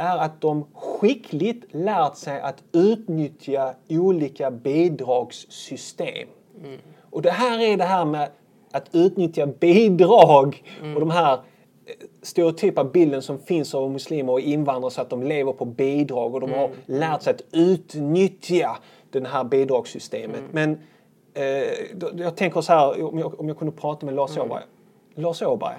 är 0.00 0.16
att 0.18 0.40
de 0.40 0.66
skickligt 0.74 1.64
lärt 1.74 2.16
sig 2.16 2.40
att 2.40 2.62
utnyttja 2.72 3.74
olika 3.88 4.50
bidragssystem. 4.50 6.28
Mm. 6.64 6.78
Och 7.10 7.22
det 7.22 7.30
här 7.30 7.60
är 7.60 7.76
det 7.76 7.84
här 7.84 8.04
med 8.04 8.30
att 8.70 8.94
utnyttja 8.94 9.46
bidrag 9.46 10.62
Mm. 10.80 10.94
och 10.94 11.00
de 11.00 11.10
här 11.10 11.32
eh, 11.32 11.38
stereotypa 12.22 12.84
bilden 12.84 13.22
som 13.22 13.38
finns 13.38 13.74
av 13.74 13.90
muslimer 13.90 14.32
och 14.32 14.40
invandrare 14.40 14.90
så 14.90 15.00
att 15.00 15.10
de 15.10 15.22
lever 15.22 15.52
på 15.52 15.64
bidrag 15.64 16.34
och 16.34 16.40
de 16.40 16.52
har 16.52 16.64
Mm. 16.64 16.76
lärt 16.86 17.22
sig 17.22 17.30
att 17.34 17.42
utnyttja 17.52 18.76
det 19.10 19.28
här 19.28 19.44
bidragssystemet. 19.44 20.40
Mm. 20.40 20.50
Men 20.52 20.78
eh, 21.34 22.22
jag 22.24 22.36
tänker 22.36 22.60
så 22.60 22.72
här, 22.72 23.02
om 23.04 23.18
jag, 23.18 23.40
om 23.40 23.48
jag 23.48 23.58
kunde 23.58 23.72
prata 23.72 24.06
med 24.06 24.14
Lars 24.14 24.36
Mm. 24.36 24.50
Åberg. 24.50 24.62
Lars 25.14 25.42
Åberg, 25.42 25.76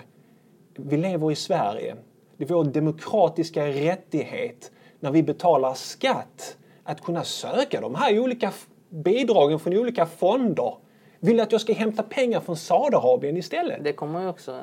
vi 0.76 0.98
lever 0.98 1.32
i 1.32 1.36
Sverige. 1.36 1.96
Det 2.38 2.44
är 2.44 2.48
vår 2.48 2.64
demokratiska 2.64 3.68
rättighet 3.68 4.72
när 5.00 5.12
vi 5.12 5.24
betalar 5.24 5.74
skatt 5.74 6.58
att 6.84 7.02
kunna 7.04 7.24
söka 7.24 7.82
de 7.82 7.96
här 7.96 8.20
olika 8.20 8.52
bidragen 8.90 9.60
från 9.60 9.78
olika 9.78 10.06
fonder. 10.06 10.74
Vill 11.20 11.40
att 11.40 11.52
jag 11.52 11.62
ska 11.62 11.74
hämta 11.74 12.04
pengar 12.04 12.40
från 12.40 12.58
Saudiarabien 12.58 13.38
istället? 13.38 13.84
Det 13.84 13.94
kommer 13.94 14.22
ju 14.22 14.28
också... 14.28 14.52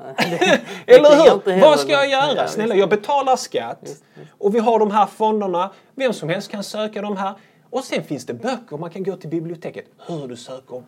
Eller 0.86 1.10
jag 1.26 1.40
hur? 1.44 1.60
Vad 1.60 1.78
ska 1.80 1.92
jag 1.92 2.08
göra? 2.10 2.34
Ja, 2.36 2.46
Snälla, 2.46 2.74
jag 2.74 2.88
betalar 2.88 3.36
skatt. 3.36 4.02
Och 4.30 4.54
vi 4.54 4.58
har 4.58 4.78
de 4.78 4.90
här 4.90 5.06
fonderna. 5.06 5.70
Vem 5.94 6.12
som 6.12 6.28
helst 6.28 6.50
kan 6.50 6.64
söka 6.64 7.02
de 7.02 7.16
här. 7.16 7.34
Och 7.70 7.84
sen 7.84 8.02
finns 8.04 8.26
det 8.26 8.34
böcker. 8.34 8.76
Man 8.76 8.90
kan 8.90 9.02
gå 9.02 9.16
till 9.16 9.30
biblioteket. 9.30 9.84
Hur 10.06 10.28
du 10.28 10.36
söker 10.36 10.82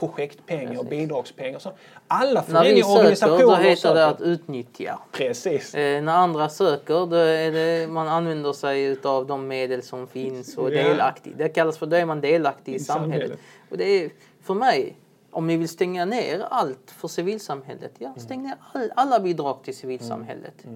projektpengar 0.00 0.78
och 0.78 0.84
bidragspengar. 0.86 1.56
och 1.56 1.62
Så. 1.62 1.72
Alla 2.08 2.44
När 2.48 2.64
vi 2.64 2.82
föreningar 2.82 3.10
och 3.10 3.18
söker, 3.18 3.28
då 3.28 3.34
organisationer 3.34 3.56
heter 3.56 3.70
det 3.70 3.76
söker. 3.76 4.00
att 4.14 4.20
utnyttja. 4.20 4.98
Precis. 5.12 5.74
Eh, 5.74 6.02
när 6.02 6.12
andra 6.12 6.48
söker, 6.48 7.06
då 7.06 7.16
är 7.16 7.52
det, 7.52 7.88
man 7.88 8.08
använder 8.08 8.52
sig 8.52 8.96
av 9.04 9.26
de 9.26 9.48
medel 9.48 9.82
som 9.82 10.06
finns 10.06 10.56
och 10.58 10.74
Ja. 10.74 10.82
delaktig. 10.88 11.32
Det 11.36 11.48
kallas 11.48 11.78
för, 11.78 11.86
då 11.86 11.96
är 11.96 12.04
man 12.04 12.20
delaktig 12.20 12.72
i, 12.72 12.76
I 12.76 12.78
samhället. 12.78 13.12
samhället. 13.14 13.38
Och 13.70 13.76
det 13.78 13.84
är, 13.84 14.10
för 14.48 14.54
mig, 14.54 14.96
om 15.30 15.46
ni 15.46 15.56
vill 15.56 15.68
stänga 15.68 16.04
ner 16.04 16.40
allt 16.40 16.90
för 16.90 17.08
civilsamhället, 17.08 17.92
ja, 17.98 18.08
Mm. 18.08 18.20
stäng 18.20 18.42
ner 18.42 18.56
all, 18.72 18.92
alla 18.96 19.20
bidrag 19.20 19.62
till 19.62 19.76
civilsamhället. 19.76 20.66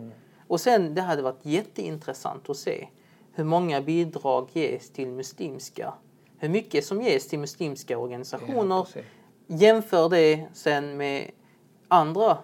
Och 0.49 0.61
sen, 0.61 0.95
det 0.95 1.03
hade 1.03 1.23
varit 1.23 1.45
jätteintressant 1.47 2.51
att 2.51 2.57
se 2.57 2.89
hur 3.35 3.45
många 3.45 3.81
bidrag 3.81 4.49
ges 4.53 4.91
till 4.91 5.09
muslimska, 5.09 5.95
hur 6.39 6.49
mycket 6.49 6.85
som 6.87 7.03
ges 7.03 7.29
till 7.29 7.39
muslimska 7.39 7.99
organisationer. 7.99 8.87
Ja. 8.95 9.01
Jämför 9.47 10.09
det 10.09 10.47
sen 10.53 10.97
med 10.97 11.31
andra 11.89 12.39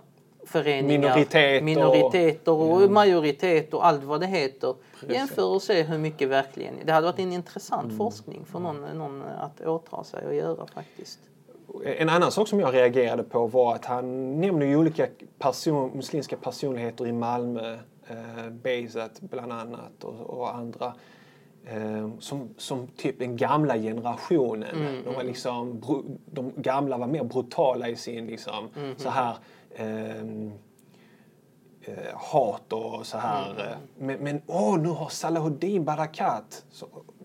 föreningar, 0.48 0.98
Minoriteter 0.98 1.58
och- 1.58 1.64
minoriteter 1.64 2.52
och 2.52 2.90
majoritet 2.90 3.74
och 3.74 3.86
allt 3.86 4.02
vad 4.04 4.20
det 4.20 4.26
heter. 4.26 4.74
Jämför 5.08 5.44
och 5.44 5.62
se 5.62 5.82
hur 5.82 5.98
mycket 5.98 6.28
verkligen. 6.28 6.74
Det 6.84 6.92
hade 6.92 7.06
varit 7.06 7.18
en 7.18 7.32
intressant 7.32 7.84
Mm. 7.84 7.96
forskning 7.96 8.44
för 8.44 8.58
någon, 8.58 8.80
någon 8.98 9.22
att 9.22 9.60
åta 9.60 10.04
sig 10.04 10.26
och 10.26 10.34
göra 10.34 10.66
faktiskt. 10.74 11.18
En 11.84 12.08
annan 12.08 12.30
sak 12.32 12.48
som 12.48 12.60
jag 12.60 12.74
reagerade 12.74 13.22
på 13.22 13.46
var 13.46 13.74
att 13.74 13.84
han 13.84 14.40
nämner 14.40 14.66
ju 14.66 14.76
olika 14.76 15.06
person, 15.38 15.90
muslimska 15.94 16.36
personligheter 16.36 17.06
i 17.06 17.12
Malmö. 17.12 17.72
Eh, 18.10 18.50
Bezat 18.50 19.20
bland 19.20 19.52
annat 19.52 20.04
och, 20.04 20.20
och 20.38 20.54
andra. 20.54 20.92
Eh, 21.66 22.10
som, 22.18 22.48
som 22.56 22.86
typ 22.96 23.18
den 23.18 23.36
gamla 23.36 23.78
generationen. 23.78 25.02
de, 25.04 25.14
var 25.14 25.22
liksom, 25.22 25.80
bru- 25.80 26.18
de 26.26 26.52
gamla 26.56 26.98
var 26.98 27.06
mer 27.06 27.24
brutala 27.24 27.88
i 27.88 27.96
sin 27.96 28.26
liksom, 28.26 28.68
så 28.96 29.08
här 29.08 29.30
ehm, 29.30 29.36
eh, 29.78 30.24
hat 32.14 32.72
och 32.72 33.06
så 33.06 33.18
här. 33.18 33.50
eh, 33.70 33.76
Men, 33.98 34.18
men 34.18 34.42
åh, 34.46 34.78
nu 34.78 34.88
har 34.88 35.08
Salahuddin 35.08 35.84
Barakat 35.84 36.64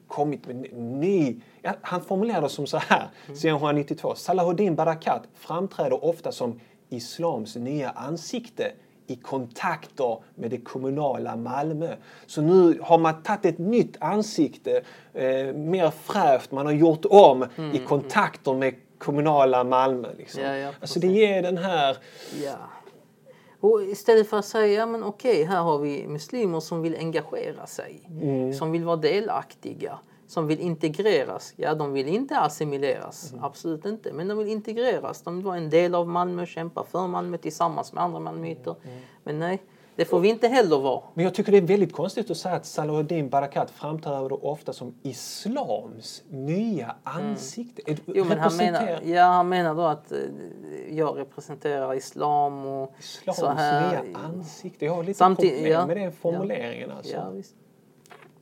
kommit 0.07 0.47
med 0.47 0.55
en 0.55 0.99
ny... 0.99 1.35
Ja, 1.61 1.71
han 1.81 2.01
formulerade 2.01 2.45
det 2.45 2.49
som 2.49 2.67
så 2.67 2.77
här, 2.77 3.07
sedan 3.35 3.55
192. 3.55 4.15
Salahuddin 4.15 4.75
Barakat 4.75 5.21
framträder 5.33 6.05
ofta 6.05 6.31
som 6.31 6.59
islams 6.89 7.55
nya 7.55 7.89
ansikte 7.89 8.71
i 9.07 9.15
kontakter 9.15 10.17
med 10.35 10.51
det 10.51 10.57
kommunala 10.57 11.35
Malmö. 11.35 11.95
Så 12.25 12.41
nu 12.41 12.79
har 12.83 12.97
man 12.97 13.23
tagit 13.23 13.45
ett 13.45 13.57
nytt 13.57 13.97
ansikte, 13.99 14.81
eh, 15.13 15.53
mer 15.55 15.89
fräscht, 15.89 16.51
man 16.51 16.65
har 16.65 16.73
gjort 16.73 17.05
om 17.05 17.45
i 17.73 17.79
kontakter 17.79 18.53
med 18.53 18.75
kommunala 19.03 19.63
Malmö. 19.63 20.07
Liksom. 20.17 20.41
Ja, 20.43 20.55
ja, 20.55 20.71
alltså 20.81 20.99
det 20.99 21.07
ger 21.07 21.41
den 21.41 21.57
här... 21.57 21.97
Ja. 22.43 22.55
Och 23.59 23.81
istället 23.83 24.29
för 24.29 24.37
att 24.39 24.45
säga, 24.45 24.85
men 24.85 25.03
okej, 25.03 25.43
här 25.43 25.61
har 25.61 25.77
vi 25.79 26.07
muslimer 26.07 26.59
som 26.59 26.81
vill 26.81 26.95
engagera 26.95 27.65
sig, 27.67 28.01
Mm. 28.21 28.53
som 28.53 28.71
vill 28.71 28.83
vara 28.83 28.95
delaktiga, 28.95 29.99
som 30.27 30.47
vill 30.47 30.59
integreras. 30.59 31.53
Ja, 31.55 31.73
de 31.75 31.93
vill 31.93 32.07
inte 32.07 32.39
assimileras, 32.39 33.31
Mm. 33.31 33.43
absolut 33.43 33.85
inte, 33.85 34.13
men 34.13 34.27
de 34.27 34.37
vill 34.37 34.47
integreras. 34.47 35.21
De 35.21 35.35
vill 35.35 35.45
vara 35.45 35.57
en 35.57 35.69
del 35.69 35.95
av 35.95 36.07
Malmö, 36.07 36.45
kämpa 36.45 36.83
för 36.83 37.07
Malmö 37.07 37.37
tillsammans 37.37 37.93
med 37.93 38.03
andra 38.03 38.19
malmöiter. 38.19 38.75
Mm. 38.83 38.97
Men 39.23 39.39
nej, 39.39 39.61
det 39.95 40.05
får 40.05 40.19
vi 40.19 40.29
inte 40.29 40.47
heller 40.47 40.79
vara. 40.79 41.01
Men 41.13 41.25
jag 41.25 41.33
tycker 41.33 41.51
det 41.51 41.57
är 41.57 41.61
väldigt 41.61 41.93
konstigt 41.93 42.31
att 42.31 42.37
säga 42.37 42.55
att 42.55 42.65
Salahuddin 42.65 43.29
Barakat 43.29 43.71
framträder 43.71 44.45
ofta 44.45 44.73
som 44.73 44.95
islams 45.03 46.23
nya 46.29 46.95
ansikte. 47.03 47.81
Mm. 47.87 47.99
Jo, 48.07 48.25
men 48.25 48.39
han 48.39 48.57
menar, 48.57 48.99
ja, 49.05 49.23
han 49.23 49.49
menar 49.49 49.75
då 49.75 49.81
att 49.81 50.11
eh, 50.11 50.17
jag 50.89 51.17
representerar 51.19 51.93
islam 51.93 52.65
och 52.65 52.93
Islams 52.99 53.37
så 53.39 53.47
här. 53.47 53.89
nya 54.03 54.17
ansikte. 54.19 54.85
Jag 54.85 54.93
har 54.95 55.03
lite 55.03 55.17
Samtidigt- 55.17 55.53
problem 55.53 55.71
ja. 55.73 55.85
med 55.85 55.97
den 55.97 56.11
formuleringen. 56.11 56.91
Alltså. 56.91 57.13
Ja, 57.13 57.29
visst. 57.29 57.55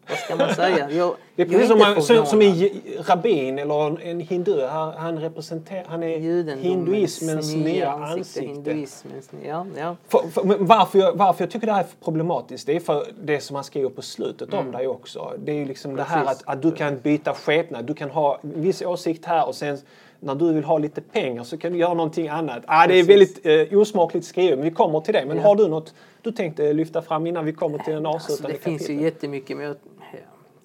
Vad 0.09 0.17
ska 0.17 0.35
man 0.35 0.55
säga? 0.55 0.91
Jag, 0.91 1.15
Det 1.35 1.41
är 1.41 1.45
precis 1.45 1.67
som, 1.67 1.79
man, 1.79 2.01
som, 2.01 2.25
som 2.25 2.41
en 2.41 2.69
rabbin 3.07 3.59
eller 3.59 4.01
en 4.07 4.19
hindu. 4.19 4.65
Han, 4.65 4.93
han 4.93 5.19
representerar, 5.19 5.85
han 5.87 6.03
är 6.03 6.17
hinduismens 6.55 7.55
nya 7.55 7.91
ansikte. 7.91 8.41
Hinduismens, 8.41 9.29
ja, 9.45 9.65
ja. 9.77 9.95
För, 10.07 10.19
för, 10.27 10.57
varför, 10.59 10.99
jag, 10.99 11.13
varför 11.13 11.43
jag 11.43 11.51
tycker 11.51 11.67
det 11.67 11.73
här 11.73 11.83
är 11.83 11.87
problematiskt, 12.03 12.65
det 12.67 12.75
är 12.75 12.79
för 12.79 13.05
det 13.23 13.39
som 13.39 13.55
han 13.55 13.63
skriver 13.63 13.89
på 13.89 14.01
slutet 14.01 14.53
om 14.53 14.71
dig 14.71 14.87
också. 14.87 15.33
Det 15.37 15.51
är 15.51 15.55
ju 15.55 15.65
liksom 15.65 15.95
det 15.95 16.03
här 16.03 16.25
Precis. 16.25 16.43
att, 16.45 16.53
att 16.55 16.61
du 16.61 16.71
kan 16.71 16.99
byta 16.99 17.33
skepnad. 17.33 17.85
Du 17.85 17.93
kan 17.93 18.09
ha 18.09 18.39
en 18.43 18.61
viss 18.61 18.81
åsikt 18.81 19.25
här 19.25 19.47
och 19.47 19.55
sen 19.55 19.77
när 20.19 20.35
du 20.35 20.53
vill 20.53 20.63
ha 20.63 20.77
lite 20.77 21.01
pengar 21.01 21.43
så 21.43 21.57
kan 21.57 21.71
du 21.71 21.77
göra 21.77 21.93
någonting 21.93 22.27
annat. 22.27 22.63
Ah, 22.67 22.87
det 22.87 22.99
är 22.99 23.05
Precis. 23.05 23.39
väldigt 23.45 23.71
eh, 23.71 23.79
osmakligt 23.79 24.25
skrivet, 24.25 24.57
men 24.59 24.65
vi 24.65 24.71
kommer 24.71 24.99
till 24.99 25.13
det. 25.13 25.25
Men 25.27 25.37
Ja. 25.37 25.43
har 25.43 25.55
du 25.55 25.67
något 25.67 25.93
du 26.21 26.31
tänkte 26.31 26.73
lyfta 26.73 27.01
fram 27.01 27.27
innan 27.27 27.45
vi 27.45 27.53
kommer 27.53 27.77
till 27.77 27.93
den 27.93 28.05
Alltså, 28.05 28.31
avslutande 28.33 28.57
det 28.57 28.63
finns 28.63 28.89
ju 28.89 29.01
jättemycket, 29.01 29.57
men 29.57 29.65
jag, 29.65 29.75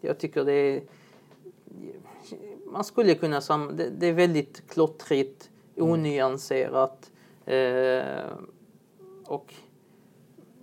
jag 0.00 0.18
tycker 0.18 0.44
det 0.44 0.52
är... 0.52 0.82
Man 2.66 2.84
skulle 2.84 3.14
kunna... 3.14 3.40
Sam, 3.40 3.76
det, 3.76 3.90
det 3.90 4.06
är 4.06 4.12
väldigt 4.12 4.68
klottrigt, 4.68 5.50
Mm. 5.76 5.90
onyanserat. 5.90 7.10
Eh, 7.46 8.26
och 9.26 9.54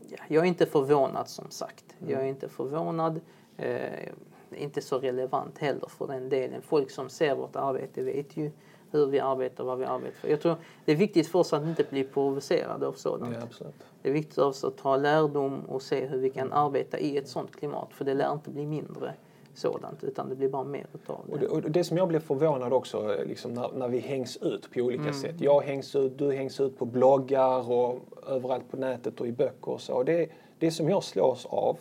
ja, 0.09 0.17
jag 0.27 0.43
är 0.43 0.47
inte 0.47 0.65
förvånad 0.65 1.29
som 1.29 1.49
sagt. 1.49 1.85
Jag 1.99 2.09
Mm. 2.11 2.23
är 2.25 2.29
inte 2.29 2.49
förvånad. 2.49 3.21
Eh, 3.57 4.09
inte 4.57 4.81
så 4.81 4.99
relevant 4.99 5.57
heller 5.57 5.87
för 5.87 6.07
den 6.07 6.29
delen. 6.29 6.61
Folk 6.61 6.91
som 6.91 7.09
ser 7.09 7.35
vårt 7.35 7.55
arbete 7.55 8.01
vet 8.01 8.37
ju 8.37 8.51
hur 8.93 9.05
vi 9.05 9.19
arbetar, 9.19 9.63
vad 9.63 9.77
vi 9.77 9.85
arbetar 9.85 10.15
för. 10.17 10.27
Jag 10.27 10.41
tror 10.41 10.55
det 10.85 10.91
är 10.91 10.95
viktigt 10.95 11.27
för 11.27 11.39
oss 11.39 11.53
att 11.53 11.63
inte 11.63 11.83
bli 11.89 12.03
provocerade 12.03 12.87
av 12.87 12.93
sådant. 12.93 13.35
Ja. 13.59 13.65
Det 14.01 14.09
är 14.09 14.13
viktigt 14.13 14.37
också 14.37 14.67
att 14.67 14.77
ta 14.77 14.97
lärdom 14.97 15.59
och 15.67 15.81
se 15.81 16.05
hur 16.05 16.17
vi 16.19 16.29
kan 16.29 16.53
arbeta 16.53 16.99
i 16.99 17.17
ett 17.17 17.27
sådant 17.27 17.55
klimat. 17.55 17.87
För 17.91 18.05
det 18.05 18.13
lär 18.13 18.33
inte 18.33 18.49
bli 18.49 18.65
mindre 18.65 19.13
sådant 19.55 20.03
utan 20.03 20.29
det 20.29 20.35
blir 20.35 20.49
bara 20.49 20.63
mer 20.63 20.85
utav 20.93 21.15
Och 21.29 21.39
det. 21.39 21.45
det, 21.45 21.47
och 21.47 21.61
det 21.61 21.83
som 21.83 21.97
jag 21.97 22.07
blev 22.07 22.19
förvånad 22.19 22.73
också, 22.73 23.15
liksom 23.27 23.53
när, 23.53 23.69
när 23.75 23.87
vi 23.87 23.99
hängs 23.99 24.37
ut 24.37 24.69
på 24.73 24.79
olika 24.79 25.01
Mm. 25.01 25.13
sätt. 25.13 25.35
Jag 25.41 25.61
hängs 25.61 25.95
ut, 25.95 26.17
du 26.17 26.31
hängs 26.31 26.59
ut 26.59 26.77
på 26.79 26.85
bloggar 26.85 27.71
och 27.71 27.99
överallt 28.27 28.71
på 28.71 28.77
nätet 28.77 29.21
och 29.21 29.27
i 29.27 29.31
böcker 29.31 29.69
och 29.71 29.81
så. 29.81 29.93
Och 29.93 30.05
det, 30.05 30.29
det 30.59 30.71
som 30.71 30.89
jag 30.89 31.03
slås 31.03 31.45
av 31.45 31.77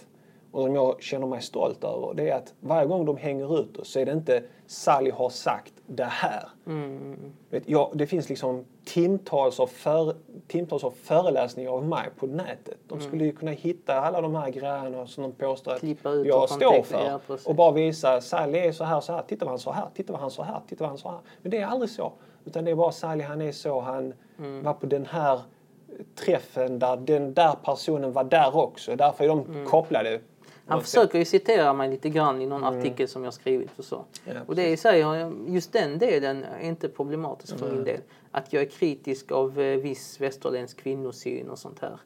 och 0.51 0.63
som 0.65 0.75
jag 0.75 1.03
känner 1.03 1.27
mig 1.27 1.43
stolt 1.43 1.85
över, 1.85 2.15
det 2.15 2.29
är 2.31 2.37
att 2.37 2.55
varje 2.61 2.87
gång 2.87 3.05
de 3.05 3.17
hänger 3.17 3.61
ut 3.61 3.77
oss 3.77 3.89
så 3.93 3.99
är 3.99 4.07
det 4.07 4.13
inte 4.13 4.43
Sally 4.67 5.11
har 5.11 5.29
sagt 5.31 5.73
det 5.87 6.05
här. 6.05 6.49
Mm. 6.67 7.33
Vet, 7.51 7.69
jag, 7.69 7.91
det 7.95 8.07
finns 8.07 8.29
liksom 8.29 8.65
timtals 8.85 9.61
av, 9.61 9.67
för, 9.67 10.15
timtals 10.49 10.85
av 10.85 10.91
föreläsningar 10.91 11.71
av 11.71 11.85
mig 11.87 12.09
på 12.19 12.27
nätet. 12.27 12.79
De 12.89 13.01
skulle 13.01 13.25
ju 13.25 13.33
kunna 13.33 13.51
hitta 13.51 13.95
alla 14.01 14.21
de 14.21 14.35
här 14.35 14.51
grejerna 14.51 15.07
som 15.07 15.23
de 15.23 15.33
påstår 15.33 15.73
att 15.73 15.83
jag 16.27 16.49
står 16.49 16.83
för. 16.83 17.05
ja, 17.07 17.37
och 17.47 17.55
bara 17.55 17.73
visa, 17.73 18.21
Sally 18.21 18.59
är 18.59 18.73
så 18.73 18.85
här, 18.85 19.01
så 19.01 19.13
här, 19.13 19.23
titta 19.23 19.45
vad 19.45 19.53
han 19.53 19.59
sa 19.59 19.73
här, 19.73 19.89
titta 19.95 20.13
vad 20.13 20.21
han 20.21 20.31
sa 20.31 20.43
här, 20.43 20.61
titta 20.69 20.85
vad 20.85 20.89
han 20.89 20.99
sa 20.99 21.11
här. 21.11 21.21
Men 21.43 21.51
det 21.51 21.59
är 21.59 21.67
aldrig 21.67 21.91
så. 21.91 22.13
Utan 22.45 22.65
det 22.65 22.71
är 22.71 22.75
bara 22.75 22.93
Sally, 22.93 23.25
han 23.25 23.41
är 23.43 23.53
så, 23.53 23.81
han 23.81 24.15
Mm. 24.39 24.63
var 24.63 24.73
på 24.75 24.87
den 24.87 25.07
här 25.07 25.41
träffen 26.15 26.79
där 26.79 26.97
den 26.97 27.35
där 27.35 27.55
personen 27.65 28.13
var 28.13 28.25
där 28.25 28.57
också. 28.57 28.97
Därför 28.97 29.25
är 29.25 29.29
de 29.29 29.41
Mm. 29.41 29.67
kopplade. 29.67 30.21
Han 30.73 30.79
något 30.79 30.87
försöker 30.87 31.19
ju 31.19 31.25
citera 31.25 31.73
mig 31.73 31.91
lite 31.91 32.09
grann 32.09 32.43
i 32.43 32.47
någon 32.47 32.65
Mm. 32.65 32.79
artikel 32.81 33.09
som 33.09 33.25
jag 33.25 33.35
skrivit 33.35 33.79
och 33.79 33.85
så. 33.85 34.05
Ja, 34.25 34.33
och 34.47 34.57
det 34.57 34.69
i 34.69 34.77
sig, 34.77 35.05
just 35.47 35.73
den 35.73 35.99
delen 35.99 36.45
är 36.45 36.69
inte 36.69 36.89
problematisk 36.89 37.59
för 37.59 37.73
min 37.73 37.85
del. 37.85 38.01
Att 38.31 38.53
jag 38.53 38.63
är 38.63 38.67
kritisk 38.67 39.33
av 39.33 39.61
eh, 39.61 39.77
viss 39.77 40.21
västerländsk 40.21 40.77
kvinnosyn 40.83 41.51
och 41.51 41.59
sånt 41.59 41.79
här. 41.81 41.99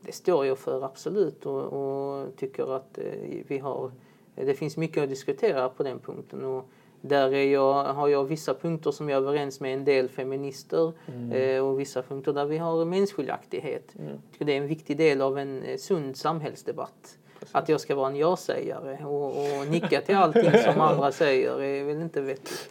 Det 0.00 0.12
står 0.12 0.46
jag 0.46 0.58
för 0.58 0.84
absolut 0.84 1.46
och, 1.46 1.62
och 1.62 2.36
tycker 2.36 2.76
att 2.76 2.98
eh, 2.98 3.04
vi 3.46 3.58
har, 3.58 3.92
det 4.34 4.54
finns 4.54 4.76
mycket 4.76 5.02
att 5.02 5.08
diskutera 5.08 5.68
på 5.68 5.82
den 5.82 5.98
punkten. 5.98 6.44
Och 6.44 6.68
där 7.00 7.34
är 7.34 7.44
jag, 7.52 7.84
har 7.84 8.08
jag 8.08 8.24
vissa 8.24 8.54
punkter 8.54 8.90
som 8.90 9.08
jag 9.08 9.16
är 9.16 9.20
överens 9.28 9.60
med 9.60 9.74
en 9.74 9.84
del 9.84 10.08
feminister 10.08 10.92
eh, 11.32 11.64
och 11.66 11.80
vissa 11.80 12.02
punkter 12.02 12.32
där 12.32 12.44
vi 12.44 12.58
har 12.58 12.84
meningsskiljaktighet. 12.84 13.94
Tycker 14.32 14.44
det 14.44 14.52
är 14.52 14.56
en 14.58 14.66
viktig 14.66 14.96
del 14.96 15.20
av 15.20 15.38
en 15.38 15.62
sund 15.78 16.16
samhällsdebatt. 16.16 17.18
Att 17.52 17.68
jag 17.68 17.80
ska 17.80 17.94
vara 17.94 18.08
en 18.08 18.16
ja-sägare 18.16 19.04
och, 19.04 19.26
och 19.26 19.66
nicka 19.70 20.00
till 20.00 20.16
allting 20.16 20.50
som 20.64 20.80
andra 20.80 21.12
säger 21.12 21.62
är 21.62 21.84
väl 21.84 22.00
inte 22.00 22.20
vettigt. 22.20 22.70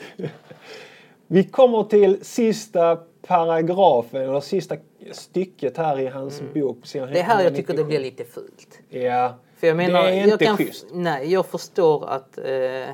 Vi 1.28 1.44
kommer 1.44 1.84
till 1.84 2.26
sista 2.26 3.00
paragrafen, 3.22 4.22
eller 4.22 4.40
sista 4.40 4.76
stycket 5.12 5.78
här 5.78 6.00
i 6.00 6.08
hans 6.08 6.42
bok. 6.54 6.96
Mm. 6.96 7.14
Det 7.14 7.22
här 7.22 7.44
jag 7.44 7.56
tycker 7.56 7.74
det 7.74 7.82
197. 7.82 7.88
blir 7.88 8.00
lite 8.00 8.24
fult. 8.24 8.80
Ja, 8.90 9.36
För 9.58 9.68
jag 9.68 9.78
menar, 9.78 10.04
det 10.04 10.10
är 10.10 10.14
jag 10.14 10.28
inte 10.28 10.46
kan, 10.46 10.58
schysst. 10.58 10.86
Nej, 10.92 11.32
jag 11.32 11.46
förstår 11.46 12.10
att 12.10 12.38
eh, 12.38 12.46
eh, 12.46 12.90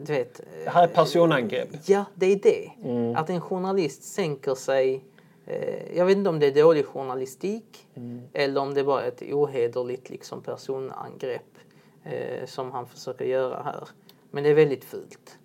du 0.00 0.12
vet, 0.12 0.40
eh, 0.40 0.46
Det 0.64 0.70
här 0.70 0.82
är 0.82 0.86
personangrepp. 0.86 1.68
Ja, 1.86 2.04
det 2.14 2.26
är 2.26 2.36
det. 2.42 2.70
Mm. 2.84 3.16
Att 3.16 3.30
en 3.30 3.40
journalist 3.40 4.04
sänker 4.04 4.54
sig. 4.54 5.04
Eh, 5.46 5.96
jag 5.96 6.06
vet 6.06 6.16
inte 6.16 6.30
om 6.30 6.38
det 6.38 6.46
är 6.46 6.62
dålig 6.62 6.86
journalistik 6.86 7.86
Mm. 7.94 8.22
eller 8.32 8.60
om 8.60 8.74
det 8.74 8.84
bara 8.84 9.02
är 9.02 9.08
ett 9.08 9.22
ohederligt 9.22 10.10
liksom, 10.10 10.42
personangrepp 10.42 11.58
eh, 12.04 12.46
som 12.46 12.72
han 12.72 12.86
försöker 12.86 13.24
göra 13.24 13.62
här. 13.62 13.88
Men 14.30 14.44
det 14.44 14.50
är 14.50 14.54
väldigt 14.54 14.84
fult. 14.84 15.38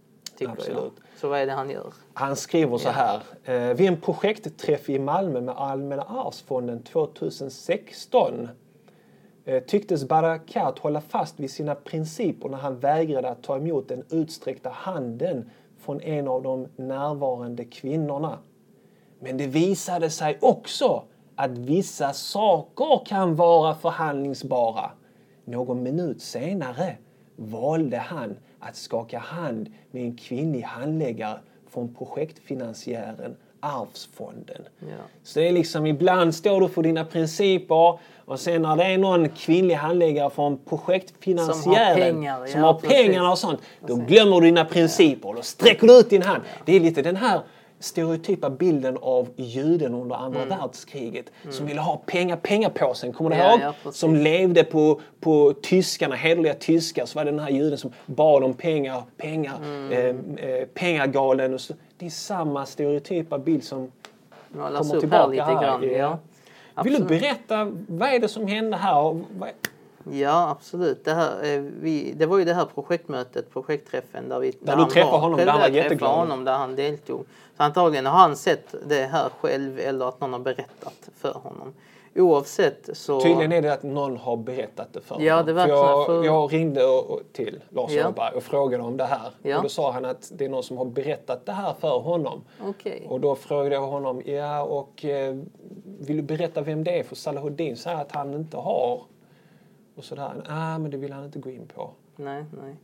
Absolut. 0.47 0.77
jag. 0.77 1.19
Så 1.19 1.29
vad 1.29 1.39
är 1.39 1.45
det 1.45 1.51
han 1.51 1.69
gör? 1.69 1.93
Han 2.13 2.35
skriver 2.35 2.77
så 2.77 2.89
här. 2.89 3.21
Eh, 3.43 3.73
vid 3.73 3.87
en 3.87 4.01
projektträff 4.01 4.89
i 4.89 4.99
Malmö 4.99 5.41
med 5.41 5.55
Allmänna 5.57 6.03
arvsfonden 6.03 6.83
2016 6.83 8.49
eh, 9.45 9.63
tycktes 9.63 10.07
Barakat 10.07 10.79
hålla 10.79 11.01
fast 11.01 11.39
vid 11.39 11.51
sina 11.51 11.75
principer 11.75 12.49
när 12.49 12.57
han 12.57 12.79
vägrade 12.79 13.29
att 13.29 13.43
ta 13.43 13.57
emot 13.57 13.87
den 13.87 14.03
utsträckta 14.09 14.69
handen 14.69 15.49
från 15.79 16.01
en 16.01 16.27
av 16.27 16.43
de 16.43 16.67
närvarande 16.75 17.65
kvinnorna. 17.65 18.37
Men 19.19 19.37
det 19.37 19.47
visade 19.47 20.09
sig 20.09 20.37
också 20.41 21.03
att 21.35 21.51
vissa 21.51 22.13
saker 22.13 23.05
kan 23.05 23.35
vara 23.35 23.75
förhandlingsbara. 23.75 24.91
Någon 25.45 25.83
minut 25.83 26.21
senare 26.21 26.97
valde 27.35 27.97
han 27.97 28.37
att 28.59 28.75
skaka 28.75 29.19
hand 29.19 29.73
med 29.91 30.03
en 30.03 30.17
kvinnlig 30.17 30.61
handläggare 30.61 31.39
från 31.69 31.93
projektfinansiären 31.93 33.35
Arvsfonden. 33.61 34.61
Ja. 34.79 34.87
Så 35.23 35.39
det 35.39 35.47
är 35.47 35.51
liksom 35.51 35.85
ibland 35.85 36.35
står 36.35 36.61
du 36.61 36.69
för 36.69 36.83
dina 36.83 37.05
principer 37.05 37.99
och 38.25 38.39
sen 38.39 38.61
när 38.61 38.75
det 38.75 38.83
är 38.83 38.97
någon 38.97 39.29
kvinnlig 39.29 39.75
handläggare 39.75 40.29
från 40.29 40.57
projektfinansiären 40.57 41.55
Som 41.57 41.71
har 41.71 42.11
pengar, 42.11 42.45
som 42.47 42.59
ja, 42.59 42.65
har 42.65 42.73
pengarna 42.73 43.31
och 43.31 43.37
sånt, 43.37 43.59
då 43.87 43.95
glömmer 43.95 44.41
du 44.41 44.47
dina 44.47 44.65
principer. 44.65 45.33
Då 45.33 45.41
sträcker 45.41 45.87
du 45.87 45.99
ut 45.99 46.09
din 46.09 46.21
hand. 46.21 46.43
Det 46.65 46.75
är 46.75 46.79
lite 46.79 47.01
den 47.01 47.15
här 47.15 47.41
stereotypa 47.79 48.49
bilden 48.49 48.97
av 49.01 49.27
juden 49.35 49.93
under 49.93 50.15
andra 50.15 50.45
världskriget 50.45 51.25
som 51.49 51.65
ville 51.65 51.81
ha 51.81 52.01
pengar, 52.05 52.35
pengapåsen. 52.35 53.13
Kommer 53.13 53.29
du 53.29 53.35
Mm. 53.35 53.47
Ja, 53.47 53.53
ihåg? 53.67 53.73
ja, 53.83 53.91
som 53.91 54.15
levde 54.15 54.63
på, 54.63 55.01
på 55.19 55.53
tyskarna, 55.61 56.15
hederliga 56.15 56.53
tyskar. 56.53 57.05
Så 57.05 57.19
var 57.19 57.25
det 57.25 57.31
den 57.31 57.39
här 57.39 57.49
juden 57.49 57.77
som 57.77 57.91
bad 58.05 58.43
om 58.43 58.53
pengar, 58.53 59.03
pengar, 59.17 59.57
Mm. 59.63 59.91
eh, 60.37 60.49
eh, 60.49 60.65
pengagalen. 60.65 61.53
Och 61.53 61.61
så. 61.61 61.73
Det 61.97 62.05
är 62.05 62.09
samma 62.09 62.65
stereotypa 62.65 63.37
bild 63.37 63.63
som 63.63 63.91
kommer 64.53 64.71
här 64.93 64.99
tillbaka 64.99 65.43
här. 65.45 65.61
grann. 65.61 65.89
Ja. 65.89 66.19
Vill 66.83 66.93
du 66.93 67.03
berätta, 67.03 67.71
vad 67.87 68.09
är 68.09 68.19
det 68.19 68.27
som 68.27 68.47
hände 68.47 68.77
här? 68.77 69.21
Ja, 70.11 70.49
absolut. 70.49 71.05
Det, 71.05 71.13
här, 71.13 71.43
eh, 71.53 71.61
vi, 71.81 72.13
det 72.15 72.25
var 72.25 72.37
ju 72.37 72.45
det 72.45 72.53
här 72.53 72.65
projektmötet, 72.65 73.49
projektträffen 73.53 74.29
där 74.29 74.39
vi... 74.39 74.51
Där 74.61 74.75
han 74.75 74.85
du 74.87 74.91
träffade 74.93 75.11
var- 75.11 75.19
honom, 75.19 75.37
där 75.37 75.45
där 75.45 75.51
han 75.51 75.61
var 75.61 75.67
jätteglad. 75.69 76.11
honom, 76.11 76.43
där 76.43 76.53
han 76.57 76.75
deltog. 76.75 77.25
Så 77.57 77.63
antagligen 77.63 78.05
har 78.05 78.19
han 78.19 78.35
sett 78.35 78.75
det 78.87 79.05
här 79.05 79.29
själv 79.41 79.79
eller 79.79 80.05
att 80.05 80.21
någon 80.21 80.33
har 80.33 80.39
berättat 80.39 81.09
för 81.17 81.33
honom. 81.33 81.73
Oavsett 82.15 82.89
så... 82.93 83.21
Tydligen 83.21 83.51
är 83.51 83.61
det 83.61 83.73
att 83.73 83.83
någon 83.83 84.17
har 84.17 84.37
berättat 84.37 84.87
det 84.93 85.01
för 85.01 85.21
Ja, 85.21 85.33
honom. 85.35 85.55
det 85.55 85.61
för 85.61 85.67
jag, 85.69 86.05
för- 86.05 86.23
jag 86.23 86.53
ringde 86.53 86.85
och, 86.85 87.09
och 87.09 87.21
till 87.33 87.59
Lars 87.69 87.91
Ja. 87.91 88.07
Åberg 88.09 88.35
och 88.35 88.43
frågade 88.43 88.83
om 88.83 88.97
det 88.97 89.03
här. 89.05 89.31
Ja. 89.41 89.57
Och 89.57 89.63
då 89.63 89.69
sa 89.69 89.91
han 89.91 90.05
att 90.05 90.31
det 90.35 90.45
är 90.45 90.49
någon 90.49 90.63
som 90.63 90.77
har 90.77 90.85
berättat 90.85 91.45
det 91.45 91.51
här 91.51 91.73
för 91.79 91.99
honom. 91.99 92.41
Okej. 92.67 93.05
Och 93.09 93.19
då 93.19 93.35
frågade 93.35 93.75
jag 93.75 93.81
honom, 93.87 94.21
ja 94.25 94.61
och 94.63 95.05
eh, 95.05 95.35
vill 95.99 96.17
du 96.17 96.21
berätta 96.23 96.61
vem 96.61 96.83
det 96.83 96.99
är? 96.99 97.03
För 97.03 97.15
Salahuddin 97.15 97.77
säger 97.77 97.97
att 98.01 98.11
han 98.11 98.33
inte 98.33 98.57
har. 98.57 99.01
Och 99.99 100.05
sådär. 100.05 100.31
Nej, 100.35 100.45
ah, 100.47 100.77
men 100.77 100.91
det 100.91 100.97
vill 100.97 101.13
han 101.13 101.25
inte 101.25 101.39
gå 101.39 101.49
in 101.49 101.67
på. 101.67 101.91
Nej, 102.15 102.45
nej. 102.61 102.75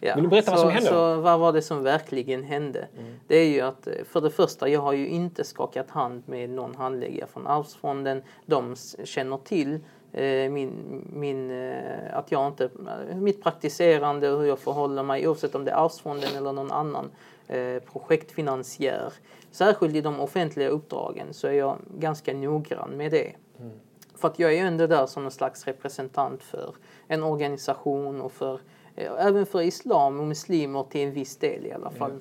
Ja. 0.00 0.14
Vill 0.14 0.24
du 0.24 0.30
berätta 0.30 0.50
vad 0.50 0.60
så, 0.60 0.62
som 0.62 0.72
hände? 0.72 0.88
Så 0.88 1.20
vad 1.20 1.40
var 1.40 1.52
det 1.52 1.62
som 1.62 1.82
verkligen 1.82 2.42
hände? 2.42 2.88
Det 3.26 3.36
är 3.36 3.48
ju 3.48 3.60
att 3.60 3.86
eh, 3.86 3.92
för 4.04 4.20
det 4.20 4.30
första, 4.30 4.68
jag 4.68 4.80
har 4.80 4.92
ju 4.92 5.08
inte 5.08 5.44
skakat 5.44 5.90
hand 5.90 6.22
med 6.26 6.50
någon 6.50 6.74
handläggare 6.74 7.28
från 7.28 7.46
Arvsfonden. 7.46 8.22
De 8.46 8.76
känner 9.04 9.36
till 9.36 9.78
eh, 10.12 10.50
min, 10.50 11.02
min, 11.12 11.50
eh, 11.50 12.16
att 12.16 12.32
jag 12.32 12.46
inte, 12.46 12.70
mitt 13.14 13.42
praktiserande 13.42 14.30
och 14.30 14.40
hur 14.40 14.48
jag 14.48 14.58
förhåller 14.58 15.02
mig 15.02 15.28
oavsett 15.28 15.54
om 15.54 15.64
det 15.64 15.70
är 15.70 15.84
Arvsfonden 15.84 16.36
eller 16.36 16.52
någon 16.52 16.72
annan 16.72 17.10
eh, 17.48 17.82
projektfinansiär. 17.92 19.12
Särskilt 19.50 19.94
i 19.94 20.00
de 20.00 20.20
offentliga 20.20 20.68
uppdragen 20.68 21.34
så 21.34 21.46
är 21.46 21.52
jag 21.52 21.78
ganska 21.98 22.34
noggrann 22.34 22.90
med 22.90 23.10
det. 23.10 23.32
För 24.22 24.28
att 24.28 24.38
jag 24.38 24.50
är 24.50 24.56
ju 24.56 24.66
ändå 24.66 24.86
där 24.86 25.06
som 25.06 25.24
en 25.24 25.30
slags 25.30 25.64
representant 25.64 26.42
för 26.42 26.74
en 27.06 27.22
organisation 27.22 28.20
och 28.20 28.32
för 28.32 28.60
eh, 28.96 29.12
även 29.18 29.46
för 29.46 29.62
islam 29.62 30.20
och 30.20 30.26
muslimer 30.26 30.84
till 30.84 31.00
en 31.00 31.12
viss 31.12 31.36
del 31.36 31.66
i 31.66 31.72
alla 31.72 31.90
fall. 31.90 32.20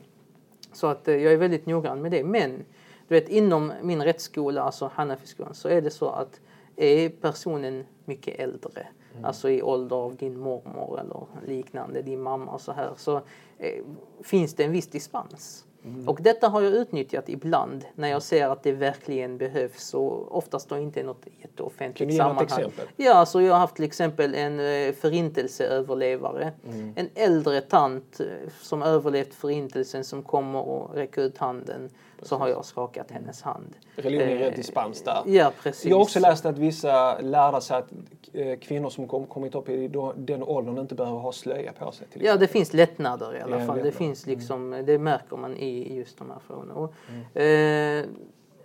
Så 0.73 0.87
att 0.87 1.07
eh, 1.07 1.15
jag 1.15 1.33
är 1.33 1.37
väldigt 1.37 1.65
noggrann 1.65 2.01
med 2.01 2.11
det. 2.11 2.23
Men 2.23 2.65
du 3.07 3.15
vet 3.15 3.29
inom 3.29 3.73
min 3.81 4.03
rättsskola, 4.03 4.61
alltså 4.61 4.91
Hanafiskolan, 4.93 5.53
så 5.53 5.69
är 5.69 5.81
det 5.81 5.89
så 5.89 6.09
att 6.09 6.39
är 6.75 7.09
personen 7.09 7.85
mycket 8.05 8.39
äldre, 8.39 8.87
alltså 9.23 9.49
i 9.49 9.61
ålder 9.61 9.95
av 9.95 10.15
din 10.15 10.39
mormor 10.39 10.99
eller 10.99 11.25
liknande, 11.47 12.01
din 12.01 12.21
mamma 12.21 12.51
och 12.51 12.61
så 12.61 12.71
här, 12.71 12.91
så 12.97 13.21
eh, 13.57 13.83
finns 14.23 14.53
det 14.53 14.63
en 14.63 14.71
viss 14.71 14.87
dispens. 14.87 15.65
Och 16.05 16.19
detta 16.21 16.47
har 16.47 16.61
jag 16.61 16.73
utnyttjat 16.73 17.29
ibland 17.29 17.86
när 17.95 18.07
jag 18.07 18.21
ser 18.21 18.49
att 18.49 18.63
det 18.63 18.71
verkligen 18.71 19.38
behövs 19.38 19.93
och 19.93 20.38
oftast 20.38 20.69
då 20.69 20.77
inte 20.77 20.99
i 20.99 21.03
något 21.03 21.25
jätteoffentligt 21.41 22.09
något 22.09 22.17
sammanhang. 22.17 22.43
exempel? 22.45 22.88
Ja, 22.95 23.25
så 23.25 23.41
jag 23.41 23.53
har 23.53 23.59
haft 23.59 23.75
till 23.75 23.86
exempel 23.86 24.36
en 24.36 24.59
eh, 24.59 24.93
förintelseöverlevare. 24.93 26.51
Mm. 26.65 26.93
En 26.95 27.09
äldre 27.15 27.61
tant 27.61 28.19
eh, 28.19 28.25
som 28.61 28.84
överlevt 28.84 29.34
förintelsen 29.34 30.03
som 30.03 30.23
kommer 30.23 30.59
och 30.59 30.95
räcker 30.95 31.21
ut 31.21 31.38
handen. 31.38 31.89
Så 32.22 32.36
har 32.38 32.47
jag 32.47 32.65
skakat 32.65 33.11
hennes 33.11 33.41
hand. 33.41 33.76
Religion 33.95 34.30
ger 34.30 34.47
Eh, 34.49 34.55
dispens 34.55 35.03
där. 35.03 35.24
Ja, 35.26 35.51
precis. 35.63 35.86
Jag 35.86 35.95
har 35.97 36.01
också 36.03 36.19
läst 36.19 36.45
att 36.45 36.57
vissa 36.57 37.19
lärde 37.19 37.61
sig 37.61 37.78
att 37.78 37.91
eh, 38.34 38.59
kvinnor 38.59 38.89
som 38.89 39.07
kom, 39.07 39.26
kommit 39.28 39.55
upp 39.55 39.69
i 39.69 39.88
den 40.15 40.43
åldern 40.43 40.78
inte 40.78 40.95
behöver 40.95 41.19
ha 41.19 41.32
slöja 41.32 41.74
på 41.74 41.91
sig. 41.91 42.07
Ja, 42.13 42.36
det 42.36 42.47
finns 42.47 42.74
lättnader 42.74 43.36
i 43.36 43.41
alla 43.41 43.59
Ja, 43.59 43.65
fall. 43.65 43.80
Det 43.84 43.91
finns 43.91 44.26
liksom, 44.28 44.84
det 44.86 44.97
märker 44.97 45.38
man 45.38 45.57
i 45.57 45.95
just 45.95 46.17
de 46.17 46.30
här 46.32 46.39
frågorna. 46.47 46.74
Och, 46.74 46.93
Mm. 47.34 48.03
eh, 48.03 48.09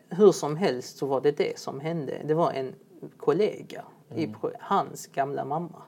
hur 0.09 0.33
som 0.33 0.57
helst 0.57 0.99
så 0.99 1.07
var 1.07 1.21
det 1.21 1.37
det 1.37 1.59
som 1.59 1.81
hände. 1.81 2.15
Det 2.25 2.35
var 2.35 2.51
en 2.53 2.75
kollega, 3.17 3.85
i 4.15 4.25
Mm. 4.25 4.37
pro- 4.41 4.51
hans 4.61 5.07
gamla 5.07 5.45
mamma, 5.45 5.83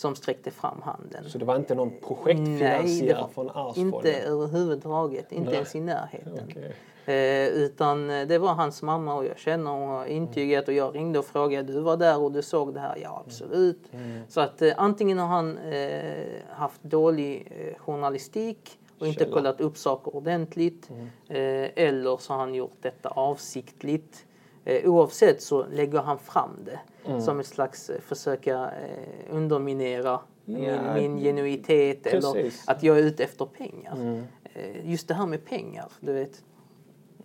som 0.00 0.14
sträckte 0.14 0.50
fram 0.50 0.82
handen. 0.82 1.24
Så 1.30 1.38
det 1.38 1.44
var 1.44 1.56
inte 1.56 1.74
någon 1.74 1.92
projektfinansiär 2.00 3.26
från 3.34 3.50
Arvsfonden? 3.50 3.94
inte 3.94 4.12
överhuvudtaget, 4.20 5.32
inte 5.32 5.46
Nej. 5.46 5.54
ens 5.54 5.74
i 5.74 5.80
närheten. 5.80 6.40
Okej. 6.50 6.74
Eh, 7.04 7.48
utan 7.48 8.10
eh, 8.10 8.26
det 8.26 8.38
var 8.38 8.54
hans 8.54 8.82
mamma 8.82 9.14
och 9.14 9.24
jag 9.24 9.38
känner 9.38 9.70
och 9.70 9.86
har 9.88 10.06
intygat 10.06 10.68
och 10.68 10.74
jag 10.74 10.94
ringde 10.94 11.18
och 11.18 11.24
frågade 11.24 11.72
du 11.72 11.80
var 11.80 11.96
där 11.96 12.20
och 12.20 12.32
du 12.32 12.42
såg 12.42 12.74
det 12.74 12.80
här? 12.80 12.98
Ja 13.02 13.22
absolut. 13.26 13.82
Så 14.28 14.40
att 14.40 14.62
eh, 14.62 14.72
antingen 14.76 15.18
har 15.18 15.26
han 15.26 15.58
eh, 15.58 16.24
haft 16.48 16.82
dålig 16.82 17.52
eh, 17.56 17.78
journalistik 17.82 18.78
och 18.98 19.06
inte 19.06 19.24
Källa. 19.24 19.36
kollat 19.36 19.60
upp 19.60 19.76
saker 19.76 20.16
ordentligt. 20.16 20.90
Eh, 21.28 21.84
eller 21.84 22.16
så 22.16 22.32
har 22.32 22.40
han 22.40 22.54
gjort 22.54 22.76
detta 22.80 23.08
avsiktligt. 23.08 24.26
Eh, 24.64 24.90
oavsett 24.90 25.42
så 25.42 25.66
lägger 25.66 25.98
han 26.00 26.18
fram 26.18 26.50
det 26.64 26.80
som 27.20 27.40
ett 27.40 27.46
slags 27.46 27.90
eh, 27.90 28.00
försöka 28.00 28.70
eh, 28.70 29.34
underminera 29.36 30.20
Ja, 30.44 30.94
min, 30.94 30.94
min 30.94 31.18
genuitet 31.18 32.06
eller 32.06 32.32
precis. 32.32 32.68
att 32.68 32.82
jag 32.82 32.98
är 32.98 33.02
ute 33.02 33.24
efter 33.24 33.44
pengar. 33.46 34.24
Eh, 34.54 34.90
Just 34.90 35.08
det 35.08 35.14
här 35.14 35.26
med 35.26 35.44
pengar, 35.44 35.88
du 36.00 36.12
vet. 36.12 36.44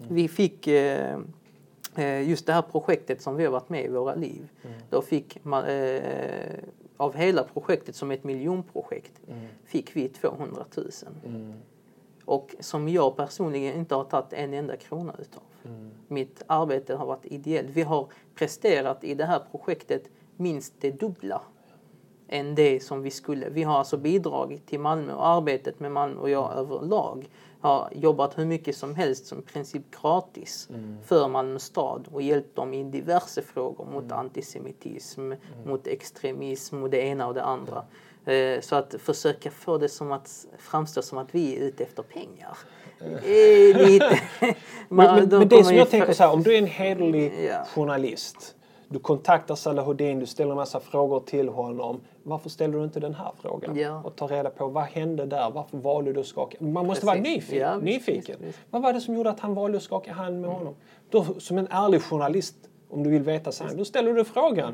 Vi 0.09 0.27
fick 0.27 0.67
just 2.25 2.45
det 2.45 2.53
här 2.53 2.61
projektet 2.61 3.21
som 3.21 3.35
vi 3.35 3.45
har 3.45 3.51
varit 3.51 3.69
med 3.69 3.85
i 3.85 3.87
våra 3.87 4.15
liv. 4.15 4.49
Då 4.89 5.01
fick 5.01 5.39
ma- 5.43 5.67
eh, 5.67 6.59
av 6.97 7.15
hela 7.15 7.43
projektet 7.43 7.95
som 7.95 8.11
ett 8.11 8.23
miljonprojekt 8.23 9.11
Mm. 9.27 9.45
fick 9.65 9.95
vi 9.95 10.07
200 10.09 10.65
000. 10.77 11.53
Och 12.25 12.55
som 12.59 12.89
jag 12.89 13.15
personligen 13.15 13.75
inte 13.75 13.95
har 13.95 14.03
tagit 14.03 14.33
en 14.33 14.53
enda 14.53 14.77
krona 14.77 15.15
utav. 15.19 15.43
Mm. 15.65 15.91
Mitt 16.07 16.43
arbete 16.47 16.95
har 16.95 17.05
varit 17.05 17.25
ideellt. 17.25 17.69
Vi 17.69 17.81
har 17.81 18.07
presterat 18.35 19.03
i 19.03 19.13
det 19.13 19.25
här 19.25 19.41
projektet 19.51 20.03
minst 20.37 20.73
det 20.79 20.91
dubbla 20.91 21.41
än 22.27 22.55
det 22.55 22.79
som 22.83 23.01
vi 23.01 23.11
skulle. 23.11 23.49
Vi 23.49 23.63
har 23.63 23.77
alltså 23.79 23.97
bidragit 23.97 24.65
till 24.67 24.79
Malmö 24.79 25.13
och 25.13 25.27
arbetet 25.27 25.79
med 25.79 25.91
Malmö 25.91 26.21
och 26.21 26.29
jag 26.29 26.53
överlag 26.53 27.29
har 27.59 27.89
jobbat 27.95 28.37
hur 28.37 28.45
mycket 28.45 28.77
som 28.77 28.95
helst 28.95 29.25
som 29.25 29.41
princip 29.41 29.83
gratis 30.01 30.69
för 31.05 31.27
Malmö 31.27 31.59
stad 31.59 32.07
och 32.11 32.21
hjälpt 32.21 32.55
dem 32.55 32.73
i 32.73 32.83
diverse 32.83 33.41
frågor 33.41 33.85
mot 33.85 34.11
antisemitism, 34.11 35.33
mot 35.65 35.87
extremism 35.87 36.83
och 36.83 36.89
det 36.89 36.97
ena 37.01 37.27
och 37.27 37.33
det 37.33 37.43
andra. 37.43 37.85
Eh, 38.25 38.61
Så 38.61 38.75
att 38.75 38.95
försöka 38.99 39.51
få 39.51 39.77
det 39.77 39.89
som 39.89 40.11
att 40.11 40.47
framstå 40.57 41.01
som 41.01 41.17
att 41.17 41.35
vi 41.35 41.55
är 41.55 41.59
ute 41.59 41.83
efter 41.83 42.03
pengar. 42.03 42.57
Är 42.99 43.85
lite... 43.85 44.19
Men, 44.89 45.15
men, 45.15 45.29
de 45.29 45.37
men 45.39 45.47
det 45.47 45.63
som 45.63 45.75
jag 45.75 45.89
tänker 45.89 46.13
så 46.13 46.23
här, 46.23 46.33
om 46.33 46.43
du 46.43 46.53
är 46.53 46.57
en 46.57 46.65
hederlig 46.67 47.33
Ja. 47.49 47.65
journalist. 47.75 48.55
Du 48.87 48.99
kontaktar 48.99 49.55
Salahuddin, 49.55 50.19
du 50.19 50.25
ställer 50.25 50.51
en 50.51 50.57
massa 50.57 50.79
frågor 50.79 51.19
till 51.19 51.49
honom. 51.49 52.01
Varför 52.23 52.49
ställer 52.49 52.77
du 52.77 52.83
inte 52.83 52.99
den 52.99 53.13
här 53.15 53.31
frågan? 53.41 53.77
Ja. 53.77 54.01
Och 54.03 54.15
tar 54.15 54.27
reda 54.27 54.49
på 54.49 54.67
vad 54.67 54.83
hände 54.83 55.25
där? 55.25 55.51
Varför 55.51 55.77
valde 55.77 56.13
du 56.13 56.19
att 56.19 56.25
skaka? 56.25 56.57
Man 56.59 56.85
måste 56.87 57.05
vara 57.05 57.15
Precis. 57.15 57.33
nyfiken. 57.35 57.61
Ja, 57.61 57.77
nyfiken. 57.77 58.37
visst. 58.39 58.59
Vad 58.69 58.81
var 58.81 58.93
det 58.93 59.01
som 59.01 59.15
gjorde 59.15 59.29
att 59.29 59.39
han 59.39 59.53
valde 59.55 59.77
att 59.77 59.83
skaka 59.83 60.13
hand 60.13 60.41
med 60.41 60.49
honom? 60.49 60.75
Då, 61.09 61.25
som 61.39 61.57
en 61.57 61.67
ärlig 61.71 62.01
journalist, 62.01 62.55
om 62.89 63.03
du 63.03 63.09
vill 63.09 63.23
veta 63.23 63.51
sanningen, 63.51 63.77
då 63.77 63.85
ställer 63.85 64.13
du 64.13 64.23
frågan. 64.23 64.73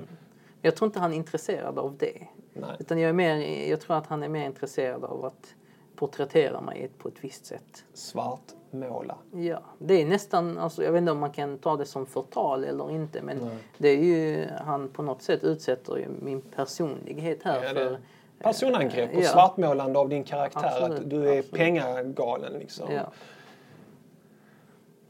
Jag 0.62 0.76
tror 0.76 0.86
inte 0.86 1.00
han 1.00 1.14
är 1.14 1.18
intresserad 1.18 1.80
av 1.80 1.98
det. 1.98 2.28
Nej. 2.54 2.70
Utan 2.80 3.00
jag, 3.00 3.10
är 3.10 3.14
mer, 3.14 3.70
jag 3.70 3.82
tror 3.82 3.98
att 3.98 4.08
han 4.08 4.24
är 4.24 4.30
mer 4.30 4.46
intresserad 4.46 5.04
av 5.04 5.26
att 5.26 5.54
porträttera 6.02 6.62
mig 6.62 6.92
på 6.98 7.08
ett 7.08 7.24
visst 7.24 7.46
sätt. 7.46 7.86
Svartmåla. 7.94 9.18
Ja, 9.32 9.62
det 9.80 10.02
är 10.02 10.06
nästan, 10.06 10.58
alltså, 10.58 10.84
jag 10.84 10.92
vet 10.92 11.00
inte 11.00 11.12
om 11.12 11.20
man 11.20 11.32
kan 11.32 11.58
ta 11.58 11.78
det 11.78 11.86
som 11.86 12.06
förtal 12.06 12.64
eller 12.64 12.92
inte 12.92 13.22
men 13.22 13.50
det 13.78 13.90
är 13.90 13.98
ju, 13.98 14.48
han 14.66 14.90
på 14.90 15.02
något 15.02 15.22
sätt 15.22 15.44
utsätter 15.44 15.98
ju 15.98 16.08
min 16.22 16.42
personlighet 16.42 17.44
här 17.44 17.64
Ja, 17.64 17.74
för 17.74 18.00
Personangrepp 18.40 19.16
och 19.16 19.22
Ja. 19.22 19.28
svartmålande 19.28 20.00
av 20.00 20.10
din 20.10 20.24
karaktär. 20.24 20.66
Absolut, 20.66 21.00
att 21.00 21.10
du 21.10 21.30
är 21.30 21.40
absolut. 21.40 21.52
pengagalen 21.52 22.54
liksom. 22.54 22.92
Ja. 22.92 23.12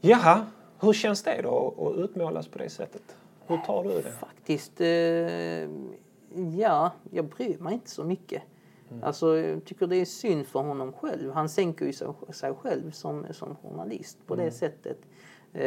Jaha, 0.00 0.46
hur 0.80 0.92
känns 0.92 1.22
det 1.22 1.42
då 1.42 1.74
att 1.78 2.04
utmålas 2.04 2.48
på 2.48 2.58
det 2.58 2.70
sättet? 2.70 3.16
Hur 3.46 3.56
tar 3.56 3.84
du 3.84 3.90
det? 3.90 4.02
Faktiskt, 4.02 4.80
eh, 4.80 4.88
ja, 6.58 6.90
jag 7.10 7.24
bryr 7.24 7.58
mig 7.58 7.74
inte 7.74 7.90
så 7.90 8.04
mycket. 8.04 8.42
Mm. 8.92 9.04
Alltså, 9.04 9.38
jag 9.38 9.64
tycker 9.64 9.86
det 9.86 9.96
är 9.96 10.04
synd 10.04 10.46
för 10.46 10.60
honom 10.60 10.92
själv. 10.92 11.32
Han 11.32 11.48
sänker 11.48 11.86
ju 11.86 11.92
sig, 11.92 12.08
sig 12.32 12.54
själv 12.54 12.90
som, 12.90 13.26
som 13.30 13.56
journalist 13.56 14.18
på 14.26 14.34
Mm. 14.34 14.46
det 14.46 14.52
sättet. 14.52 14.98
Eh, 15.52 15.64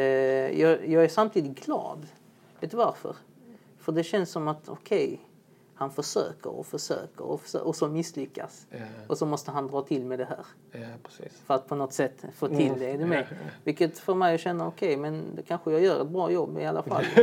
jag, 0.60 0.88
jag 0.88 1.04
är 1.04 1.08
samtidigt 1.08 1.64
glad. 1.64 2.06
Vet 2.60 2.70
du 2.70 2.76
varför? 2.76 3.16
För 3.78 3.92
det 3.92 4.02
känns 4.04 4.30
som 4.30 4.48
att, 4.48 4.68
okej, 4.68 5.20
han 5.74 5.90
försöker 5.90 6.50
och 6.50 6.66
försöker 6.66 7.24
och, 7.24 7.40
försöker, 7.40 7.66
och 7.66 7.76
så 7.76 7.88
misslyckas. 7.88 8.66
Ja. 8.70 8.76
Och 9.08 9.18
så 9.18 9.26
måste 9.26 9.50
han 9.50 9.66
dra 9.66 9.82
till 9.82 10.04
med 10.04 10.18
det 10.18 10.24
här. 10.24 10.46
Precis. 11.02 11.40
För 11.46 11.54
att 11.54 11.68
på 11.68 11.74
något 11.74 11.92
sätt 11.92 12.24
få 12.36 12.48
till 12.48 12.72
det. 12.78 12.90
Är 12.90 12.98
du 12.98 13.04
med? 13.06 13.26
Vilket 13.64 13.98
för 13.98 14.14
mig 14.14 14.38
känner 14.38 14.66
okej, 14.66 14.96
men 14.96 15.22
det 15.36 15.42
kanske 15.42 15.72
jag 15.72 15.80
gör 15.82 16.02
ett 16.02 16.08
bra 16.08 16.30
jobb 16.30 16.58
i 16.58 16.64
alla 16.66 16.82
fall. 16.82 17.04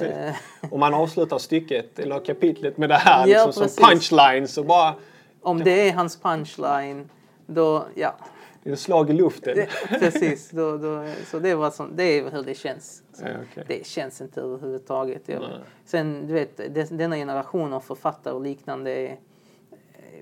eh, 0.00 0.34
Om 0.70 0.80
man 0.80 0.94
avslutar 0.94 1.38
stycket 1.38 1.98
eller 1.98 2.20
kapitlet 2.24 2.76
med 2.78 2.88
det 2.88 2.94
här 2.94 3.26
Ja, 3.26 3.44
liksom, 3.46 3.52
som 3.52 3.62
precis. 3.62 3.84
punchline 3.86 4.48
så 4.48 4.62
bara 4.64 4.94
om 5.42 5.58
det 5.64 5.88
är 5.88 5.92
hans 5.92 6.20
punchline, 6.20 7.10
då 7.46 7.84
ja. 7.94 8.14
det 8.62 8.70
är 8.70 8.76
slag 8.76 9.10
i 9.10 9.12
luften. 9.12 9.56
Det, 9.56 9.68
precis. 10.00 10.50
Då, 10.50 10.76
då, 10.76 11.06
så 11.26 11.38
det, 11.38 11.54
var 11.54 11.70
som, 11.70 11.96
det 11.96 12.02
är 12.04 12.30
hur 12.30 12.42
det 12.42 12.54
känns. 12.54 13.02
Så 13.12 13.24
Ja, 13.24 13.30
okej. 13.50 13.64
Det 13.68 13.86
känns 13.86 14.20
inte 14.20 14.40
överhuvudtaget. 14.40 15.22
Jag, 15.28 15.40
Nej. 15.40 15.50
sen, 15.84 16.26
du 16.26 16.34
vet, 16.34 16.56
denna 16.98 17.16
generation 17.16 17.72
av 17.72 17.80
författare 17.80 18.34
och 18.34 18.40
liknande. 18.40 19.06
eh, 19.06 19.14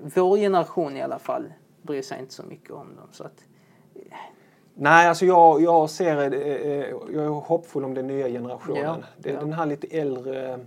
Vår 0.01 0.37
generation 0.37 0.97
i 0.97 1.01
alla 1.01 1.19
fall 1.19 1.53
bryr 1.81 2.01
sig 2.01 2.19
inte 2.19 2.33
så 2.33 2.43
mycket 2.43 2.71
om 2.71 2.95
dem. 2.95 3.07
Så 3.11 3.23
att, 3.23 3.45
Nej, 4.81 5.07
alltså 5.07 5.25
jag, 5.25 5.61
jag 5.61 5.89
ser, 5.89 6.17
eh, 6.17 6.41
eh, 6.41 6.89
jag 7.13 7.23
är 7.25 7.27
hoppfull 7.29 7.85
om 7.85 7.93
den 7.93 8.07
nya 8.07 8.27
generationen. 8.27 8.83
Ja, 8.83 8.97
ja. 9.23 9.39
den 9.39 9.53
här 9.53 9.65
lite 9.65 9.87
äldre, 9.87 10.59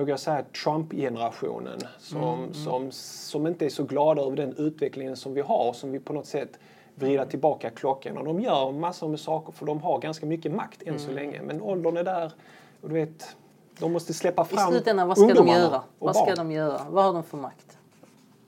vågar 0.00 0.12
jag 0.12 0.20
säga, 0.20 0.44
Trump-generationen 0.64 1.78
som, 1.98 2.22
Mm, 2.22 2.54
som, 2.54 2.90
som 2.92 3.46
inte 3.46 3.64
är 3.64 3.68
så 3.70 3.84
glada 3.84 4.22
över 4.22 4.36
den 4.36 4.54
utvecklingen 4.56 5.16
som 5.16 5.34
vi 5.34 5.40
har, 5.40 5.72
som 5.72 5.92
vi 5.92 5.98
på 6.00 6.12
något 6.12 6.26
sätt 6.26 6.58
vrider 6.94 7.24
tillbaka 7.26 7.70
klockan. 7.70 8.16
Och 8.18 8.24
de 8.24 8.40
gör 8.40 8.72
massor 8.72 9.08
med 9.08 9.20
saker 9.20 9.52
för 9.52 9.66
de 9.66 9.82
har 9.82 9.98
ganska 9.98 10.26
mycket 10.26 10.52
makt 10.52 10.82
än 10.82 10.88
Mm. 10.88 11.00
så 11.00 11.10
länge. 11.12 11.42
Men 11.42 11.62
åldern 11.62 11.96
är 11.96 12.04
där 12.04 12.32
och 12.80 12.88
du 12.88 12.94
vet, 12.94 13.36
de 13.78 13.92
måste 13.92 14.14
släppa 14.14 14.42
I 14.42 14.44
fram 14.44 14.70
slutändan, 14.70 15.08
vad 15.08 15.18
ska 15.18 15.26
de 15.26 15.32
ungdomarna 15.32 15.58
göra? 15.64 15.76
och 15.98 16.06
Vad 16.06 16.16
ska 16.16 16.34
de 16.34 16.52
göra? 16.52 16.80
Vad 16.90 17.04
har 17.04 17.12
de 17.12 17.22
för 17.22 17.36
makt? 17.38 17.78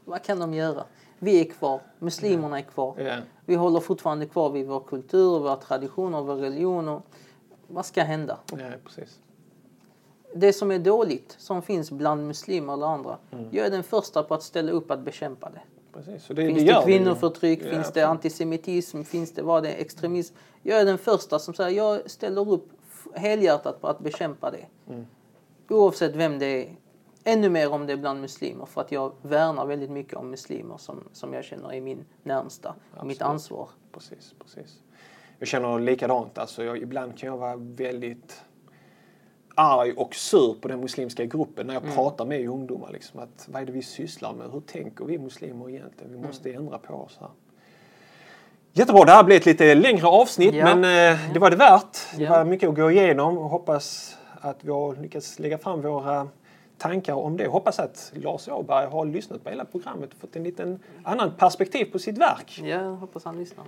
Vad 0.05 0.22
kan 0.22 0.38
de 0.38 0.55
göra? 0.55 0.84
Vi 1.18 1.40
är 1.40 1.44
kvar. 1.44 1.80
Muslimerna 1.99 2.59
är 2.59 2.62
kvar. 2.62 2.94
Ja. 2.99 3.14
Vi 3.44 3.55
håller 3.55 3.80
fortfarande 3.80 4.26
kvar 4.26 4.51
vid 4.51 4.66
vår 4.66 4.80
kultur, 4.80 5.38
våra 5.38 5.57
traditioner, 5.57 6.20
vår 6.22 6.34
religion. 6.34 6.88
Och 6.88 7.03
vad 7.66 7.86
ska 7.86 8.03
hända? 8.03 8.38
Ja, 8.51 8.57
precis. 8.84 9.18
Det 10.37 10.53
som 10.53 10.70
är 10.70 10.78
dåligt, 10.78 11.34
som 11.39 11.62
finns 11.62 11.91
bland 11.91 12.26
muslimer 12.26 12.72
eller 12.72 12.87
andra, 12.87 13.18
Mm. 13.32 13.49
jag 13.51 13.66
är 13.66 13.70
den 13.70 13.82
första 13.82 14.22
på 14.22 14.34
att 14.34 14.43
ställa 14.43 14.72
upp 14.72 14.91
att 14.91 15.01
bekämpa 15.01 15.51
det. 15.51 15.61
precis. 15.93 16.26
Det, 16.28 16.34
Finns 16.47 16.59
det 16.59 16.64
det, 16.64 16.82
kvinnoförtryck, 16.84 17.61
Ja, 17.64 17.70
finns 17.70 17.93
det 17.93 18.03
antisemitism, 18.03 19.03
finns 19.03 19.32
det 19.32 19.43
vad 19.43 19.62
det 19.62 19.68
är, 19.72 19.80
extremism. 19.80 20.34
Jag 20.62 20.80
är 20.80 20.84
den 20.84 20.99
första 20.99 21.39
som 21.39 21.55
säger 21.55 21.76
jag 21.76 22.11
ställer 22.11 22.51
upp 22.51 22.68
helhjärtat 23.14 23.80
på 23.80 23.87
att 23.89 23.99
bekämpa 23.99 24.51
det. 24.51 24.66
Mm. 24.93 25.07
Oavsett 25.68 26.14
vem 26.16 26.39
det 26.39 26.47
är. 26.47 26.76
Ännu 27.24 27.49
mer 27.49 27.72
om 27.72 27.87
det 27.87 27.93
är 27.93 27.97
bland 27.97 28.20
muslimer 28.20 28.66
för 28.66 28.80
att 28.80 28.93
jag 28.93 29.12
värnar 29.22 29.66
väldigt 29.66 29.91
mycket 29.91 30.14
om 30.14 30.30
muslimer 30.30 30.76
som, 30.76 31.05
som 31.12 31.32
jag 31.34 31.45
känner 31.45 31.72
är 31.72 31.80
min 31.80 32.05
närmsta, 32.22 32.74
och 32.97 33.07
mitt 33.07 33.16
Absolut. 33.22 33.22
ansvar. 33.32 33.68
Precis, 33.93 34.34
precis. 34.43 34.78
Jag 35.39 35.49
känner 35.49 35.78
likadant. 35.78 36.39
Alltså, 36.39 36.64
jag, 36.64 36.78
ibland 36.82 37.18
kan 37.18 37.28
jag 37.30 37.37
vara 37.37 37.57
väldigt 37.57 38.43
arg 39.59 39.92
och 39.96 40.14
sur 40.14 40.54
på 40.61 40.68
den 40.68 40.80
muslimska 40.80 41.24
gruppen 41.24 41.66
när 41.66 41.74
jag 41.74 41.82
Mm. 41.82 41.94
pratar 41.94 42.24
med 42.24 42.48
ungdomar. 42.48 42.90
Liksom, 42.92 43.20
att, 43.20 43.48
vad 43.52 43.62
är 43.62 43.66
det 43.66 43.72
vi 43.72 43.82
sysslar 43.82 44.32
med? 44.32 44.50
Hur 44.52 44.61
tänker 44.61 45.04
vi 45.04 45.18
muslimer 45.18 45.68
egentligen? 45.70 46.11
Mm. 46.11 46.20
Vi 46.20 46.26
måste 46.26 46.52
ändra 46.52 46.78
på 46.78 46.94
oss 46.94 47.16
här. 47.20 47.30
Jättebra, 48.72 49.04
det 49.04 49.12
här 49.12 49.24
blev 49.24 49.36
ett 49.36 49.46
lite 49.46 49.74
längre 49.74 50.07
avsnitt 50.07 50.54
Ja. 50.54 50.64
men 50.76 50.84
eh, 51.14 51.32
det 51.32 51.38
var 51.38 51.50
det 51.50 51.57
värt. 51.57 51.98
Det 52.16 52.22
Ja. 52.22 52.30
var 52.30 52.44
mycket 52.44 52.68
att 52.68 52.74
gå 52.74 52.90
igenom 52.90 53.38
och 53.38 53.48
hoppas 53.50 54.16
att 54.40 54.64
vi 54.64 54.70
har 54.70 54.96
lyckats 54.96 55.38
lägga 55.38 55.59
fram 55.59 55.82
våra 55.82 56.28
tankar 56.78 57.14
om 57.14 57.36
det. 57.36 57.46
Hoppas 57.46 57.78
att 57.78 58.12
Lars 58.14 58.48
Åberg 58.48 58.86
har 58.86 59.04
lyssnat 59.04 59.44
på 59.44 59.50
hela 59.50 59.64
programmet 59.64 60.12
och 60.12 60.18
fått 60.20 60.36
en 60.36 60.42
liten 60.44 60.78
annan 61.04 61.30
perspektiv 61.38 61.84
på 61.92 61.98
sitt 61.98 62.18
verk. 62.18 62.61
Ja, 62.64 62.78
hoppas 62.88 63.24
han 63.24 63.38
lyssnar. 63.38 63.64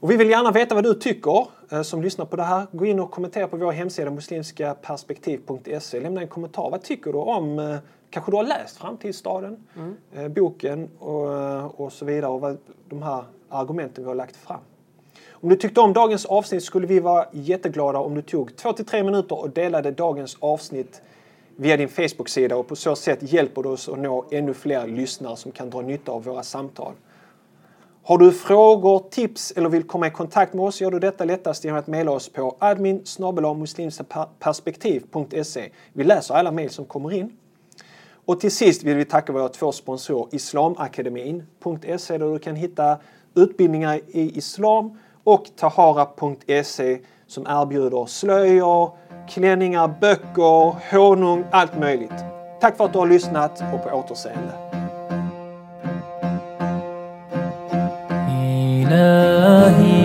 Och 0.00 0.10
vi 0.10 0.16
vill 0.16 0.30
gärna 0.30 0.50
veta 0.50 0.74
vad 0.74 0.84
du 0.84 0.94
tycker 0.94 1.46
eh, 1.70 1.82
som 1.82 2.02
lyssnar 2.02 2.24
på 2.24 2.36
det 2.36 2.42
här. 2.42 2.66
Gå 2.72 2.86
in 2.86 3.00
och 3.00 3.10
kommentera 3.10 3.48
på 3.48 3.56
vår 3.56 3.72
hemsida 3.72 4.10
muslimskaperspektiv.se. 4.10 6.00
Lämna 6.00 6.20
en 6.20 6.28
kommentar. 6.28 6.70
Vad 6.70 6.82
tycker 6.82 7.12
du 7.12 7.18
om, 7.18 7.58
eh, 7.58 7.76
kanske 8.10 8.30
du 8.30 8.36
har 8.36 8.44
läst 8.44 8.76
Framtidsstaden, 8.76 9.64
eh, 10.14 10.28
boken 10.28 10.88
och, 10.98 11.80
och 11.80 11.92
så 11.92 12.04
vidare 12.04 12.30
och 12.30 12.40
vad, 12.40 12.58
de 12.88 13.02
här 13.02 13.24
argumenten 13.48 14.04
vi 14.04 14.08
har 14.08 14.14
lagt 14.14 14.36
fram. 14.36 14.60
Om 15.30 15.48
du 15.48 15.56
tyckte 15.56 15.80
om 15.80 15.92
dagens 15.92 16.26
avsnitt 16.26 16.62
skulle 16.62 16.86
vi 16.86 17.00
vara 17.00 17.26
jätteglada 17.32 17.98
om 17.98 18.14
du 18.14 18.22
tog 18.22 18.56
två 18.56 18.72
till 18.72 18.84
tre 18.84 19.02
minuter 19.02 19.40
och 19.40 19.50
delade 19.50 19.90
dagens 19.90 20.36
avsnitt 20.40 21.02
via 21.56 21.76
din 21.76 21.88
Facebook-sida 21.88 22.56
och 22.56 22.68
på 22.68 22.76
så 22.76 22.96
sätt 22.96 23.32
hjälper 23.32 23.62
du 23.62 23.68
oss 23.68 23.88
att 23.88 23.98
nå 23.98 24.24
ännu 24.30 24.54
fler 24.54 24.86
lyssnare 24.86 25.36
som 25.36 25.52
kan 25.52 25.70
dra 25.70 25.80
nytta 25.80 26.12
av 26.12 26.24
våra 26.24 26.42
samtal. 26.42 26.92
Har 28.02 28.18
du 28.18 28.32
frågor, 28.32 28.98
tips 29.10 29.52
eller 29.56 29.68
vill 29.68 29.82
komma 29.82 30.06
i 30.06 30.10
kontakt 30.10 30.54
med 30.54 30.64
oss 30.64 30.80
gör 30.80 30.90
du 30.90 30.98
detta 30.98 31.24
lättast 31.24 31.64
genom 31.64 31.78
att 31.78 31.86
mejla 31.86 32.10
oss 32.10 32.28
på 32.28 32.56
admin 32.58 33.02
Vi 35.92 36.04
läser 36.04 36.34
alla 36.34 36.52
mejl 36.52 36.70
som 36.70 36.84
kommer 36.84 37.12
in. 37.12 37.32
Och 38.24 38.40
till 38.40 38.50
sist 38.50 38.82
vill 38.82 38.96
vi 38.96 39.04
tacka 39.04 39.32
våra 39.32 39.48
två 39.48 39.72
sponsorer 39.72 40.34
Islamakademin.se 40.34 42.18
där 42.18 42.32
du 42.32 42.38
kan 42.38 42.56
hitta 42.56 42.98
utbildningar 43.34 44.00
i 44.08 44.38
islam 44.38 44.98
och 45.24 45.44
Tahara.se 45.56 46.98
som 47.26 47.46
erbjuder 47.46 48.06
slöjor, 48.06 48.90
klänningar, 49.28 49.94
böcker, 50.00 50.96
honung, 50.96 51.44
allt 51.50 51.78
möjligt. 51.78 52.24
Tack 52.60 52.76
för 52.76 52.84
att 52.84 52.92
du 52.92 52.98
har 52.98 53.06
lyssnat 53.06 53.62
och 53.74 53.90
på 53.90 53.96
återseende. 53.96 54.79
إلهي. 58.92 59.99